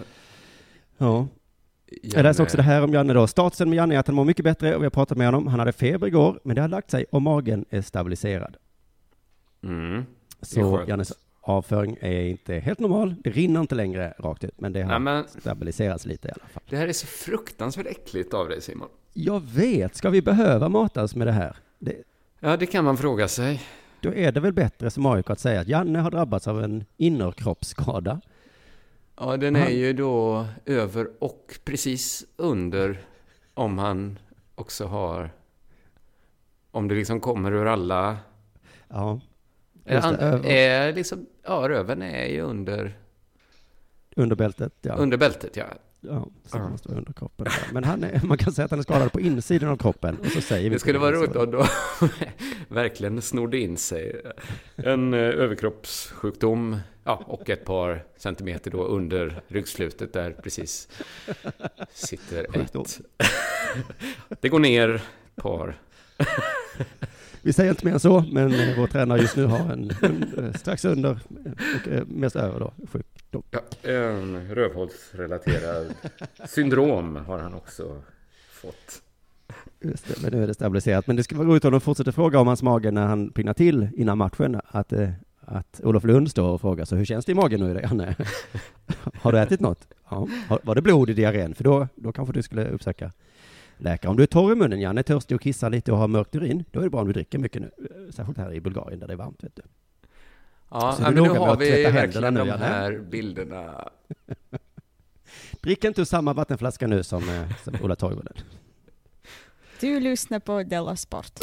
Ja. 0.99 1.27
Jag 2.03 2.23
läste 2.23 2.43
också 2.43 2.57
det 2.57 2.63
här 2.63 2.83
om 2.85 2.93
Janne 2.93 3.13
då. 3.13 3.27
Statusen 3.27 3.69
med 3.69 3.77
Janne 3.77 3.95
är 3.95 3.99
att 3.99 4.07
han 4.07 4.17
mår 4.17 4.25
mycket 4.25 4.45
bättre 4.45 4.75
och 4.77 4.83
vi 4.83 4.87
har 4.87 4.91
pratat 4.91 5.19
med 5.19 5.27
honom. 5.27 5.47
Han 5.47 5.59
hade 5.59 5.73
feber 5.73 6.07
igår, 6.07 6.41
men 6.45 6.57
det 6.57 6.61
har 6.63 6.69
lagt 6.69 6.91
sig 6.91 7.05
och 7.11 7.23
magen 7.23 7.65
är 7.71 7.83
stabiliserad. 7.83 8.57
Mm. 9.63 10.05
Så 10.43 10.77
skönt. 10.87 11.13
Avföring 11.45 11.97
är 12.01 12.23
inte 12.23 12.55
helt 12.55 12.79
normal. 12.79 13.15
Det 13.25 13.31
rinner 13.31 13.61
inte 13.61 13.75
längre 13.75 14.15
rakt 14.19 14.45
ut, 14.45 14.61
men 14.61 14.73
det 14.73 14.83
har 14.83 14.89
Nej, 14.89 14.99
men 15.01 15.25
stabiliserats 15.29 16.07
lite 16.07 16.29
i 16.29 16.31
alla 16.31 16.49
fall. 16.49 16.63
det 16.69 16.77
här 16.77 16.89
är 16.89 16.93
så 16.93 17.07
fruktansvärt 17.07 17.87
äckligt 17.87 18.35
av 18.35 18.49
dig, 18.49 18.61
Simon. 18.63 18.89
Jag 19.13 19.41
vet, 19.41 19.97
ska 19.97 20.11
vi 20.11 20.23
behöva 20.23 20.69
matas 20.69 21.15
med 21.17 21.27
det 21.27 21.33
här? 21.33 21.57
Det, 21.79 21.97
Ja, 22.41 22.57
det 22.57 22.67
kan 22.67 22.85
man 22.85 22.97
fråga 22.97 23.29
sig. 23.29 23.63
Då 24.01 24.15
är 24.15 24.33
det 24.33 24.41
väl 24.41 24.53
bättre 24.53 24.91
som 24.91 25.07
AIK 25.07 25.31
att 25.31 25.41
säga 25.41 25.61
att 25.61 25.69
Janne 25.69 25.99
har 25.99 26.11
drabbats 26.11 26.49
av 26.49 26.63
en 26.65 26.85
innerkroppsskada. 26.97 28.21
Ja, 29.17 29.37
den 29.37 29.57
är 29.57 29.71
ju 29.71 29.93
då 29.93 30.47
över 30.67 31.09
och 31.19 31.59
precis 31.65 32.25
under 32.37 33.01
om 33.55 33.79
han 33.79 34.19
också 34.55 34.87
har... 34.87 35.31
Om 36.71 36.89
det 36.89 36.95
liksom 36.95 37.21
kommer 37.21 37.53
ur 37.53 37.67
alla... 37.67 38.17
Ja, 38.89 39.21
Just 39.85 40.09
det, 40.09 40.17
över. 40.17 40.49
är 40.51 40.93
liksom, 40.93 41.27
ja, 41.47 41.69
röven 41.69 42.03
är 42.03 42.27
ju 42.27 42.41
under, 42.41 42.99
under 44.17 44.37
bältet. 44.37 44.73
Ja, 44.83 44.95
under 44.95 45.17
bältet, 45.17 45.57
ja. 45.57 45.65
ja 46.01 46.29
så 46.47 46.57
Ja. 46.59 46.69
måste 46.69 46.89
vara 46.89 46.99
under 46.99 47.13
kroppen. 47.13 47.47
Men 47.73 47.85
han 47.85 48.05
är, 48.05 48.21
man 48.25 48.39
kan 48.39 48.53
säga 48.53 48.65
att 48.65 48.71
han 48.71 48.81
är 48.81 48.83
skadad 48.83 49.13
på 49.13 49.21
insidan 49.21 49.69
av 49.69 49.77
kroppen. 49.77 50.19
Och 50.19 50.27
så 50.27 50.41
säger 50.41 50.71
vi 50.71 50.75
Det 50.75 50.79
skulle 50.81 50.99
vara 50.99 51.13
roligt 51.13 51.37
om 51.37 51.51
då 51.51 51.67
verkligen 52.69 53.23
snodde 53.23 53.59
in 53.59 53.77
sig 53.77 54.23
en 54.77 55.15
eh, 55.15 55.21
överkroppssjukdom 55.21 56.77
ja, 57.05 57.23
och 57.27 57.51
ett 57.51 57.65
par 57.65 58.05
centimeter 58.17 58.71
då 58.71 58.85
under 58.85 59.43
ryggslutet 59.49 60.13
där 60.13 60.31
precis 60.31 60.89
sitter 61.93 62.57
ett. 62.61 63.01
Det 64.41 64.49
går 64.49 64.59
ner 64.59 64.95
ett 64.95 65.43
par. 65.43 65.77
Vi 67.45 67.53
säger 67.53 67.71
inte 67.71 67.87
mer 67.87 67.93
än 67.93 68.01
så, 68.01 68.25
men 68.33 68.55
eh, 68.55 68.79
vår 68.79 68.87
tränare 68.87 69.21
just 69.21 69.37
nu 69.37 69.45
har 69.45 69.59
en, 69.59 69.91
en 70.03 70.45
eh, 70.45 70.53
strax 70.53 70.85
under 70.85 71.19
eh, 71.91 72.01
och 72.01 72.09
mest 72.09 72.37
över 72.37 72.61
då, 72.61 72.73
sjukdom. 72.93 73.43
Ja, 73.51 73.61
en 73.91 74.55
rövhålsrelaterad 74.55 75.95
syndrom 76.49 77.17
har 77.17 77.39
han 77.39 77.55
också 77.55 78.03
fått. 78.51 79.03
Just 79.81 80.09
det, 80.09 80.23
men 80.23 80.33
nu 80.33 80.43
är 80.43 80.47
det 80.47 80.55
stabiliserat. 80.55 81.07
Men 81.07 81.17
det 81.17 81.23
skulle 81.23 81.39
vara 81.39 81.49
roligt 81.49 81.65
om 81.65 81.73
de 81.73 81.81
fortsätter 81.81 82.13
fråga 82.13 82.41
om 82.41 82.47
hans 82.47 82.63
mage 82.63 82.91
när 82.91 83.07
han 83.07 83.31
pinnar 83.31 83.55
till 83.55 83.89
innan 83.97 84.19
matchen. 84.19 84.61
Att, 84.69 84.93
att 85.41 85.81
Olof 85.85 86.05
Lund 86.05 86.31
står 86.31 86.49
och 86.49 86.61
frågar 86.61 86.85
så 86.85 86.97
hur 86.97 87.05
känns 87.05 87.25
det 87.25 87.33
i 87.33 87.35
magen 87.35 87.61
nu, 87.61 87.81
Janne? 87.81 88.17
Har 89.21 89.33
du 89.33 89.39
ätit 89.39 89.61
något? 89.61 89.89
Ja. 90.11 90.29
Var 90.63 90.75
det 90.75 90.83
blod 90.83 91.11
i 91.11 91.15
diarrén? 91.15 91.55
För 91.55 91.65
då, 91.65 91.89
då 91.95 92.13
kanske 92.13 92.33
du 92.33 92.43
skulle 92.43 92.69
uppsöka 92.69 93.13
läkare. 93.83 94.11
Om 94.11 94.17
du 94.17 94.23
är 94.23 94.27
torr 94.27 94.53
i 94.53 94.55
munnen, 94.55 94.81
Janne, 94.81 95.03
törstig 95.03 95.35
och 95.35 95.41
kissar 95.41 95.71
lite 95.71 95.93
och 95.93 95.99
har 95.99 96.09
mörkt 96.09 96.35
urin, 96.35 96.65
då 96.71 96.81
är 96.81 96.85
det 96.85 96.91
bra 96.91 97.01
om 97.01 97.07
du 97.07 97.13
dricker 97.13 97.39
mycket 97.39 97.63
nu. 97.63 97.71
Särskilt 98.11 98.39
här 98.39 98.53
i 98.53 98.61
Bulgarien 98.61 99.01
där 99.01 99.07
det 99.07 99.13
är 99.13 99.17
varmt, 99.17 99.45
vet 99.45 99.57
du. 99.57 99.63
Ja, 100.71 100.97
men 101.01 101.15
nu 101.15 101.21
har 101.21 101.57
vi 101.57 101.83
verkligen 101.83 102.35
de 102.35 102.51
här 102.51 102.99
bilderna. 102.99 103.89
Drick 105.61 105.85
inte 105.85 106.01
ur 106.01 106.05
samma 106.05 106.33
vattenflaska 106.33 106.87
nu 106.87 107.03
som, 107.03 107.29
eh, 107.29 107.53
som 107.65 107.75
Ola 107.83 107.97
Toivonen. 107.97 108.35
Du 109.81 110.01
lyssnar 110.01 110.39
på 110.41 110.63
Della 110.63 110.97
Sport. 110.97 111.41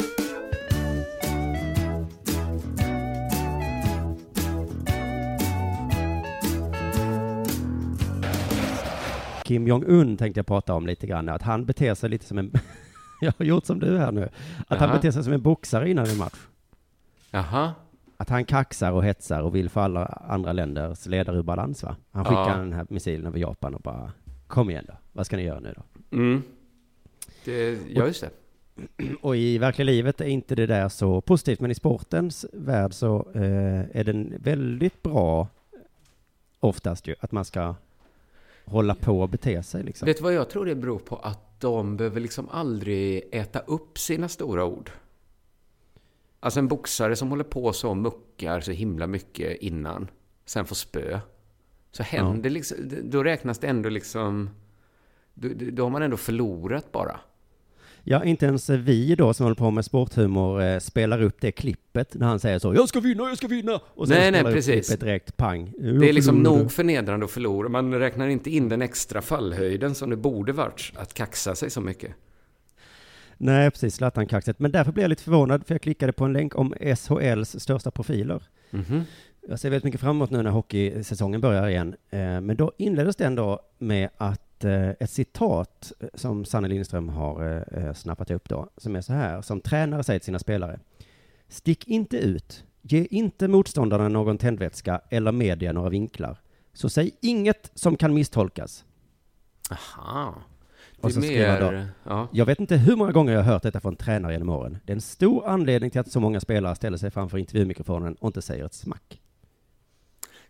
Kim 9.50 9.66
Jong-Un 9.66 10.16
tänkte 10.16 10.38
jag 10.38 10.46
prata 10.46 10.74
om 10.74 10.86
lite 10.86 11.06
grann, 11.06 11.28
att 11.28 11.42
han 11.42 11.64
beter 11.64 11.94
sig 11.94 12.10
lite 12.10 12.24
som 12.24 12.38
en, 12.38 12.52
jag 13.20 13.32
har 13.38 13.44
gjort 13.44 13.66
som 13.66 13.78
du 13.78 13.98
här 13.98 14.12
nu, 14.12 14.28
att 14.68 14.78
han 14.78 14.88
Jaha. 14.88 14.96
beter 14.96 15.10
sig 15.10 15.24
som 15.24 15.32
en 15.32 15.42
boxare 15.42 15.90
innan 15.90 16.06
en 16.06 16.16
match. 16.16 16.38
Jaha, 17.30 17.72
Att 18.16 18.28
han 18.28 18.44
kaxar 18.44 18.92
och 18.92 19.04
hetsar 19.04 19.42
och 19.42 19.54
vill 19.54 19.68
få 19.70 19.80
alla 19.80 20.04
andra 20.04 20.52
länders 20.52 21.06
ledare 21.06 21.36
ur 21.38 21.42
balans 21.42 21.82
va? 21.82 21.96
Han 22.10 22.24
skickar 22.24 22.48
Ja. 22.50 22.56
den 22.56 22.72
här 22.72 22.86
missilen 22.88 23.26
över 23.26 23.38
Japan 23.38 23.74
och 23.74 23.80
bara, 23.80 24.12
kom 24.46 24.70
igen 24.70 24.84
då, 24.88 24.94
vad 25.12 25.26
ska 25.26 25.36
ni 25.36 25.42
göra 25.42 25.60
nu 25.60 25.74
då? 25.76 26.16
mm. 26.16 26.42
det, 27.44 27.78
ja 27.88 28.06
just 28.06 28.20
det. 28.20 28.30
Och 29.22 29.36
i 29.36 29.58
verkliga 29.58 29.84
livet 29.86 30.20
är 30.20 30.24
inte 30.28 30.54
det 30.54 30.66
där 30.66 30.88
så 30.88 31.20
positivt, 31.20 31.60
men 31.60 31.70
i 31.70 31.74
sportens 31.74 32.46
värld 32.52 32.92
så 32.92 33.28
eh, 33.34 33.96
är 33.96 34.04
den 34.04 34.34
väldigt 34.38 35.02
bra 35.02 35.48
oftast 36.60 37.06
ju, 37.06 37.14
att 37.20 37.32
man 37.32 37.44
ska 37.44 37.74
hålla 38.70 38.94
på 38.94 39.20
och 39.20 39.28
bete 39.28 39.62
sig 39.62 39.82
liksom. 39.82 40.06
Vet 40.06 40.16
du 40.16 40.22
vad 40.22 40.34
jag 40.34 40.50
tror 40.50 40.66
det 40.66 40.74
beror 40.74 40.98
på? 40.98 41.16
Att 41.16 41.60
de 41.60 41.96
behöver 41.96 42.20
liksom 42.20 42.48
aldrig 42.48 43.28
äta 43.32 43.58
upp 43.58 43.98
sina 43.98 44.28
stora 44.28 44.64
ord. 44.64 44.90
Alltså 46.40 46.60
en 46.60 46.68
boxare 46.68 47.16
som 47.16 47.28
håller 47.30 47.44
på 47.44 47.72
så 47.72 47.90
och 47.90 47.96
muckar 47.96 48.60
så 48.60 48.70
himla 48.70 49.06
mycket 49.06 49.56
innan, 49.56 50.08
sen 50.44 50.66
får 50.66 50.74
spö. 50.74 51.20
så 51.92 52.02
händer 52.02 52.50
liksom, 52.50 52.76
då 53.02 53.24
räknas 53.24 53.58
det 53.58 53.66
ändå 53.66 53.88
liksom, 53.88 54.50
då, 55.34 55.48
då 55.72 55.82
har 55.82 55.90
man 55.90 56.02
ändå 56.02 56.16
förlorat 56.16 56.92
bara. 56.92 57.20
Ja, 58.04 58.24
inte 58.24 58.46
ens 58.46 58.70
vi 58.70 59.14
då 59.14 59.34
som 59.34 59.44
håller 59.44 59.54
på 59.56 59.70
med 59.70 59.84
sporthumor 59.84 60.62
eh, 60.62 60.78
spelar 60.78 61.22
upp 61.22 61.36
det 61.40 61.52
klippet 61.52 62.14
när 62.14 62.26
han 62.26 62.40
säger 62.40 62.58
så 62.58 62.74
Jag 62.74 62.88
ska 62.88 63.00
vinna, 63.00 63.22
jag 63.22 63.36
ska 63.36 63.48
vinna! 63.48 63.80
Och 63.84 64.08
sen 64.08 64.16
Nej, 64.16 64.30
nej, 64.30 64.42
upp 64.42 64.52
precis. 64.52 64.86
klippet 64.86 65.00
direkt, 65.06 65.36
pang. 65.36 65.72
Det 65.78 66.08
är 66.08 66.12
liksom 66.12 66.42
nog 66.42 66.72
förnedrande 66.72 67.24
att 67.24 67.30
förlora. 67.30 67.68
Man 67.68 67.94
räknar 67.94 68.28
inte 68.28 68.50
in 68.50 68.68
den 68.68 68.82
extra 68.82 69.22
fallhöjden 69.22 69.94
som 69.94 70.10
det 70.10 70.16
borde 70.16 70.52
varit 70.52 70.92
att 70.96 71.14
kaxa 71.14 71.54
sig 71.54 71.70
så 71.70 71.80
mycket. 71.80 72.10
Nej, 73.36 73.70
precis, 73.70 73.94
Zlatan-kaxet. 73.94 74.58
Men 74.58 74.72
därför 74.72 74.92
blev 74.92 75.02
jag 75.04 75.08
lite 75.08 75.22
förvånad, 75.22 75.66
för 75.66 75.74
jag 75.74 75.82
klickade 75.82 76.12
på 76.12 76.24
en 76.24 76.32
länk 76.32 76.56
om 76.58 76.74
SHLs 76.96 77.60
största 77.60 77.90
profiler. 77.90 78.42
Mhm. 78.70 79.02
Jag 79.48 79.60
ser 79.60 79.70
väldigt 79.70 79.84
mycket 79.84 80.00
fram 80.00 80.16
emot 80.16 80.30
nu 80.30 80.42
när 80.42 80.50
hockeysäsongen 80.50 81.40
börjar 81.40 81.68
igen. 81.68 81.94
Eh, 82.10 82.18
Men 82.18 82.56
då 82.56 82.72
inleddes 82.78 83.16
den 83.16 83.34
då 83.34 83.60
med 83.78 84.08
att 84.16 84.42
eh, 84.64 84.90
ett 84.90 85.10
citat 85.10 85.92
eh, 86.00 86.08
som 86.14 86.44
Sanne 86.44 86.68
Lindström 86.68 87.08
har 87.08 87.64
eh, 87.72 87.92
snappat 87.92 88.30
upp 88.30 88.48
då, 88.48 88.70
som 88.76 88.96
är 88.96 89.00
så 89.00 89.12
här, 89.12 89.42
som 89.42 89.60
tränare 89.60 90.04
säger 90.04 90.20
till 90.20 90.24
sina 90.26 90.38
spelare. 90.38 90.80
Stick 91.48 91.88
inte 91.88 92.16
ut. 92.16 92.64
Ge 92.82 93.06
inte 93.10 93.48
motståndarna 93.48 94.08
någon 94.08 94.38
tändvätska 94.38 95.00
eller 95.10 95.32
media 95.32 95.72
några 95.72 95.88
vinklar. 95.88 96.40
Så 96.72 96.88
säg 96.88 97.10
inget 97.20 97.70
som 97.74 97.96
kan 97.96 98.14
misstolkas. 98.14 98.84
Aha. 99.70 100.34
Och 101.00 101.12
så 101.12 101.22
skriver 101.22 101.48
han 101.48 101.60
då, 101.60 101.70
mer... 101.70 101.88
Ja. 102.04 102.28
Jag 102.32 102.46
vet 102.46 102.60
inte 102.60 102.76
hur 102.76 102.96
många 102.96 103.12
gånger 103.12 103.32
jag 103.32 103.42
har 103.42 103.52
hört 103.52 103.62
detta 103.62 103.80
från 103.80 103.96
tränare 103.96 104.32
genom 104.32 104.48
åren. 104.48 104.78
Det 104.84 104.92
är 104.92 104.94
en 104.94 105.00
stor 105.00 105.46
anledning 105.46 105.90
till 105.90 106.00
att 106.00 106.10
så 106.10 106.20
många 106.20 106.40
spelare 106.40 106.74
ställer 106.74 106.98
sig 106.98 107.10
framför 107.10 107.38
intervjumikrofonen 107.38 108.14
och 108.14 108.28
inte 108.28 108.42
säger 108.42 108.64
ett 108.64 108.74
smack. 108.74 109.20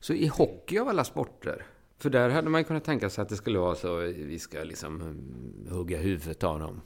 Så 0.01 0.13
i 0.13 0.27
hockey 0.27 0.79
av 0.79 0.89
alla 0.89 1.05
sporter, 1.05 1.67
för 2.01 2.11
där 2.11 2.31
hade 2.31 2.49
man 2.49 2.65
kunnat 2.65 2.85
tänka 2.85 3.11
sig 3.11 3.23
att 3.23 3.29
det 3.29 3.37
skulle 3.37 3.59
vara 3.59 3.75
så, 3.75 3.97
vi 4.17 4.39
ska 4.39 4.59
liksom 4.65 5.01
mm, 5.01 5.67
hugga 5.71 5.99
huvudet 5.99 6.45
av 6.45 6.61
dem. 6.61 6.81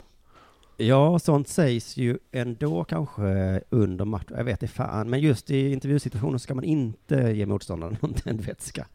Ja, 0.76 1.18
sånt 1.18 1.48
sägs 1.48 1.96
ju 1.96 2.18
ändå 2.32 2.84
kanske 2.84 3.60
under 3.70 4.04
match. 4.04 4.26
Jag 4.28 4.44
vet 4.44 4.62
inte 4.62 4.74
fan, 4.74 5.10
men 5.10 5.20
just 5.20 5.50
i 5.50 5.72
intervjusituationer 5.72 6.38
ska 6.38 6.54
man 6.54 6.64
inte 6.64 7.16
ge 7.16 7.46
motståndaren 7.46 7.96
någon 8.02 8.14
tändvätska, 8.14 8.86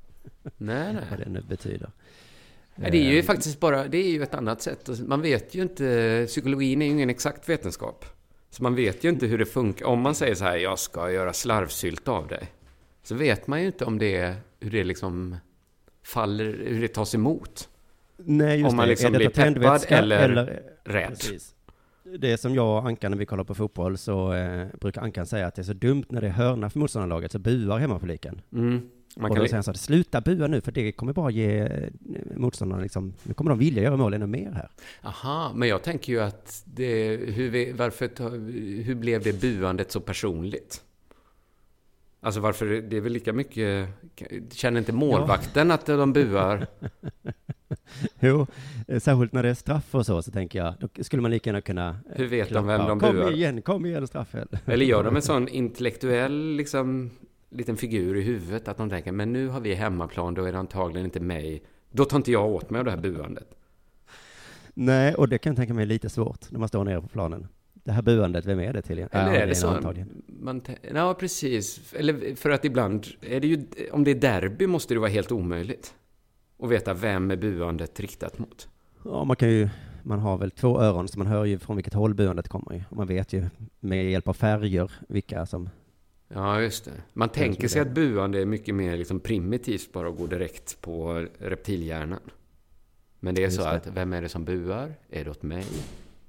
Nej, 0.58 0.94
nej. 0.94 1.04
vad 1.10 1.20
det 1.20 1.30
nu 1.30 1.42
betyder. 1.42 1.92
Nej, 2.76 2.92
det 2.92 2.98
är 2.98 3.12
ju 3.12 3.18
Eh, 3.20 3.24
faktiskt 3.24 3.60
bara, 3.60 3.88
det 3.88 3.98
är 3.98 4.12
ju 4.12 4.24
ett 4.24 4.34
annat 4.34 4.62
sätt. 4.62 4.90
Man 5.08 5.22
vet 5.22 5.56
ju 5.56 5.62
inte, 5.62 6.24
psykologin 6.28 6.82
är 6.82 6.86
ju 6.86 6.92
ingen 6.92 7.10
exakt 7.10 7.50
vetenskap. 7.50 8.06
Så 8.50 8.64
man 8.64 8.76
vet 8.76 9.04
ju 9.04 9.10
inte 9.10 9.26
hur 9.26 9.38
det 9.38 9.46
funkar. 9.46 9.86
Om 9.86 10.02
man 10.02 10.16
säger 10.16 10.36
så 10.36 10.44
här, 10.44 10.58
jag 10.58 10.80
ska 10.80 11.12
göra 11.12 11.34
slarvsylt 11.34 12.08
av 12.08 12.28
dig. 12.28 12.48
Så 13.04 13.16
vet 13.16 13.48
man 13.48 13.62
ju 13.62 13.66
inte 13.66 13.86
om 13.86 14.00
det, 14.00 14.36
hur 14.60 14.72
det 14.72 14.84
liksom 14.84 15.36
faller, 16.10 16.46
hur 16.46 16.82
det 16.82 16.88
tas 16.88 17.16
emot. 17.16 17.70
Nej, 18.18 18.60
just 18.60 18.70
om 18.70 18.76
man 18.76 18.86
det. 18.86 18.90
liksom 18.90 19.14
är 19.14 19.18
blir 19.18 19.30
peppad 19.30 19.44
tändvätska 19.44 19.98
eller 19.98 20.64
rädd. 20.84 21.10
Precis. 21.10 21.56
Det 22.18 22.32
är 22.32 22.38
som 22.38 22.56
jag 22.56 22.78
och 22.78 22.88
Ankan 22.88 23.12
när 23.12 23.18
vi 23.18 23.26
kollar 23.26 23.44
på 23.44 23.56
fotboll 23.56 23.98
så 23.98 24.34
eh, 24.34 24.68
brukar 24.80 25.02
Ankan 25.02 25.26
säga 25.26 25.48
att 25.48 25.56
det 25.56 25.62
är 25.62 25.64
så 25.64 25.74
dumt 25.74 26.04
när 26.10 26.22
det 26.22 26.28
är 26.28 26.32
hörna 26.32 26.70
för 26.70 26.80
motståndarlaget 26.80 27.32
så 27.32 27.40
buar 27.40 27.80
hemmapubliken. 27.80 28.42
Mm. 28.54 28.90
Man 29.16 29.32
och 29.32 29.38
då 29.38 29.44
säger 29.44 29.54
han 29.54 29.64
så 29.64 29.72
här, 29.72 29.78
sluta 29.78 30.22
bua 30.22 30.48
nu 30.48 30.62
för 30.62 30.72
det 30.72 30.92
kommer 30.92 31.14
bara 31.14 31.32
ge 31.32 31.60
eh, 31.60 31.90
motståndarna 32.36 32.84
liksom, 32.84 33.14
nu 33.24 33.34
kommer 33.34 33.50
de 33.50 33.60
vilja 33.60 33.84
göra 33.84 33.98
mål 33.98 34.14
ännu 34.14 34.28
mer 34.28 34.52
här. 34.52 34.70
Aha, 35.04 35.52
men 35.56 35.70
jag 35.70 35.84
tänker 35.84 36.14
ju 36.14 36.20
att 36.20 36.64
det, 36.66 37.18
hur, 37.18 37.50
vi, 37.50 37.72
varför, 37.72 38.10
hur 38.84 38.96
blev 38.96 39.24
det 39.24 39.42
buandet 39.42 39.92
så 39.92 40.00
personligt? 40.00 40.82
Alltså 42.22 42.40
varför, 42.40 42.66
det 42.66 42.98
är 42.98 43.02
väl 43.02 43.12
lika 43.14 43.34
mycket, 43.34 43.90
känner 44.52 44.80
inte 44.80 44.94
målvakten 44.94 45.72
att 45.72 45.86
de 45.86 46.14
buar? 46.14 46.68
Jo, 48.20 48.48
särskilt 49.00 49.34
när 49.34 49.44
det 49.44 49.50
är 49.50 49.54
straff 49.54 49.96
och 49.96 50.06
så, 50.06 50.22
så 50.22 50.32
tänker 50.32 50.60
jag, 50.60 50.74
då 50.80 51.04
skulle 51.04 51.22
man 51.22 51.32
lika 51.32 51.50
gärna 51.50 51.62
kunna 51.62 51.90
eh, 51.90 51.96
Hur 52.18 52.28
vet 52.28 52.48
de 52.48 52.52
klappa. 52.54 52.68
vem 52.68 52.88
de 52.88 53.00
Kom 53.00 53.16
buar? 53.16 53.32
igen, 53.32 53.62
kom 53.62 53.86
igen 53.86 54.08
straffen. 54.08 54.48
Eller 54.66 54.86
gör 54.86 55.04
de 55.04 55.16
en 55.16 55.22
sån 55.22 55.48
intellektuell 55.48 56.56
liksom, 56.56 57.10
liten 57.50 57.78
figur 57.78 58.18
i 58.18 58.22
huvudet 58.22 58.68
att 58.68 58.78
de 58.78 58.90
tänker, 58.90 59.12
men 59.12 59.34
nu 59.34 59.48
har 59.48 59.60
vi 59.60 59.74
hemmaplan, 59.74 60.34
då 60.34 60.44
är 60.44 60.52
det 60.52 60.60
antagligen 60.60 61.06
inte 61.06 61.20
mig. 61.20 61.64
Då 61.92 62.06
tar 62.06 62.18
inte 62.18 62.32
jag 62.32 62.46
åt 62.46 62.70
mig 62.70 62.80
av 62.80 62.86
det 62.86 62.92
här 62.92 62.98
buandet. 62.98 63.48
Nej, 64.74 65.16
och 65.16 65.30
det 65.30 65.38
kan 65.38 65.50
jag 65.52 65.58
tänka 65.58 65.74
mig 65.74 65.82
är 65.82 65.88
lite 65.88 66.10
svårt 66.10 66.52
när 66.52 66.60
man 66.60 66.68
står 66.70 66.84
nere 66.84 67.02
på 67.02 67.08
planen. 67.08 67.48
Det 67.84 67.92
här 67.92 68.02
buandet, 68.02 68.46
vem 68.46 68.60
är 68.60 68.74
det 68.74 68.82
till? 68.82 69.00
Eller 69.00 69.34
är 69.34 69.48
det 69.48 69.56
så? 69.56 69.68
Antagligen. 69.68 70.22
Man, 70.28 70.62
ja, 70.94 71.14
precis. 71.14 71.94
Eller 71.94 72.36
för 72.36 72.50
att 72.50 72.66
ibland 72.66 73.08
är 73.22 73.40
det 73.40 73.48
ju, 73.48 73.66
om 73.92 74.04
det 74.04 74.12
är 74.12 74.16
derby 74.16 74.68
måste 74.68 74.94
det 74.94 75.00
vara 75.00 75.10
helt 75.10 75.32
omöjligt. 75.32 75.94
Att 76.60 76.70
veta 76.70 76.94
vem 76.94 77.32
är 77.32 77.36
buandet 77.36 78.00
riktat 78.00 78.40
mot. 78.40 78.68
Ja, 79.06 79.24
man 79.24 79.36
kan 79.36 79.50
ju, 79.50 79.70
man 80.04 80.20
har 80.20 80.38
väl 80.38 80.52
två 80.52 80.82
öron 80.82 81.08
så 81.08 81.18
man 81.20 81.28
hör 81.28 81.46
ju 81.46 81.60
från 81.60 81.76
vilket 81.76 81.94
håll 81.94 82.14
buandet 82.14 82.48
kommer 82.48 82.74
ju. 82.74 82.84
Och 82.90 82.98
man 82.98 83.08
vet 83.08 83.34
ju 83.34 83.46
med 83.80 84.12
hjälp 84.12 84.28
av 84.28 84.34
färger 84.34 84.92
vilka 85.08 85.46
som, 85.46 85.70
Ja, 86.34 86.62
just 86.62 86.86
det. 86.86 86.92
Man 87.14 87.30
tänker 87.30 87.68
sig 87.68 87.82
att 87.82 87.92
buande 87.92 88.42
är 88.42 88.46
mycket 88.46 88.76
mer 88.76 88.98
liksom 88.98 89.20
primitivt 89.20 89.92
bara 89.94 90.10
att 90.10 90.18
gå 90.18 90.28
direkt 90.28 90.82
på 90.82 91.26
reptilhjärnan. 91.40 92.20
Men 93.20 93.36
det 93.36 93.42
är 93.42 93.44
Just 93.44 93.58
så 93.58 93.64
det. 93.64 93.70
att, 93.70 93.88
vem 93.88 94.14
är 94.14 94.22
det 94.22 94.30
som 94.30 94.46
buar? 94.46 94.94
Är 95.10 95.24
det 95.24 95.32
åt 95.32 95.44
mig? 95.44 95.66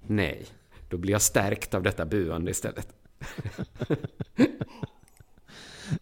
Nej. 0.06 0.46
Då 0.90 0.96
blir 0.96 1.12
jag 1.12 1.22
stärkt 1.22 1.74
av 1.74 1.82
detta 1.82 2.06
buande 2.06 2.50
istället. 2.50 2.88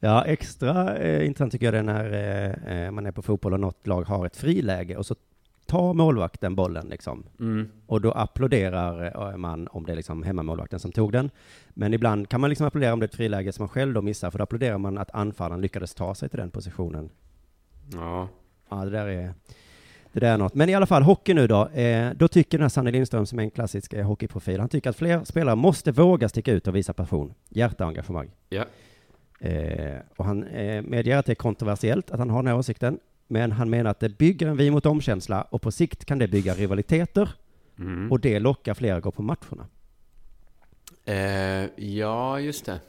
ja 0.01 0.25
extra 0.25 0.97
eh, 0.97 1.27
intressant 1.27 1.53
tycker 1.53 1.67
jag 1.67 1.75
det 1.75 1.79
är 1.79 1.83
när 1.83 2.13
eh, 2.13 2.85
eh, 2.85 2.91
man 2.91 3.07
är 3.07 3.13
på 3.13 3.23
fotboll 3.23 3.53
och 3.53 3.61
något 3.61 3.87
lag 3.87 4.03
har 4.03 4.27
ett 4.27 4.37
friläge 4.37 4.97
och 4.97 5.07
så 5.07 5.15
tar 5.67 5.95
målvakten 5.95 6.55
bollen 6.55 6.89
liksom. 6.89 7.25
Mm. 7.41 7.69
Och 7.87 8.01
då 8.01 8.13
applåderar 8.13 9.31
eh, 9.31 9.37
man 9.37 9.69
om 9.69 9.87
det 9.87 9.93
är 9.93 9.97
liksom 9.97 10.23
hemmamålvakten 10.23 10.81
som 10.81 10.93
tog 10.93 11.13
den. 11.13 11.31
Men 11.69 11.95
ibland 11.95 12.29
kan 12.29 12.41
man 12.41 12.51
liksom 12.51 12.67
applådera 12.67 12.93
om 12.93 13.01
det 13.01 13.05
är 13.05 13.09
ett 13.09 13.15
friläge 13.15 13.53
som 13.53 13.63
man 13.63 13.69
själv 13.69 13.95
då 13.95 14.03
missar, 14.03 14.31
för 14.31 14.39
då 14.39 14.43
applåderar 14.43 14.79
man 14.79 14.99
att 14.99 15.11
anfallaren 15.11 15.61
lyckades 15.61 15.95
ta 15.95 16.15
sig 16.15 16.29
till 16.29 16.39
den 16.39 16.51
positionen. 16.51 17.11
Ja. 17.93 18.29
Ja, 18.69 18.77
det 18.85 18.91
där 18.91 19.07
är, 19.07 19.35
det 20.13 20.21
där 20.21 20.33
är 20.35 20.39
något. 20.39 20.55
Men 20.55 20.69
i 20.69 20.75
alla 20.75 20.87
fall, 20.87 21.03
hockey 21.03 21.35
nu 21.35 21.47
då. 21.47 21.69
Eh, 21.69 22.11
då 22.17 22.29
tycker 22.29 22.59
den 22.59 22.63
här 22.65 22.69
Sanne 22.69 22.91
Lindström, 22.91 23.27
som 23.27 23.39
är 23.39 23.43
en 23.43 23.51
klassisk 23.51 23.93
eh, 23.93 24.07
hockeyprofil, 24.07 24.61
han 24.61 24.69
tycker 24.69 24.91
att 24.91 24.97
fler 24.97 25.25
spelare 25.25 25.57
måste 25.57 25.93
våga 25.93 26.29
sticka 26.29 26.53
ut 26.53 26.67
och 26.69 26.77
visa 26.77 26.93
passion, 26.93 27.35
hjärta 27.49 27.85
och 27.85 27.89
engagemang. 27.89 28.31
Ja. 28.49 28.65
Eh, 29.41 29.99
och 30.17 30.25
han 30.25 30.45
eh, 30.45 30.83
medger 30.83 31.17
att 31.17 31.27
det 31.27 31.33
är 31.33 31.35
kontroversiellt 31.35 32.11
att 32.11 32.19
han 32.19 32.31
har 32.31 32.43
den 32.43 32.47
här 32.47 32.59
åsikten, 32.59 32.99
men 33.27 33.53
han 33.53 33.71
menar 33.71 33.91
att 33.91 34.01
det 34.01 34.19
bygger 34.19 34.47
en 34.47 34.57
vi 34.57 34.71
mot 34.71 34.85
dem-känsla 34.85 35.43
och 35.43 35.63
på 35.63 35.71
sikt 35.71 36.05
kan 36.05 36.19
det 36.19 36.29
bygga 36.29 36.55
rivaliteter 36.55 37.29
Mm. 37.81 38.13
och 38.13 38.21
det 38.21 38.39
lockar 38.39 38.75
fler 38.75 38.95
att 38.95 39.03
gå 39.03 39.11
på 39.11 39.23
matcherna. 39.23 39.67
Eh, 41.05 41.85
ja, 41.85 42.41
just 42.41 42.67
det. 42.67 42.81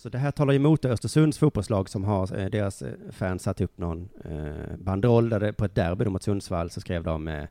Så 0.00 0.08
det 0.08 0.18
här 0.18 0.30
talar 0.30 0.54
emot 0.54 0.84
Östersunds 0.84 1.38
fotbollslag 1.38 1.88
som 1.88 2.04
har 2.04 2.38
eh, 2.38 2.46
deras 2.46 2.82
eh, 2.82 2.92
fans 3.10 3.42
satt 3.42 3.60
upp 3.60 3.78
någon 3.78 4.08
eh, 4.24 4.76
banderoll 4.78 5.28
där 5.28 5.40
det 5.40 5.52
på 5.52 5.64
ett 5.64 5.74
derby 5.74 6.04
mot 6.04 6.22
Sundsvall 6.22 6.70
så 6.70 6.80
skrev 6.80 7.02
de 7.02 7.46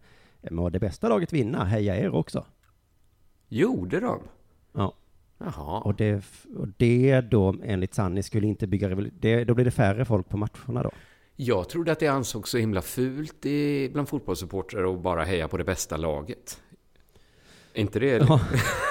må 0.52 0.70
det 0.70 0.80
bästa 0.80 1.10
laget 1.10 1.34
vinna, 1.34 1.64
heja 1.64 1.98
er 1.98 2.16
också. 2.16 2.46
Gjorde 3.48 4.00
de? 4.00 4.20
Ja. 4.74 4.94
Jaha. 5.38 5.82
Och 5.82 5.96
det, 5.96 6.24
och 6.58 6.68
det 6.78 7.22
då 7.22 7.56
enligt 7.64 7.94
Sanni 7.94 8.24
skulle 8.24 8.48
inte 8.48 8.68
bygga 8.68 8.90
det, 9.20 9.44
då 9.44 9.54
blir 9.54 9.66
det 9.66 9.72
färre 9.72 10.06
folk 10.06 10.30
på 10.30 10.38
matcherna 10.38 10.84
då. 10.84 10.92
Jag 11.36 11.70
trodde 11.70 11.92
att 11.92 12.00
det 12.00 12.08
ansågs 12.08 12.50
så 12.50 12.58
himla 12.58 12.82
fult 12.82 13.46
i, 13.46 13.90
bland 13.94 14.10
fotbollssupportrar 14.10 14.94
att 14.94 15.02
bara 15.02 15.24
heja 15.24 15.48
på 15.48 15.58
det 15.58 15.64
bästa 15.64 15.98
laget. 15.98 16.62
Inte 17.74 18.00
det... 18.00 18.18
Ja. 18.30 18.42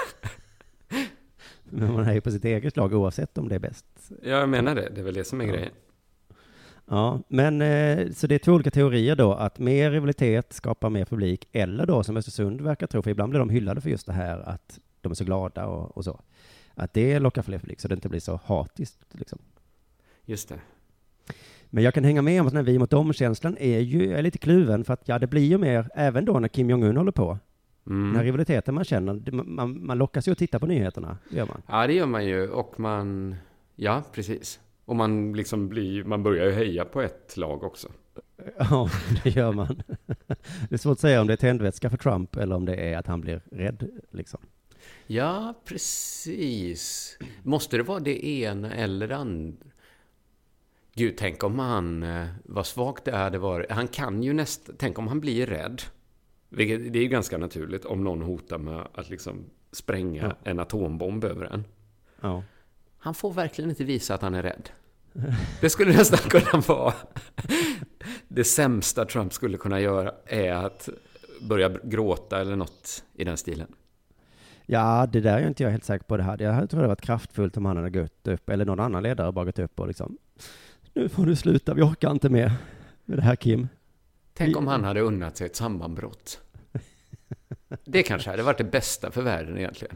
Men 1.71 1.93
man 1.93 2.05
hejar 2.05 2.21
på 2.21 2.31
sitt 2.31 2.45
eget 2.45 2.77
lag 2.77 2.93
oavsett 2.93 3.37
om 3.37 3.49
det 3.49 3.55
är 3.55 3.59
bäst. 3.59 3.85
Jag 4.23 4.49
menar 4.49 4.75
det. 4.75 4.89
Det 4.95 5.01
är 5.01 5.05
väl 5.05 5.13
det 5.13 5.23
som 5.23 5.41
är 5.41 5.45
Ja. 5.45 5.51
grejen. 5.53 5.71
Ja, 6.91 7.19
men 7.27 7.61
eh, 7.61 8.11
så 8.11 8.27
det 8.27 8.35
är 8.35 8.39
två 8.39 8.51
olika 8.51 8.71
teorier 8.71 9.15
då, 9.15 9.33
att 9.33 9.59
mer 9.59 9.91
rivalitet 9.91 10.53
skapar 10.53 10.89
mer 10.89 11.05
publik, 11.05 11.47
eller 11.51 11.85
då 11.85 12.03
som 12.03 12.17
Östersund 12.17 12.61
verkar 12.61 12.87
tro, 12.87 13.01
för 13.01 13.11
ibland 13.11 13.29
blir 13.29 13.39
de 13.39 13.49
hyllade 13.49 13.81
för 13.81 13.89
just 13.89 14.07
det 14.07 14.13
här 14.13 14.39
att 14.39 14.79
de 15.01 15.11
är 15.11 15.15
så 15.15 15.23
glada 15.23 15.65
och, 15.67 15.97
och 15.97 16.03
så. 16.03 16.19
Att 16.73 16.93
det 16.93 17.19
lockar 17.19 17.41
fler 17.41 17.59
publik, 17.59 17.79
så 17.79 17.87
det 17.87 17.95
inte 17.95 18.09
blir 18.09 18.19
så 18.19 18.39
hatiskt 18.45 18.99
liksom. 19.11 19.39
Just 20.25 20.49
det. 20.49 20.55
Men 21.69 21.83
jag 21.83 21.93
kan 21.93 22.03
hänga 22.03 22.21
med 22.21 22.41
om 22.41 22.47
att 22.47 22.53
den 22.53 22.65
här 22.65 22.71
vi 22.73 22.79
mot 22.79 22.89
dem-känslan 22.89 23.57
är 23.59 23.79
ju, 23.79 24.13
är 24.13 24.21
lite 24.21 24.37
kluven, 24.37 24.83
för 24.83 24.93
att 24.93 25.07
ja, 25.07 25.19
det 25.19 25.27
blir 25.27 25.45
ju 25.45 25.57
mer, 25.57 25.89
även 25.95 26.25
då 26.25 26.39
när 26.39 26.47
Kim 26.47 26.69
Jong-Un 26.69 26.97
håller 26.97 27.11
på, 27.11 27.37
Mm. 27.89 28.07
den 28.07 28.15
här 28.15 28.23
rivaliteten 28.23 28.75
man 28.75 28.83
känner, 28.83 29.13
det- 29.13 29.31
man, 29.31 29.85
man 29.85 29.97
lockas 29.97 30.27
ju 30.27 30.31
att 30.31 30.37
titta 30.37 30.59
på 30.59 30.65
nyheterna, 30.65 31.17
det 31.29 31.37
gör 31.37 31.45
man. 31.45 31.61
Ja, 31.67 31.87
det 31.87 31.93
gör 31.93 32.05
man 32.05 32.25
ju. 32.25 32.49
Och 32.49 32.79
man... 32.79 33.35
Ja, 33.75 34.03
precis. 34.13 34.59
Och 34.85 34.95
man 34.95 35.33
liksom 35.33 35.69
blir... 35.69 36.03
Man 36.03 36.23
börjar 36.23 36.45
ju 36.45 36.51
heja 36.51 36.85
på 36.85 37.01
ett 37.01 37.37
lag 37.37 37.63
också. 37.63 37.87
Ja, 38.57 38.89
det 39.23 39.29
gör 39.29 39.51
man. 39.51 39.81
Det 40.69 40.75
är 40.75 40.77
svårt 40.77 40.91
att 40.93 40.99
säga 40.99 41.21
om 41.21 41.27
det 41.27 41.33
är 41.33 41.37
tändvätska 41.37 41.89
för 41.89 41.97
Trump 41.97 42.35
eller 42.35 42.55
om 42.55 42.65
det 42.65 42.75
är 42.75 42.97
att 42.97 43.07
han 43.07 43.21
blir 43.21 43.41
rädd, 43.51 43.89
liksom. 44.11 44.39
Ja, 45.07 45.53
precis. 45.65 47.17
Måste 47.43 47.77
det 47.77 47.83
vara 47.83 47.99
det 47.99 48.27
ena 48.27 48.73
eller 48.73 49.07
det 49.07 49.15
andra? 49.15 49.57
Gud, 50.95 51.15
tänk 51.17 51.43
om 51.43 51.59
han, 51.59 52.03
eh, 52.03 52.27
vad 52.45 52.65
svagt 52.65 53.05
det 53.05 53.15
hade 53.17 53.37
varit. 53.37 53.71
Han 53.71 53.87
kan 53.87 54.23
ju 54.23 54.33
nästan, 54.33 54.75
tänk 54.79 54.99
om 54.99 55.07
han 55.07 55.19
blir 55.19 55.47
rädd. 55.47 55.81
Vilket, 56.49 56.93
det 56.93 56.99
är 56.99 57.03
ju 57.03 57.09
ganska 57.09 57.37
naturligt 57.37 57.85
om 57.85 58.03
någon 58.03 58.21
hotar 58.21 58.57
med 58.57 58.87
att 58.93 59.09
liksom 59.09 59.45
spränga 59.71 60.23
Ja. 60.23 60.35
en 60.51 60.59
atombomb 60.59 61.23
över 61.23 61.45
en. 61.45 61.63
Ja. 62.21 62.43
Han 62.97 63.13
får 63.13 63.33
verkligen 63.33 63.69
inte 63.69 63.83
visa 63.83 64.13
att 64.15 64.21
han 64.21 64.33
är 64.33 64.43
rädd. 64.43 64.69
Det 65.61 65.69
skulle 65.69 65.93
nästan 65.93 66.29
kunna 66.29 66.63
vara 66.67 66.93
det 68.27 68.43
sämsta 68.43 69.05
Trump 69.05 69.33
skulle 69.33 69.57
kunna 69.57 69.79
göra 69.79 70.13
är 70.25 70.51
att 70.51 70.89
börja 71.41 71.69
gråta 71.83 72.41
eller 72.41 72.55
något 72.55 73.03
i 73.13 73.23
den 73.23 73.37
stilen. 73.37 73.67
Ja, 74.65 75.07
det 75.11 75.19
där 75.21 75.37
är 75.37 75.47
inte 75.47 75.63
jag 75.63 75.69
helt 75.69 75.83
säker 75.83 76.05
på 76.05 76.17
det 76.17 76.23
här. 76.23 76.41
Jag 76.41 76.69
tror 76.69 76.81
det 76.81 76.87
varit 76.87 77.01
kraftfullt 77.01 77.57
om 77.57 77.65
han 77.65 77.77
hade 77.77 77.89
gått 77.89 78.27
upp, 78.27 78.49
eller 78.49 78.65
någon 78.65 78.79
annan 78.79 79.03
ledare 79.03 79.31
bara 79.31 79.45
gått 79.45 79.59
upp 79.59 79.79
och 79.79 79.87
liksom, 79.87 80.17
nu 80.93 81.09
får 81.09 81.25
du 81.25 81.35
sluta, 81.35 81.73
vi 81.73 81.81
orkar 81.81 82.11
inte 82.11 82.29
mer 82.29 82.51
med 83.05 83.17
det 83.17 83.21
här 83.21 83.35
Kim. 83.35 83.67
Tänk 84.39 84.57
om 84.57 84.67
han 84.67 84.83
hade 84.83 85.01
unnat 85.01 85.37
sig 85.37 85.45
ett 85.45 85.55
sammanbrott. 85.55 86.39
Det 87.85 88.03
kanske 88.03 88.29
hade 88.29 88.43
varit 88.43 88.57
det 88.57 88.63
bästa 88.63 89.11
för 89.11 89.21
världen 89.21 89.57
egentligen. 89.57 89.95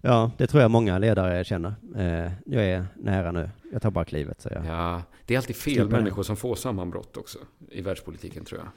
Ja, 0.00 0.30
det 0.38 0.46
tror 0.46 0.62
jag 0.62 0.70
många 0.70 0.98
ledare 0.98 1.44
känner. 1.44 1.74
Eh, 1.96 2.32
jag 2.46 2.64
är 2.64 2.86
nära 2.96 3.32
nu, 3.32 3.50
jag 3.72 3.82
tar 3.82 3.90
bara 3.90 4.04
klivet, 4.04 4.40
säger 4.40 4.56
jag. 4.56 4.66
Ja, 4.66 5.02
det 5.26 5.34
är 5.34 5.38
alltid 5.38 5.56
fel 5.56 5.74
Slipper 5.74 5.90
människor 5.90 6.22
som 6.22 6.36
får 6.36 6.54
sammanbrott 6.54 7.16
också 7.16 7.38
i 7.70 7.80
världspolitiken 7.82 8.44
tror 8.44 8.60
jag. 8.60 8.68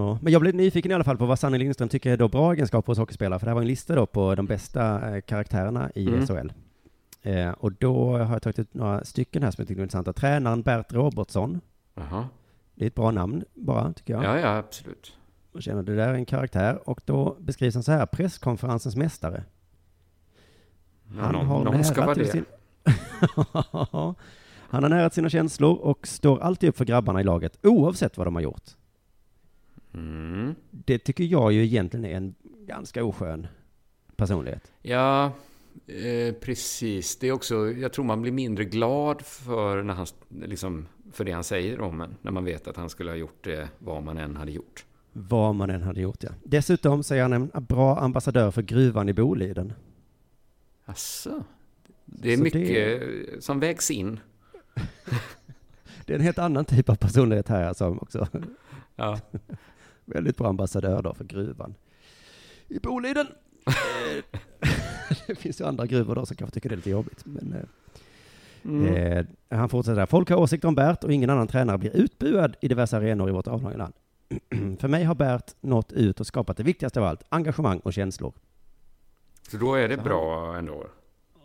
Ja, 0.00 0.18
men 0.22 0.32
jag 0.32 0.42
blev 0.42 0.54
nyfiken 0.54 0.90
i 0.90 0.94
alla 0.94 1.04
fall 1.04 1.16
på 1.16 1.26
vad 1.26 1.38
Sanne 1.38 1.58
Lindström 1.58 1.88
tycker 1.88 2.12
är 2.12 2.16
då 2.16 2.28
bra 2.28 2.52
egenskaper 2.52 2.86
hos 2.86 2.98
hockeyspelare, 2.98 3.38
för 3.38 3.46
det 3.46 3.50
här 3.50 3.54
var 3.54 3.62
en 3.62 3.68
lista 3.68 3.94
då 3.94 4.06
på 4.06 4.34
de 4.34 4.46
bästa 4.46 5.14
eh, 5.16 5.20
karaktärerna 5.20 5.90
i 5.94 6.06
Mm. 6.08 6.26
SHL. 6.26 6.52
Eh, 7.22 7.50
och 7.50 7.72
då 7.72 8.16
har 8.16 8.32
jag 8.32 8.42
tagit 8.42 8.58
ut 8.58 8.74
några 8.74 9.04
stycken 9.04 9.42
här 9.42 9.50
som 9.50 9.62
jag 9.62 9.68
tycker 9.68 9.80
är 9.80 9.82
intressanta. 9.82 10.12
Tränaren 10.12 10.62
Bert 10.62 10.92
Robertsson, 10.92 11.60
Jaha. 11.94 12.28
Det 12.80 12.84
är 12.84 12.86
ett 12.86 12.94
bra 12.94 13.10
namn 13.10 13.44
bara, 13.54 13.92
tycker 13.92 14.12
jag. 14.14 14.24
Ja, 14.24 14.38
ja, 14.38 14.56
absolut. 14.56 15.16
Jag 15.52 15.62
känner 15.62 15.82
det 15.82 15.96
där 15.96 16.08
är 16.08 16.14
en 16.14 16.24
karaktär. 16.24 16.88
Och 16.88 17.00
då 17.04 17.36
beskrivs 17.40 17.74
han 17.74 17.82
så 17.82 17.92
här, 17.92 18.06
presskonferensens 18.06 18.96
mästare. 18.96 19.44
Ja, 21.16 21.32
någon, 21.32 21.64
någon 21.64 21.84
ska 21.84 22.04
vara 22.06 22.14
det. 22.14 22.26
sin- 22.26 22.44
han 24.70 24.82
har 24.82 24.88
närat 24.88 25.14
sina 25.14 25.28
känslor 25.30 25.78
och 25.78 26.06
står 26.06 26.40
alltid 26.40 26.68
upp 26.68 26.76
för 26.76 26.84
grabbarna 26.84 27.20
i 27.20 27.24
laget, 27.24 27.58
oavsett 27.62 28.16
vad 28.18 28.26
de 28.26 28.34
har 28.34 28.42
gjort. 28.42 28.70
Mm. 29.94 30.54
Det 30.70 30.98
tycker 30.98 31.24
jag 31.24 31.52
ju 31.52 31.64
egentligen 31.64 32.04
är 32.04 32.16
en 32.16 32.34
ganska 32.66 33.04
oskön 33.04 33.46
personlighet. 34.16 34.72
Ja, 34.82 35.32
eh, 35.86 36.34
precis. 36.34 37.16
Det 37.16 37.28
är 37.28 37.32
också, 37.32 37.70
jag 37.70 37.92
tror 37.92 38.04
man 38.04 38.22
blir 38.22 38.32
mindre 38.32 38.64
glad 38.64 39.22
för, 39.22 39.82
när 39.82 39.94
han, 39.94 40.06
liksom, 40.28 40.86
för 41.12 41.24
det 41.24 41.32
han 41.32 41.44
säger 41.44 41.80
om 41.80 42.00
en, 42.00 42.16
när 42.22 42.30
man 42.30 42.44
vet 42.44 42.68
att 42.68 42.76
han 42.76 42.90
skulle 42.90 43.10
ha 43.10 43.16
gjort 43.16 43.44
det 43.44 43.68
vad 43.78 44.02
man 44.02 44.18
än 44.18 44.36
hade 44.36 44.52
gjort. 44.52 44.84
Vad 45.12 45.54
man 45.54 45.70
än 45.70 45.82
hade 45.82 46.00
gjort, 46.00 46.22
ja. 46.22 46.30
Dessutom 46.44 47.02
så 47.02 47.14
är 47.14 47.22
han 47.22 47.32
en 47.32 47.50
bra 47.54 47.98
ambassadör 47.98 48.50
för 48.50 48.62
gruvan 48.62 49.08
i 49.08 49.12
Boliden. 49.12 49.72
Asså? 50.84 51.44
Det 52.04 52.32
är 52.32 52.36
Så 52.36 52.42
mycket 52.42 53.44
som 53.44 53.60
vägs 53.60 53.90
in. 53.90 54.20
Det 56.06 56.12
är 56.12 56.18
en 56.18 56.24
helt 56.24 56.38
annan 56.38 56.64
typ 56.64 56.88
av 56.88 56.94
personlighet 56.94 57.48
här 57.48 57.72
som 57.72 57.98
också 57.98 58.28
Ja. 58.96 59.20
väldigt 60.04 60.36
bra 60.36 60.48
ambassadör 60.48 61.02
då 61.02 61.14
för 61.14 61.24
gruvan 61.24 61.74
i 62.68 62.78
Boliden. 62.78 63.26
Det 65.26 65.34
finns 65.34 65.60
ju 65.60 65.64
andra 65.64 65.86
gruvor 65.86 66.14
då 66.14 66.26
som 66.26 66.36
kanske 66.36 66.54
tycker 66.54 66.68
det 66.68 66.74
är 66.74 66.76
lite 66.76 66.90
jobbigt. 66.90 67.22
Men, 67.26 67.52
eh, 67.52 67.62
Mm. 68.64 68.86
eh, 68.94 69.26
han 69.58 69.68
fortsätter 69.68 69.96
där. 69.96 70.06
Folk 70.06 70.30
har 70.30 70.36
åsikter 70.36 70.68
om 70.68 70.74
Bert 70.74 71.04
och 71.04 71.12
ingen 71.12 71.30
annan 71.30 71.46
tränare 71.48 71.78
blir 71.78 71.96
utbuad 71.96 72.56
i 72.60 72.68
diverse 72.68 72.96
arenor 72.96 73.28
i 73.28 73.32
vårt 73.32 73.46
avlånga 73.46 73.76
land. 73.76 73.94
för 74.80 74.88
mig 74.88 75.04
har 75.04 75.14
Bert 75.14 75.54
nått 75.60 75.92
ut 75.92 76.20
och 76.20 76.26
skapat 76.26 76.56
det 76.56 76.62
viktigaste 76.62 77.00
av 77.00 77.06
allt, 77.06 77.22
engagemang 77.28 77.78
och 77.78 77.92
känslor. 77.92 78.32
Så 79.50 79.56
då 79.56 79.74
är 79.74 79.88
det 79.88 79.96
Så 79.96 80.02
bra 80.02 80.56
ändå. 80.56 80.86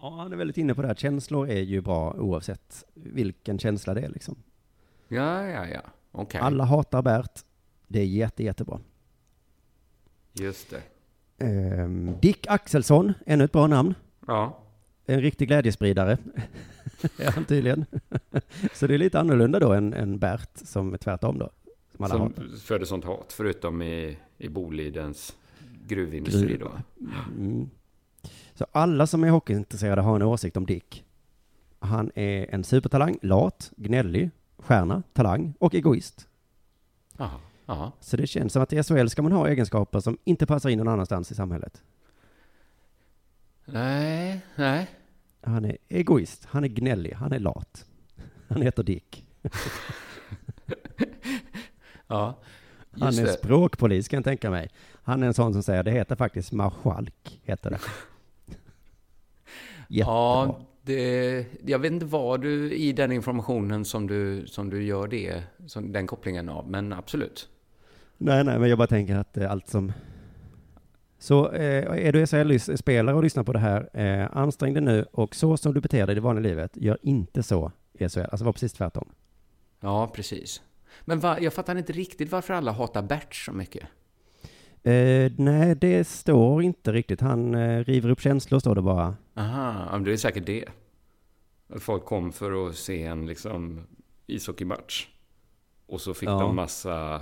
Ja, 0.02 0.10
han 0.18 0.34
är 0.34 0.38
väldigt 0.38 0.58
inne 0.58 0.76
på 0.76 0.82
det 0.82 0.88
här. 0.88 0.96
Känslor 0.96 1.50
är 1.50 1.62
ju 1.62 1.82
bra 1.82 2.14
oavsett 2.14 2.84
vilken 2.94 3.60
känsla 3.60 3.94
det 3.94 4.02
är 4.02 4.10
liksom. 4.10 4.36
Ja, 5.08 5.44
ja, 5.48 5.68
ja. 5.68 5.82
Okej. 6.12 6.42
Alla 6.42 6.64
hatar 6.64 7.02
Bert. 7.02 7.40
Det 7.88 8.00
är 8.00 8.06
jätte, 8.06 8.44
jättebra. 8.44 8.80
Just 10.34 10.70
det. 10.70 10.82
Ehm, 11.38 12.16
Dick 12.22 12.48
Axelsson, 12.48 13.14
ännu 13.26 13.44
ett 13.44 13.52
bra 13.52 13.68
namn. 13.68 13.96
Ja. 14.28 14.60
En 15.06 15.22
riktig 15.22 15.48
glädjespridare. 15.48 16.18
är 17.18 17.32
han 17.32 17.46
tydligen. 17.46 17.86
Så 18.74 18.88
det 18.88 18.94
är 18.94 18.98
lite 18.98 19.20
annorlunda 19.20 19.60
då 19.60 19.74
än, 19.74 19.94
än 19.94 20.20
Bert, 20.20 20.50
som 20.56 20.94
är 20.94 20.98
tvärtom 20.98 21.40
då. 21.40 21.50
Som 21.96 22.06
alla 22.06 22.14
Som 22.14 22.34
föder 22.64 22.86
sånt 22.86 23.06
hat, 23.06 23.34
förutom 23.38 23.82
i, 23.82 24.18
i 24.38 24.50
Bolidens 24.50 25.36
gruvindustri 25.88 26.48
Gruv. 26.48 26.60
då. 26.60 26.72
Mm. 27.38 27.70
Så 28.54 28.66
alla 28.72 29.08
som 29.08 29.24
är 29.24 29.30
hockeyintresserade 29.30 30.02
har 30.02 30.16
en 30.16 30.22
åsikt 30.22 30.58
om 30.58 30.66
Dick. 30.66 31.06
Han 31.80 32.12
är 32.16 32.54
en 32.56 32.64
supertalang, 32.64 33.18
lat, 33.22 33.72
gnällig, 33.78 34.30
stjärna, 34.58 35.04
talang 35.14 35.54
och 35.60 35.76
egoist. 35.76 36.28
Jaha. 37.18 37.40
Ja. 37.66 37.92
Så 38.00 38.18
det 38.18 38.28
känns 38.28 38.54
som 38.54 38.62
att 38.62 38.74
i 38.74 38.84
SHL 38.84 39.08
ska 39.08 39.22
man 39.22 39.32
ha 39.32 39.48
egenskaper 39.48 40.00
som 40.00 40.18
inte 40.24 40.46
passar 40.46 40.70
in 40.70 40.78
någon 40.78 40.88
annanstans 40.88 41.32
i 41.32 41.36
samhället. 41.36 41.84
Nej, 43.66 44.42
nej. 44.56 44.88
Han 45.42 45.66
är 45.66 45.78
egoist, 45.88 46.46
han 46.46 46.64
är 46.64 46.68
gnällig, 46.68 47.12
han 47.14 47.32
är 47.32 47.40
lat. 47.40 47.86
Han 48.48 48.62
heter 48.62 48.84
Dick. 48.84 49.26
Ja. 52.08 52.40
Han 53.00 53.20
är 53.20 53.26
det. 53.26 53.34
språkpolis 53.34 54.08
kan 54.08 54.18
jag 54.18 54.24
tänka 54.24 54.50
mig. 54.50 54.70
Han 55.04 55.24
är 55.24 55.28
en 55.28 55.34
sån 55.34 55.54
som 55.54 55.64
säger, 55.64 55.84
det 55.84 55.92
heter 55.92 56.16
faktiskt 56.16 56.52
marskalk, 56.52 57.42
heter 57.44 57.70
det. 57.72 57.80
Jättebra. 59.88 60.14
Ja, 60.14 60.60
det, 60.82 61.46
jag 61.66 61.80
vet 61.80 61.92
inte 61.92 62.06
vad 62.06 62.42
du 62.42 62.74
i 62.74 62.94
den 62.94 63.12
informationen 63.12 63.86
som 63.86 64.08
du, 64.08 64.48
som 64.48 64.70
du 64.70 64.84
gör 64.84 65.08
det, 65.08 65.44
som, 65.68 65.92
den 65.92 66.08
kopplingen 66.08 66.50
av, 66.50 66.70
men 66.70 66.94
absolut. 66.94 67.50
Nej, 68.18 68.44
nej, 68.44 68.60
men 68.60 68.70
jag 68.70 68.78
bara 68.78 68.88
tänker 68.88 69.16
att 69.16 69.38
eh, 69.38 69.52
allt 69.52 69.68
som... 69.68 69.92
Så 71.18 71.52
eh, 71.52 72.08
är 72.08 72.12
du 72.12 72.28
SHL-spelare 72.28 73.16
och 73.16 73.24
lyssnar 73.24 73.44
på 73.44 73.54
det 73.54 73.60
här, 73.60 73.90
eh, 73.94 74.38
ansträng 74.38 74.74
dig 74.74 74.84
nu 74.84 75.06
och 75.12 75.36
så 75.36 75.58
som 75.58 75.74
du 75.74 75.82
beter 75.82 76.06
dig 76.08 76.14
i 76.14 76.16
det 76.16 76.22
vanliga 76.22 76.50
livet, 76.50 76.72
gör 76.78 76.98
inte 77.02 77.44
så 77.44 77.72
i 77.94 78.10
SHL. 78.10 78.20
Alltså 78.20 78.46
var 78.46 78.54
precis 78.54 78.74
tvärtom. 78.74 79.10
Ja, 79.80 80.08
precis. 80.16 80.62
Men 81.02 81.20
va, 81.20 81.40
jag 81.40 81.54
fattar 81.54 81.76
inte 81.76 81.94
riktigt 81.94 82.32
varför 82.32 82.54
alla 82.54 82.72
hatar 82.72 83.02
Bert 83.02 83.36
så 83.36 83.52
mycket. 83.52 83.84
Eh, 84.84 85.32
nej, 85.38 85.76
det 85.76 86.08
står 86.08 86.64
inte 86.64 86.92
riktigt. 86.92 87.22
Han 87.22 87.56
eh, 87.56 87.84
river 87.84 88.10
upp 88.10 88.22
känslor, 88.22 88.60
står 88.60 88.76
det 88.76 88.82
bara. 88.82 89.16
Aha, 89.36 89.88
men 89.92 90.04
det 90.04 90.12
är 90.14 90.18
säkert 90.18 90.46
det. 90.46 90.66
Att 91.70 91.82
folk 91.84 92.06
kom 92.06 92.32
för 92.32 92.68
att 92.70 92.76
se 92.76 93.04
en 93.04 93.26
liksom 93.26 93.88
ishockeymatch. 94.28 95.08
Och 95.88 96.02
så 96.02 96.14
fick 96.14 96.30
Ja. 96.30 96.40
de 96.40 96.56
massa... 96.56 97.22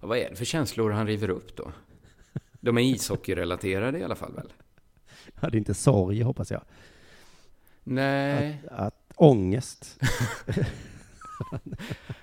ja, 0.00 0.06
Vad 0.06 0.18
är 0.18 0.30
det 0.30 0.36
för 0.36 0.44
känslor 0.44 0.90
han 0.90 1.06
river 1.06 1.30
upp 1.30 1.56
då? 1.56 1.72
De 2.60 2.78
är 2.78 2.82
ishockeyrelaterade 2.82 3.98
i 3.98 4.04
alla 4.04 4.14
fall 4.14 4.34
väl? 4.34 4.52
Ja, 5.40 5.48
det 5.48 5.56
är 5.56 5.58
inte 5.58 5.74
sorg, 5.74 6.22
hoppas 6.22 6.50
jag. 6.50 6.62
Nej, 7.84 8.62
Att, 8.70 8.78
att 8.78 9.12
ångest. 9.16 9.96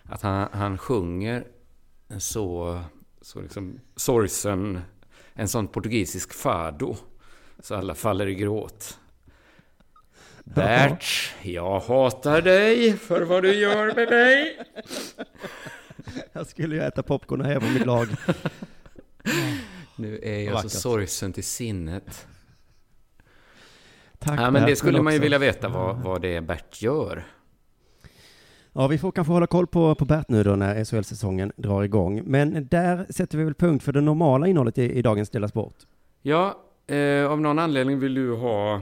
att 0.04 0.22
han, 0.22 0.48
han 0.52 0.78
sjunger 0.78 1.48
så, 2.18 2.80
så 3.22 3.42
liksom 3.42 3.80
sorgsen, 3.96 4.82
en 5.34 5.48
sån 5.48 5.68
portugisisk 5.68 6.34
fado. 6.34 6.96
Så 7.60 7.76
alla 7.76 7.96
faller 7.96 8.28
i 8.28 8.36
gråt. 8.36 9.00
Bert, 10.44 11.06
jag 11.42 11.80
hatar 11.80 12.42
dig 12.42 12.98
för 12.98 13.22
vad 13.22 13.44
du 13.44 13.56
gör 13.56 13.96
med 13.96 14.10
mig. 14.10 14.60
Jag 16.34 16.48
skulle 16.48 16.76
ju 16.76 16.82
äta 16.82 17.04
popcorn 17.04 17.42
och 17.42 17.48
häva 17.48 17.68
mitt 17.74 17.86
lag. 17.86 18.08
Nu 19.96 20.20
är 20.24 20.40
jag 20.40 20.54
Vackert. 20.54 20.72
så 20.72 20.80
sorgsen 20.80 21.34
till 21.34 21.44
sinnet. 21.44 22.28
Tack 24.20 24.40
Ja, 24.40 24.52
men 24.52 24.66
det 24.66 24.76
skulle 24.76 25.02
man 25.02 25.14
ju 25.14 25.18
också- 25.20 25.24
vilja 25.24 25.38
veta 25.40 25.70
vad, 25.70 25.98
vad 25.98 26.22
det 26.22 26.36
är 26.36 26.42
Bert 26.42 26.82
gör. 26.82 27.24
Ja, 28.74 28.88
vi 28.88 28.98
får 28.98 29.12
kanske 29.12 29.34
hålla 29.34 29.48
koll 29.48 29.68
på, 29.68 29.96
på 29.96 30.06
Bert 30.06 30.30
nu 30.30 30.44
då 30.44 30.56
när 30.56 30.86
SHL-säsongen 30.86 31.52
drar 31.56 31.84
igång. 31.84 32.22
Men 32.26 32.68
där 32.68 33.06
sätter 33.10 33.38
vi 33.38 33.44
väl 33.44 33.54
punkt 33.54 33.84
för 33.84 33.92
det 33.94 34.02
normala 34.02 34.48
innehållet 34.48 34.78
i, 34.78 34.92
i 34.92 35.02
dagens 35.02 35.30
Dela 35.30 35.48
Sport. 35.48 35.76
Ja, 36.22 36.64
eh, 36.88 37.32
av 37.32 37.42
någon 37.42 37.60
anledning 37.60 38.00
vill 38.00 38.14
du 38.14 38.34
ha 38.36 38.76
eh, 38.76 38.82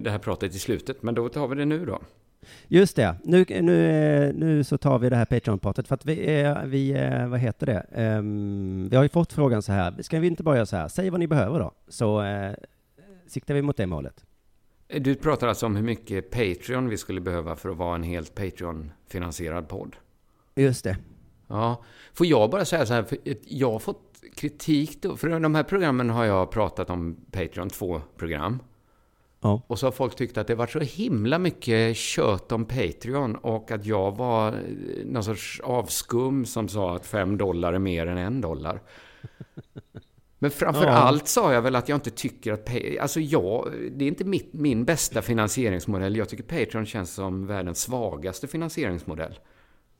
det 0.00 0.10
här 0.10 0.18
pratet 0.18 0.54
i 0.54 0.58
slutet, 0.58 1.02
men 1.02 1.14
då 1.14 1.28
tar 1.28 1.48
vi 1.48 1.54
det 1.56 1.64
nu 1.64 1.86
då. 1.86 2.00
Just 2.68 2.96
det, 2.96 3.14
nu, 3.24 3.44
nu, 3.48 3.90
eh, 3.90 4.34
nu 4.34 4.64
så 4.64 4.78
tar 4.78 4.98
vi 4.98 5.08
det 5.08 5.16
här 5.16 5.24
Patreon-pratet 5.24 5.88
för 5.88 5.94
att 5.94 6.06
vi, 6.06 6.26
är, 6.26 6.66
vi 6.66 6.92
är, 6.92 7.26
vad 7.26 7.40
heter 7.40 7.66
det, 7.66 7.86
Ehm, 7.96 8.88
vi 8.90 8.96
har 8.96 9.02
ju 9.02 9.08
fått 9.08 9.32
frågan 9.32 9.62
så 9.62 9.72
här, 9.72 10.02
ska 10.02 10.20
vi 10.20 10.26
inte 10.26 10.42
bara 10.42 10.56
göra 10.56 10.66
så 10.66 10.76
här, 10.76 10.88
säg 10.88 11.10
vad 11.10 11.20
ni 11.20 11.26
behöver 11.26 11.58
då, 11.58 11.72
så 11.88 12.22
eh, 12.22 12.52
siktar 13.26 13.54
vi 13.54 13.62
mot 13.62 13.76
det 13.76 13.86
målet. 13.86 14.24
Du 14.88 15.14
pratar 15.14 15.48
alltså 15.48 15.66
om 15.66 15.76
hur 15.76 15.82
mycket 15.82 16.30
Patreon 16.30 16.88
vi 16.88 16.96
skulle 16.96 17.20
behöva 17.20 17.56
för 17.56 17.68
att 17.68 17.76
vara 17.76 17.94
en 17.94 18.02
helt 18.02 18.34
Patreon-finansierad 18.34 19.68
podd. 19.68 19.96
Just 20.54 20.84
det. 20.84 20.96
Ja, 21.46 21.84
får 22.14 22.26
jag 22.26 22.50
bara 22.50 22.64
säga 22.64 22.86
så 22.86 22.94
här, 22.94 23.02
för 23.02 23.18
jag 23.44 23.72
har 23.72 23.78
fått 23.78 24.22
kritik 24.34 25.02
då, 25.02 25.16
för 25.16 25.40
de 25.40 25.54
här 25.54 25.62
programmen 25.62 26.10
har 26.10 26.24
jag 26.24 26.50
pratat 26.50 26.90
om 26.90 27.16
Patreon, 27.30 27.70
två 27.70 28.00
program. 28.16 28.58
Ja. 29.46 29.62
Och 29.66 29.78
så 29.78 29.86
har 29.86 29.92
folk 29.92 30.14
tyckt 30.16 30.38
att 30.38 30.46
det 30.46 30.54
var 30.54 30.66
så 30.66 30.80
himla 30.80 31.38
mycket 31.38 31.96
kött 31.96 32.52
om 32.52 32.64
Patreon 32.64 33.36
och 33.36 33.70
att 33.70 33.86
jag 33.86 34.16
var 34.16 34.48
eh, 34.52 34.54
någon 35.04 35.24
sorts 35.24 35.60
avskum 35.64 36.44
som 36.44 36.68
sa 36.68 36.96
att 36.96 37.06
fem 37.06 37.36
dollar 37.38 37.72
är 37.72 37.78
mer 37.78 38.06
än 38.06 38.18
en 38.18 38.40
dollar. 38.40 38.82
Men 40.38 40.50
framför 40.50 40.84
Ja. 40.84 40.90
allt 40.90 41.28
sa 41.28 41.52
jag 41.52 41.62
väl 41.62 41.76
att 41.76 41.88
jag 41.88 41.96
inte 41.96 42.10
tycker 42.10 42.52
att... 42.52 42.70
Alltså 43.00 43.20
jag, 43.20 43.72
det 43.92 44.04
är 44.04 44.08
inte 44.08 44.24
mitt, 44.24 44.52
min 44.52 44.84
bästa 44.84 45.22
finansieringsmodell. 45.22 46.16
Jag 46.16 46.28
tycker 46.28 46.64
Patreon 46.64 46.86
känns 46.86 47.14
som 47.14 47.46
världens 47.46 47.80
svagaste 47.80 48.46
finansieringsmodell. 48.46 49.38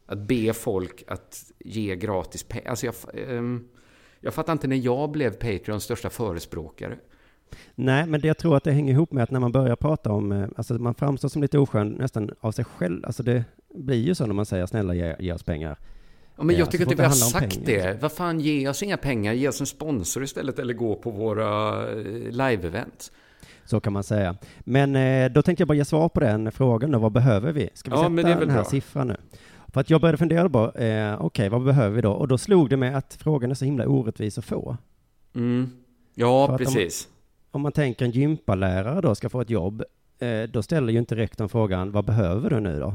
Att 0.06 0.18
be 0.18 0.52
folk 0.52 1.04
att 1.08 1.44
ge 1.58 1.96
gratis 1.96 2.42
pengar. 2.42 2.70
Alltså 2.70 2.86
jag, 2.86 2.94
ehm, 3.14 3.68
jag 4.20 4.34
fattar 4.34 4.52
inte 4.52 4.68
när 4.68 4.76
jag 4.76 5.10
blev 5.10 5.30
Patreons 5.30 5.84
största 5.84 6.10
förespråkare. 6.10 6.98
Nej, 7.74 8.06
men 8.06 8.20
det 8.20 8.26
jag 8.28 8.38
tror 8.38 8.56
att 8.56 8.64
det 8.64 8.72
hänger 8.72 8.92
ihop 8.92 9.12
med 9.12 9.22
att 9.22 9.30
när 9.30 9.40
man 9.40 9.52
börjar 9.52 9.76
prata 9.76 10.12
om, 10.12 10.32
eh, 10.32 10.48
alltså 10.56 10.74
man 10.74 10.94
framstår 10.94 11.28
som 11.28 11.42
lite 11.42 11.58
oskön 11.58 11.88
nästan 11.88 12.30
av 12.40 12.52
sig 12.52 12.64
själv. 12.64 13.04
Alltså 13.06 13.22
det 13.22 13.44
blir 13.74 14.02
ju 14.02 14.14
så 14.14 14.26
när 14.26 14.34
man 14.34 14.46
säger 14.46 14.66
snälla 14.66 14.94
ge, 14.94 15.16
ge 15.18 15.32
oss 15.32 15.42
pengar. 15.42 15.78
Ja, 16.36 16.44
men 16.44 16.54
Ja, 16.54 16.58
jag 16.58 16.66
så 16.66 16.70
tycker 16.72 16.84
får 16.84 16.92
inte 16.92 17.02
vi 17.02 17.06
har 17.08 17.14
sagt 17.14 17.58
det. 17.66 18.02
Vad 18.02 18.12
fan, 18.12 18.40
ge 18.40 18.68
oss 18.68 18.82
inga 18.82 18.96
pengar. 18.96 19.32
Ge 19.32 19.48
oss 19.48 19.60
en 19.60 19.66
sponsor 19.66 20.22
istället 20.22 20.58
eller 20.58 20.74
gå 20.74 20.94
på 20.94 21.10
våra 21.10 21.82
eh, 21.90 21.96
live-event. 22.30 23.12
Så 23.64 23.80
kan 23.80 23.92
man 23.92 24.02
säga. 24.04 24.36
Men 24.60 24.96
eh, 24.96 25.32
då 25.32 25.42
tänkte 25.42 25.60
jag 25.60 25.68
bara 25.68 25.74
ge 25.74 25.84
svar 25.84 26.08
på 26.08 26.20
den 26.20 26.52
frågan 26.52 26.90
då. 26.90 26.98
Vad 26.98 27.12
behöver 27.12 27.52
vi? 27.52 27.68
Ska 27.74 27.90
vi 27.90 27.96
Ja, 27.96 28.02
sätta 28.02 28.38
den 28.40 28.50
här 28.50 28.56
bra. 28.56 28.64
siffran 28.64 29.08
nu? 29.08 29.16
För 29.72 29.80
att 29.80 29.90
jag 29.90 30.00
började 30.00 30.18
fundera 30.18 30.48
på, 30.50 30.72
eh, 30.78 31.20
okej, 31.24 31.48
vad 31.48 31.64
behöver 31.64 31.96
vi 31.96 32.00
då? 32.02 32.12
Och 32.12 32.28
då 32.28 32.38
slog 32.38 32.70
det 32.70 32.76
mig 32.76 32.94
att 32.94 33.18
frågan 33.20 33.50
är 33.50 33.54
så 33.54 33.64
himla 33.64 33.86
orättvis 33.86 34.38
att 34.38 34.44
få. 34.44 34.76
Mm. 35.34 35.70
Ja, 36.14 36.58
precis. 36.58 37.08
Om 37.10 37.12
man 37.60 37.72
tänker 37.72 38.04
en 38.04 38.10
gympalärare 38.10 39.00
då 39.00 39.14
ska 39.14 39.28
få 39.28 39.40
ett 39.40 39.50
jobb, 39.50 39.82
eh, 40.18 40.42
då 40.42 40.62
ställer 40.62 40.92
ju 40.92 40.98
inte 40.98 41.16
rektorn 41.16 41.48
frågan, 41.48 41.92
vad 41.92 42.04
behöver 42.04 42.50
du 42.50 42.60
nu 42.60 42.80
då? 42.80 42.94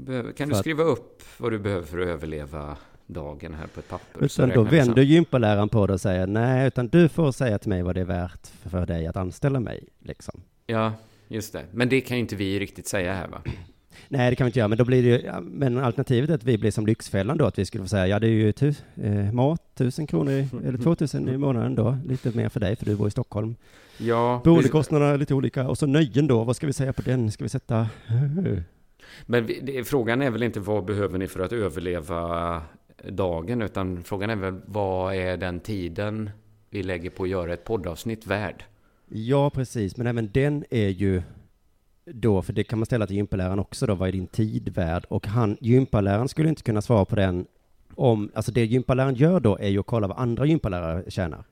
Behöver- 0.00 0.32
Kan 0.32 0.36
För 0.36 0.46
du 0.46 0.52
att- 0.52 0.60
skriva 0.60 0.82
upp 0.82 1.22
vad 1.38 1.52
du 1.52 1.58
behöver 1.58 1.86
för 1.86 1.98
att 1.98 2.06
överleva 2.08 2.76
dagen 3.06 3.54
här 3.54 3.66
på 3.66 3.80
ett 3.80 3.88
papper? 3.88 4.24
Utan 4.24 4.48
då 4.48 4.62
vänder 4.62 5.02
gympaläraren 5.02 5.68
på 5.68 5.86
det 5.86 5.92
och 5.92 6.00
säger, 6.00 6.26
nej, 6.26 6.66
utan 6.66 6.88
du 6.88 7.08
får 7.08 7.32
säga 7.32 7.58
till 7.58 7.68
mig 7.68 7.82
vad 7.82 7.94
det 7.94 8.00
är 8.00 8.04
värt 8.04 8.46
för 8.46 8.86
dig 8.86 9.06
att 9.06 9.16
anställa 9.16 9.60
mig, 9.60 9.84
liksom. 10.00 10.40
Ja, 10.66 10.92
just 11.28 11.52
det. 11.52 11.64
Men 11.72 11.88
det 11.88 12.00
kan 12.00 12.16
ju 12.16 12.20
inte 12.20 12.36
vi 12.36 12.58
riktigt 12.60 12.86
säga 12.86 13.14
här 13.14 13.28
va? 13.28 13.42
Nej, 14.08 14.30
det 14.30 14.36
kan 14.36 14.44
vi 14.44 14.48
inte 14.48 14.58
göra, 14.58 14.68
men 14.68 14.78
då 14.78 14.84
blir 14.84 15.02
det 15.02 15.08
ju, 15.08 15.40
men 15.42 15.78
alternativet 15.78 16.30
är 16.30 16.34
att 16.34 16.44
vi 16.44 16.58
blir 16.58 16.70
som 16.70 16.86
Lyxfällan 16.86 17.36
då, 17.38 17.44
att 17.46 17.58
vi 17.58 17.64
skulle 17.66 17.84
få 17.84 17.88
säga, 17.88 18.06
ja 18.06 18.18
det 18.18 18.26
är 18.26 18.30
ju 18.30 18.52
tu, 18.52 18.74
eh, 19.02 19.32
mat, 19.32 19.62
tusen 19.74 20.06
kronor, 20.06 20.32
i, 20.32 20.48
eller 20.64 20.78
två 20.82 20.94
tusen 20.94 21.28
i 21.28 21.36
månaden 21.36 21.74
då, 21.74 21.98
lite 22.06 22.36
mer 22.36 22.48
för 22.48 22.60
dig, 22.60 22.76
för 22.76 22.84
du 22.86 22.96
bor 22.96 23.08
i 23.08 23.10
Stockholm. 23.10 23.54
Ja, 23.98 24.40
Boendekostnaderna 24.44 25.10
är 25.12 25.18
lite 25.18 25.34
olika, 25.34 25.68
och 25.68 25.78
så 25.78 25.86
nöjen 25.86 26.26
då, 26.26 26.44
vad 26.44 26.56
ska 26.56 26.66
vi 26.66 26.72
säga 26.72 26.92
på 26.92 27.02
den? 27.02 27.30
Ska 27.30 27.44
vi 27.44 27.48
sätta... 27.48 27.86
Men 29.26 29.46
vi- 29.46 29.60
det, 29.62 29.84
frågan 29.84 30.22
är 30.22 30.30
väl 30.30 30.42
inte 30.42 30.60
vad 30.60 30.84
behöver 30.84 31.18
ni 31.18 31.26
för 31.26 31.40
att 31.40 31.52
överleva 31.52 32.62
dagen, 33.08 33.62
utan 33.62 34.02
frågan 34.02 34.30
är 34.30 34.36
väl 34.36 34.60
vad 34.66 35.14
är 35.14 35.36
den 35.36 35.60
tiden 35.60 36.30
vi 36.70 36.82
lägger 36.82 37.10
på 37.10 37.22
att 37.22 37.28
göra 37.28 37.52
ett 37.52 37.64
poddavsnitt 37.64 38.26
värd? 38.26 38.64
Ja, 39.08 39.50
precis, 39.50 39.96
men 39.96 40.06
även 40.06 40.30
den 40.32 40.64
är 40.70 40.88
ju 40.88 41.22
då, 42.06 42.42
för 42.42 42.52
det 42.52 42.64
kan 42.64 42.78
man 42.78 42.86
ställa 42.86 43.06
till 43.06 43.16
gympaläraren 43.16 43.58
också 43.58 43.86
då, 43.86 43.94
vad 43.94 44.08
är 44.08 44.12
din 44.12 44.26
tid 44.26 44.68
värd? 44.68 45.04
Och 45.08 45.26
han, 45.26 45.56
gympaläraren 45.60 46.28
skulle 46.28 46.48
inte 46.48 46.62
kunna 46.62 46.82
svara 46.82 47.04
på 47.04 47.16
den 47.16 47.46
om, 47.94 48.30
alltså 48.34 48.52
det 48.52 48.64
gympaläraren 48.64 49.14
gör 49.14 49.40
då 49.40 49.58
är 49.58 49.68
ju 49.68 49.78
att 49.80 49.86
kolla 49.86 50.06
vad 50.06 50.18
andra 50.18 50.46
gympalärare 50.46 51.10
tjänar. 51.10 51.44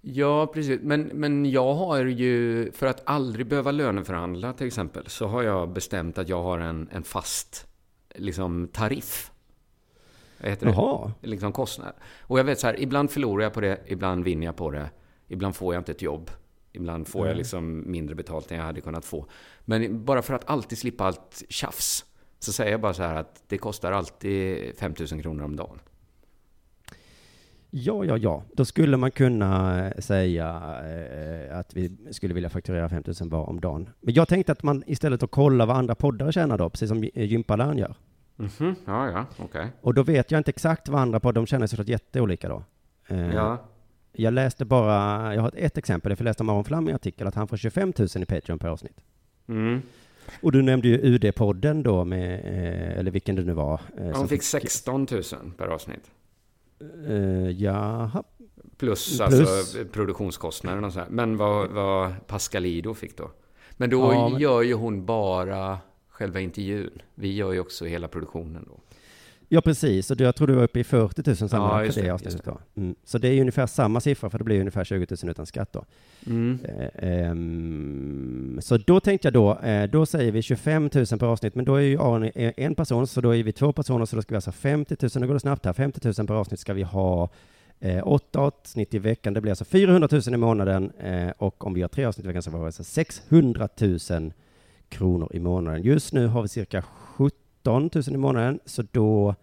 Ja, 0.00 0.46
precis. 0.46 0.80
Men, 0.82 1.02
men 1.02 1.50
jag 1.50 1.74
har 1.74 2.04
ju, 2.04 2.72
för 2.72 2.86
att 2.86 3.02
aldrig 3.04 3.46
behöva 3.46 3.70
löneförhandla 3.70 4.52
till 4.52 4.66
exempel, 4.66 5.06
så 5.06 5.26
har 5.26 5.42
jag 5.42 5.72
bestämt 5.72 6.18
att 6.18 6.28
jag 6.28 6.42
har 6.42 6.58
en, 6.58 6.88
en 6.92 7.02
fast 7.02 7.66
liksom, 8.14 8.68
tariff. 8.72 9.32
Vad 10.40 10.50
heter 10.50 10.66
det? 10.66 10.72
Jaha, 10.72 11.12
Liksom 11.22 11.52
kostnad. 11.52 11.92
Och 12.20 12.38
jag 12.38 12.44
vet 12.44 12.60
så 12.60 12.66
här, 12.66 12.80
ibland 12.80 13.10
förlorar 13.10 13.42
jag 13.42 13.52
på 13.52 13.60
det, 13.60 13.80
ibland 13.86 14.24
vinner 14.24 14.46
jag 14.46 14.56
på 14.56 14.70
det. 14.70 14.90
Ibland 15.28 15.56
får 15.56 15.74
jag 15.74 15.80
inte 15.80 15.92
ett 15.92 16.02
jobb. 16.02 16.30
Ibland 16.72 17.08
får 17.08 17.26
jag 17.26 17.32
Nej. 17.32 17.38
liksom 17.38 17.90
mindre 17.90 18.14
betalt 18.14 18.50
än 18.50 18.58
jag 18.58 18.64
hade 18.64 18.80
kunnat 18.80 19.04
få. 19.04 19.26
Men 19.64 20.04
bara 20.04 20.22
för 20.22 20.34
att 20.34 20.50
alltid 20.50 20.78
slippa 20.78 21.04
allt 21.04 21.42
tjafs, 21.48 22.04
så 22.38 22.52
säger 22.52 22.70
jag 22.70 22.80
bara 22.80 22.94
så 22.94 23.02
här 23.02 23.14
att 23.14 23.42
det 23.46 23.58
kostar 23.58 23.92
alltid 23.92 24.76
5000 24.78 25.22
kronor 25.22 25.44
om 25.44 25.56
dagen. 25.56 25.80
Ja, 27.70 28.04
ja, 28.04 28.16
ja, 28.16 28.42
då 28.52 28.64
skulle 28.64 28.96
man 28.96 29.10
kunna 29.10 29.86
eh, 29.88 29.98
säga 30.00 30.48
eh, 31.50 31.58
att 31.58 31.74
vi 31.76 31.96
skulle 32.10 32.34
vilja 32.34 32.50
fakturera 32.50 32.88
5 32.88 33.02
000 33.20 33.30
var 33.30 33.48
om 33.48 33.60
dagen. 33.60 33.88
Men 34.00 34.14
jag 34.14 34.28
tänkte 34.28 34.52
att 34.52 34.62
man 34.62 34.82
istället 34.86 35.22
att 35.22 35.30
kolla 35.30 35.66
vad 35.66 35.76
andra 35.76 35.94
poddare 35.94 36.32
tjänar 36.32 36.58
då, 36.58 36.70
precis 36.70 36.88
som 36.88 37.04
gy- 37.04 37.20
gympaläraren 37.24 37.78
gör. 37.78 37.94
Mhm, 38.36 38.74
ja, 38.86 39.10
ja, 39.10 39.26
okej. 39.38 39.66
Och 39.80 39.94
då 39.94 40.02
vet 40.02 40.30
jag 40.30 40.38
inte 40.38 40.50
exakt 40.50 40.88
vad 40.88 41.00
andra 41.00 41.20
poddar, 41.20 41.34
de 41.42 41.46
tjänar 41.46 41.66
såklart 41.66 41.88
jätteolika 41.88 42.48
då. 42.48 42.62
Eh, 43.08 43.34
Ja, 43.34 43.58
Jag 44.12 44.34
läste 44.34 44.64
bara, 44.64 45.34
jag 45.34 45.42
har 45.42 45.52
ett 45.56 45.78
exempel, 45.78 46.10
jag 46.18 46.24
läste 46.24 46.42
om 46.42 46.48
Aron 46.48 46.64
Flam 46.64 46.86
i 46.88 46.90
en 46.90 46.94
artikel, 46.94 47.26
att 47.26 47.34
han 47.34 47.48
får 47.48 47.56
25 47.56 47.92
000 47.98 48.08
i 48.22 48.26
Patreon 48.26 48.58
per 48.58 48.68
avsnitt. 48.68 49.00
mm. 49.48 49.82
Och 50.42 50.52
du 50.52 50.62
nämnde 50.62 50.88
ju 50.88 50.98
UD-podden 51.18 51.82
då 51.82 52.04
med, 52.04 52.40
eller 52.98 53.10
vilken 53.10 53.36
det 53.36 53.42
nu 53.42 53.52
var. 53.52 53.80
som 54.14 54.28
fick 54.28 54.42
16 54.42 55.06
000 55.10 55.22
per 55.56 55.66
avsnitt. 55.66 56.10
Eh, 57.08 57.50
jaha, 57.50 58.22
Plus, 58.76 59.18
Plus. 59.18 59.20
alltså 59.20 59.84
produktionskostnaderna 59.92 60.86
och 60.86 60.92
så 60.92 60.98
här. 60.98 61.08
Men 61.10 61.36
vad, 61.36 61.68
vad 61.70 62.26
Pascalido 62.26 62.94
fick 62.94 63.16
då? 63.16 63.30
Men 63.76 63.90
då 63.90 63.98
Ja, 64.12 64.28
men- 64.28 64.40
gör 64.40 64.62
ju 64.62 64.74
hon 64.74 65.04
bara 65.06 65.78
själva 66.08 66.40
intervjun. 66.40 67.02
Vi 67.14 67.34
gör 67.34 67.52
ju 67.52 67.60
också 67.60 67.84
hela 67.84 68.08
produktionen 68.08 68.64
då. 68.68 68.80
Ja 69.48 69.60
precis, 69.60 70.10
och 70.10 70.20
jag 70.20 70.34
tror 70.34 70.46
du 70.46 70.54
var 70.54 70.62
uppe 70.62 70.80
i 70.80 70.84
40 70.84 71.22
000 71.26 71.36
Ja, 71.40 71.48
sammanlagt 71.48 71.84
just 71.86 71.94
för 71.94 72.02
det 72.02 72.08
det, 72.08 72.14
avsnittet 72.14 72.44
då. 72.44 72.58
Mm. 72.76 72.94
Så 73.04 73.18
det 73.18 73.28
är 73.28 73.40
ungefär 73.40 73.66
samma 73.66 74.00
siffra, 74.00 74.30
för 74.30 74.38
det 74.38 74.44
blir 74.44 74.60
ungefär 74.60 74.84
20 74.84 75.06
000 75.22 75.30
utan 75.30 75.46
skatt 75.46 75.72
då. 75.72 75.84
Mm. 76.26 76.58
Eh, 76.64 76.88
ehm, 77.08 78.58
så 78.62 78.76
då 78.76 79.00
tänkte 79.00 79.26
jag 79.26 79.32
då, 79.32 79.58
eh, 79.58 79.90
då 79.90 80.06
säger 80.06 80.32
vi 80.32 80.42
25 80.42 80.90
000 80.94 81.06
per 81.06 81.26
avsnitt, 81.26 81.54
men 81.54 81.64
då 81.64 81.74
är 81.74 81.80
ju 81.80 81.98
Aron 82.00 82.22
eh, 82.22 82.52
en 82.56 82.74
person, 82.74 83.06
så 83.06 83.20
då 83.20 83.34
är 83.34 83.42
vi 83.42 83.52
två 83.52 83.72
personer, 83.72 84.04
så 84.04 84.16
då 84.16 84.22
ska 84.22 84.32
vi 84.32 84.36
alltså 84.36 84.52
50 84.52 84.96
000, 85.00 85.10
nu 85.14 85.26
går 85.26 85.34
det 85.34 85.40
snabbt 85.40 85.64
här, 85.64 85.72
50 85.72 86.12
000 86.18 86.26
per 86.26 86.34
avsnitt 86.34 86.60
ska 86.60 86.74
vi 86.74 86.82
ha 86.82 87.28
eh, 87.80 88.08
åtta 88.08 88.40
avsnitt 88.40 88.94
i 88.94 88.98
veckan, 88.98 89.34
det 89.34 89.40
blir 89.40 89.52
alltså 89.52 89.64
400 89.64 90.08
000 90.12 90.22
i 90.34 90.36
månaden, 90.36 90.92
eh, 90.98 91.30
och 91.38 91.66
om 91.66 91.74
vi 91.74 91.82
har 91.82 91.88
tre 91.88 92.04
avsnitt 92.04 92.24
i 92.24 92.28
veckan 92.28 92.42
så 92.42 92.50
var 92.50 92.60
det 92.60 92.66
alltså 92.66 92.84
600 92.84 93.68
000 93.80 94.32
kronor 94.88 95.30
i 95.34 95.38
månaden. 95.38 95.82
Just 95.82 96.12
nu 96.12 96.26
har 96.26 96.42
vi 96.42 96.48
cirka 96.48 96.84
17 97.68 97.90
000 97.94 98.14
i 98.14 98.16
månaden, 98.16 98.60
så 98.64 98.82
då 98.92 99.34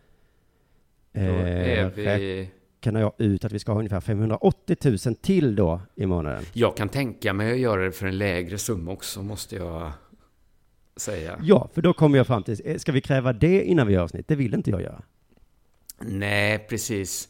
Då 1.13 1.19
eh, 1.21 1.89
vi... 1.95 2.49
räknar 2.82 2.99
jag 3.01 3.13
ut 3.17 3.45
att 3.45 3.51
vi 3.51 3.59
ska 3.59 3.71
ha 3.71 3.80
ungefär 3.80 3.99
580 4.01 4.78
000 5.05 5.15
till 5.15 5.55
då 5.55 5.82
i 5.95 6.05
månaden. 6.05 6.43
Jag 6.53 6.78
kan 6.78 6.89
tänka 6.89 7.34
mig 7.34 7.51
att 7.51 7.59
göra 7.59 7.84
det 7.84 7.91
för 7.91 8.07
en 8.07 8.17
lägre 8.17 8.57
summa 8.57 8.91
också, 8.91 9.23
måste 9.23 9.55
jag 9.55 9.91
säga. 10.95 11.39
Ja, 11.41 11.69
för 11.73 11.82
då 11.82 11.93
kommer 11.93 12.17
jag 12.17 12.28
fram 12.28 12.43
till, 12.43 12.61
eh, 12.65 12.78
ska 12.78 12.91
vi 12.91 13.01
kräva 13.01 13.34
det 13.34 13.63
innan 13.63 13.88
vi 13.88 13.93
gör 13.93 14.03
avsnitt? 14.03 14.28
Det 14.28 14.36
vill 14.36 14.53
inte 14.53 14.69
jag 14.71 14.82
göra. 14.82 15.01
Nej, 16.01 16.59
precis. 16.69 17.30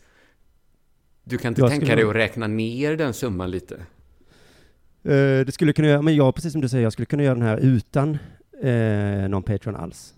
Du 1.23 1.37
kan 1.37 1.49
inte 1.51 1.61
Jag 1.61 1.69
tänka 1.69 1.85
skulle- 1.85 2.01
dig 2.01 2.09
att 2.09 2.15
räkna 2.15 2.47
ner 2.47 2.95
den 2.97 3.13
summan 3.13 3.51
lite? 3.51 3.75
Eh, 3.75 5.45
det 5.45 5.53
skulle 5.53 5.73
kunna 5.73 5.87
göra, 5.87 6.01
men 6.01 6.15
jag, 6.15 6.35
precis 6.35 6.51
som 6.51 6.61
du 6.61 6.69
säger, 6.69 6.83
jag 6.83 6.93
skulle 6.93 7.05
kunna 7.05 7.23
göra 7.23 7.35
den 7.35 7.43
här 7.43 7.57
utan 7.57 8.17
eh, 8.63 9.29
någon 9.29 9.43
Patreon 9.43 9.75
alls. 9.75 10.13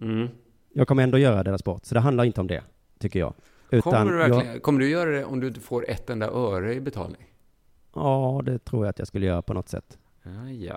Mm. 0.00 0.28
Jag 0.72 0.88
kommer 0.88 1.02
ändå 1.02 1.18
göra 1.18 1.42
deras 1.42 1.60
sport, 1.60 1.84
så 1.84 1.94
det 1.94 2.00
handlar 2.00 2.24
inte 2.24 2.40
om 2.40 2.46
det, 2.46 2.62
tycker 2.98 3.18
jag. 3.18 3.34
Utan 3.70 3.92
Kommer, 3.92 4.12
du 4.12 4.18
verkligen, 4.18 4.46
jag, 4.52 4.62
kommer 4.62 4.80
du 4.80 4.88
göra 4.90 5.10
det 5.10 5.24
om 5.24 5.40
du 5.40 5.46
inte 5.48 5.60
får 5.60 5.90
ett 5.90 6.10
enda 6.10 6.26
öre 6.26 6.74
i 6.74 6.80
betalning? 6.80 7.26
ja, 7.94 8.42
det 8.44 8.58
tror 8.58 8.84
jag 8.84 8.90
att 8.90 8.98
jag 8.98 9.08
skulle 9.08 9.26
göra 9.26 9.42
på 9.42 9.54
något 9.54 9.68
sätt. 9.68 9.98
Ja, 10.22 10.50
ja. 10.50 10.76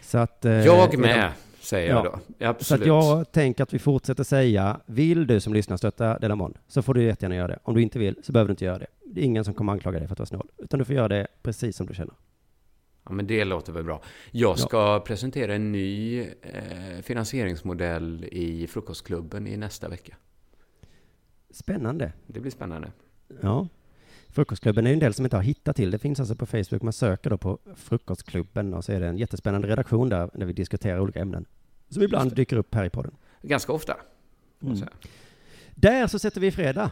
Så 0.00 0.18
att, 0.18 0.44
eh, 0.44 0.52
Jag 0.66 0.98
med, 0.98 1.32
säger 1.60 1.88
jag 1.90 2.06
Ja. 2.06 2.10
då. 2.10 2.18
Så 2.38 2.44
Absolut. 2.46 2.80
att 2.82 2.86
jag 2.86 3.32
tänker 3.32 3.62
att 3.62 3.74
vi 3.74 3.78
fortsätter 3.78 4.24
säga, 4.24 4.80
vill 4.86 5.26
du 5.26 5.40
som 5.40 5.54
lyssnar 5.54 5.76
stötta 5.76 6.18
Delamon, 6.18 6.54
så 6.68 6.82
får 6.82 6.94
du 6.94 7.02
jättegärna 7.02 7.34
göra 7.36 7.48
det. 7.48 7.58
Om 7.62 7.74
du 7.74 7.82
inte 7.82 7.98
vill, 7.98 8.16
så 8.22 8.32
behöver 8.32 8.48
du 8.48 8.52
inte 8.52 8.64
göra 8.64 8.78
det. 8.78 8.86
Det 9.06 9.20
är 9.20 9.24
ingen 9.24 9.44
som 9.44 9.54
kommer 9.54 9.72
anklaga 9.72 9.98
dig 9.98 10.08
för 10.08 10.12
att 10.14 10.18
vara 10.18 10.26
snål, 10.26 10.48
utan 10.58 10.78
du 10.78 10.84
får 10.84 10.94
göra 10.94 11.08
det 11.08 11.26
precis 11.42 11.76
som 11.76 11.86
du 11.86 11.94
känner. 11.94 12.14
Ja, 13.04 13.12
men 13.12 13.26
det 13.26 13.44
låter 13.44 13.72
väl 13.72 13.84
bra. 13.84 14.02
Jag 14.30 14.58
ska 14.58 15.00
presentera 15.00 15.54
en 15.54 15.72
ny 15.72 16.20
eh, 16.20 17.02
finansieringsmodell 17.02 18.24
i 18.32 18.66
Frukostklubben 18.66 19.46
i 19.46 19.56
nästa 19.56 19.88
vecka. 19.88 20.16
Spännande. 21.50 22.12
Det 22.26 22.40
blir 22.40 22.50
spännande. 22.50 22.92
Ja. 23.40 23.68
Frukostklubben 24.28 24.86
är 24.86 24.90
ju 24.90 24.94
en 24.94 25.00
del 25.00 25.14
som 25.14 25.24
inte 25.26 25.36
har 25.36 25.42
hittat 25.42 25.76
till. 25.76 25.90
Det 25.90 25.98
finns 25.98 26.20
alltså 26.20 26.36
på 26.36 26.46
Facebook. 26.46 26.82
Man 26.82 26.92
söker 26.92 27.30
då 27.30 27.38
på 27.38 27.58
Frukostklubben 27.76 28.74
och 28.74 28.84
så 28.84 28.92
är 28.92 29.00
det 29.00 29.06
en 29.06 29.18
jättespännande 29.18 29.68
redaktion 29.68 30.08
där 30.08 30.30
när 30.34 30.46
vi 30.46 30.52
diskuterar 30.52 31.00
olika 31.00 31.20
ämnen. 31.20 31.46
Som 31.88 32.02
ibland 32.02 32.34
dyker 32.34 32.56
upp 32.56 32.74
här 32.74 32.84
i 32.84 32.90
podden. 32.90 33.14
Ganska 33.42 33.72
ofta. 33.72 33.96
Mm. 34.62 34.78
Där 35.74 36.06
så 36.06 36.18
sätter 36.18 36.40
vi 36.40 36.50
fredag. 36.50 36.90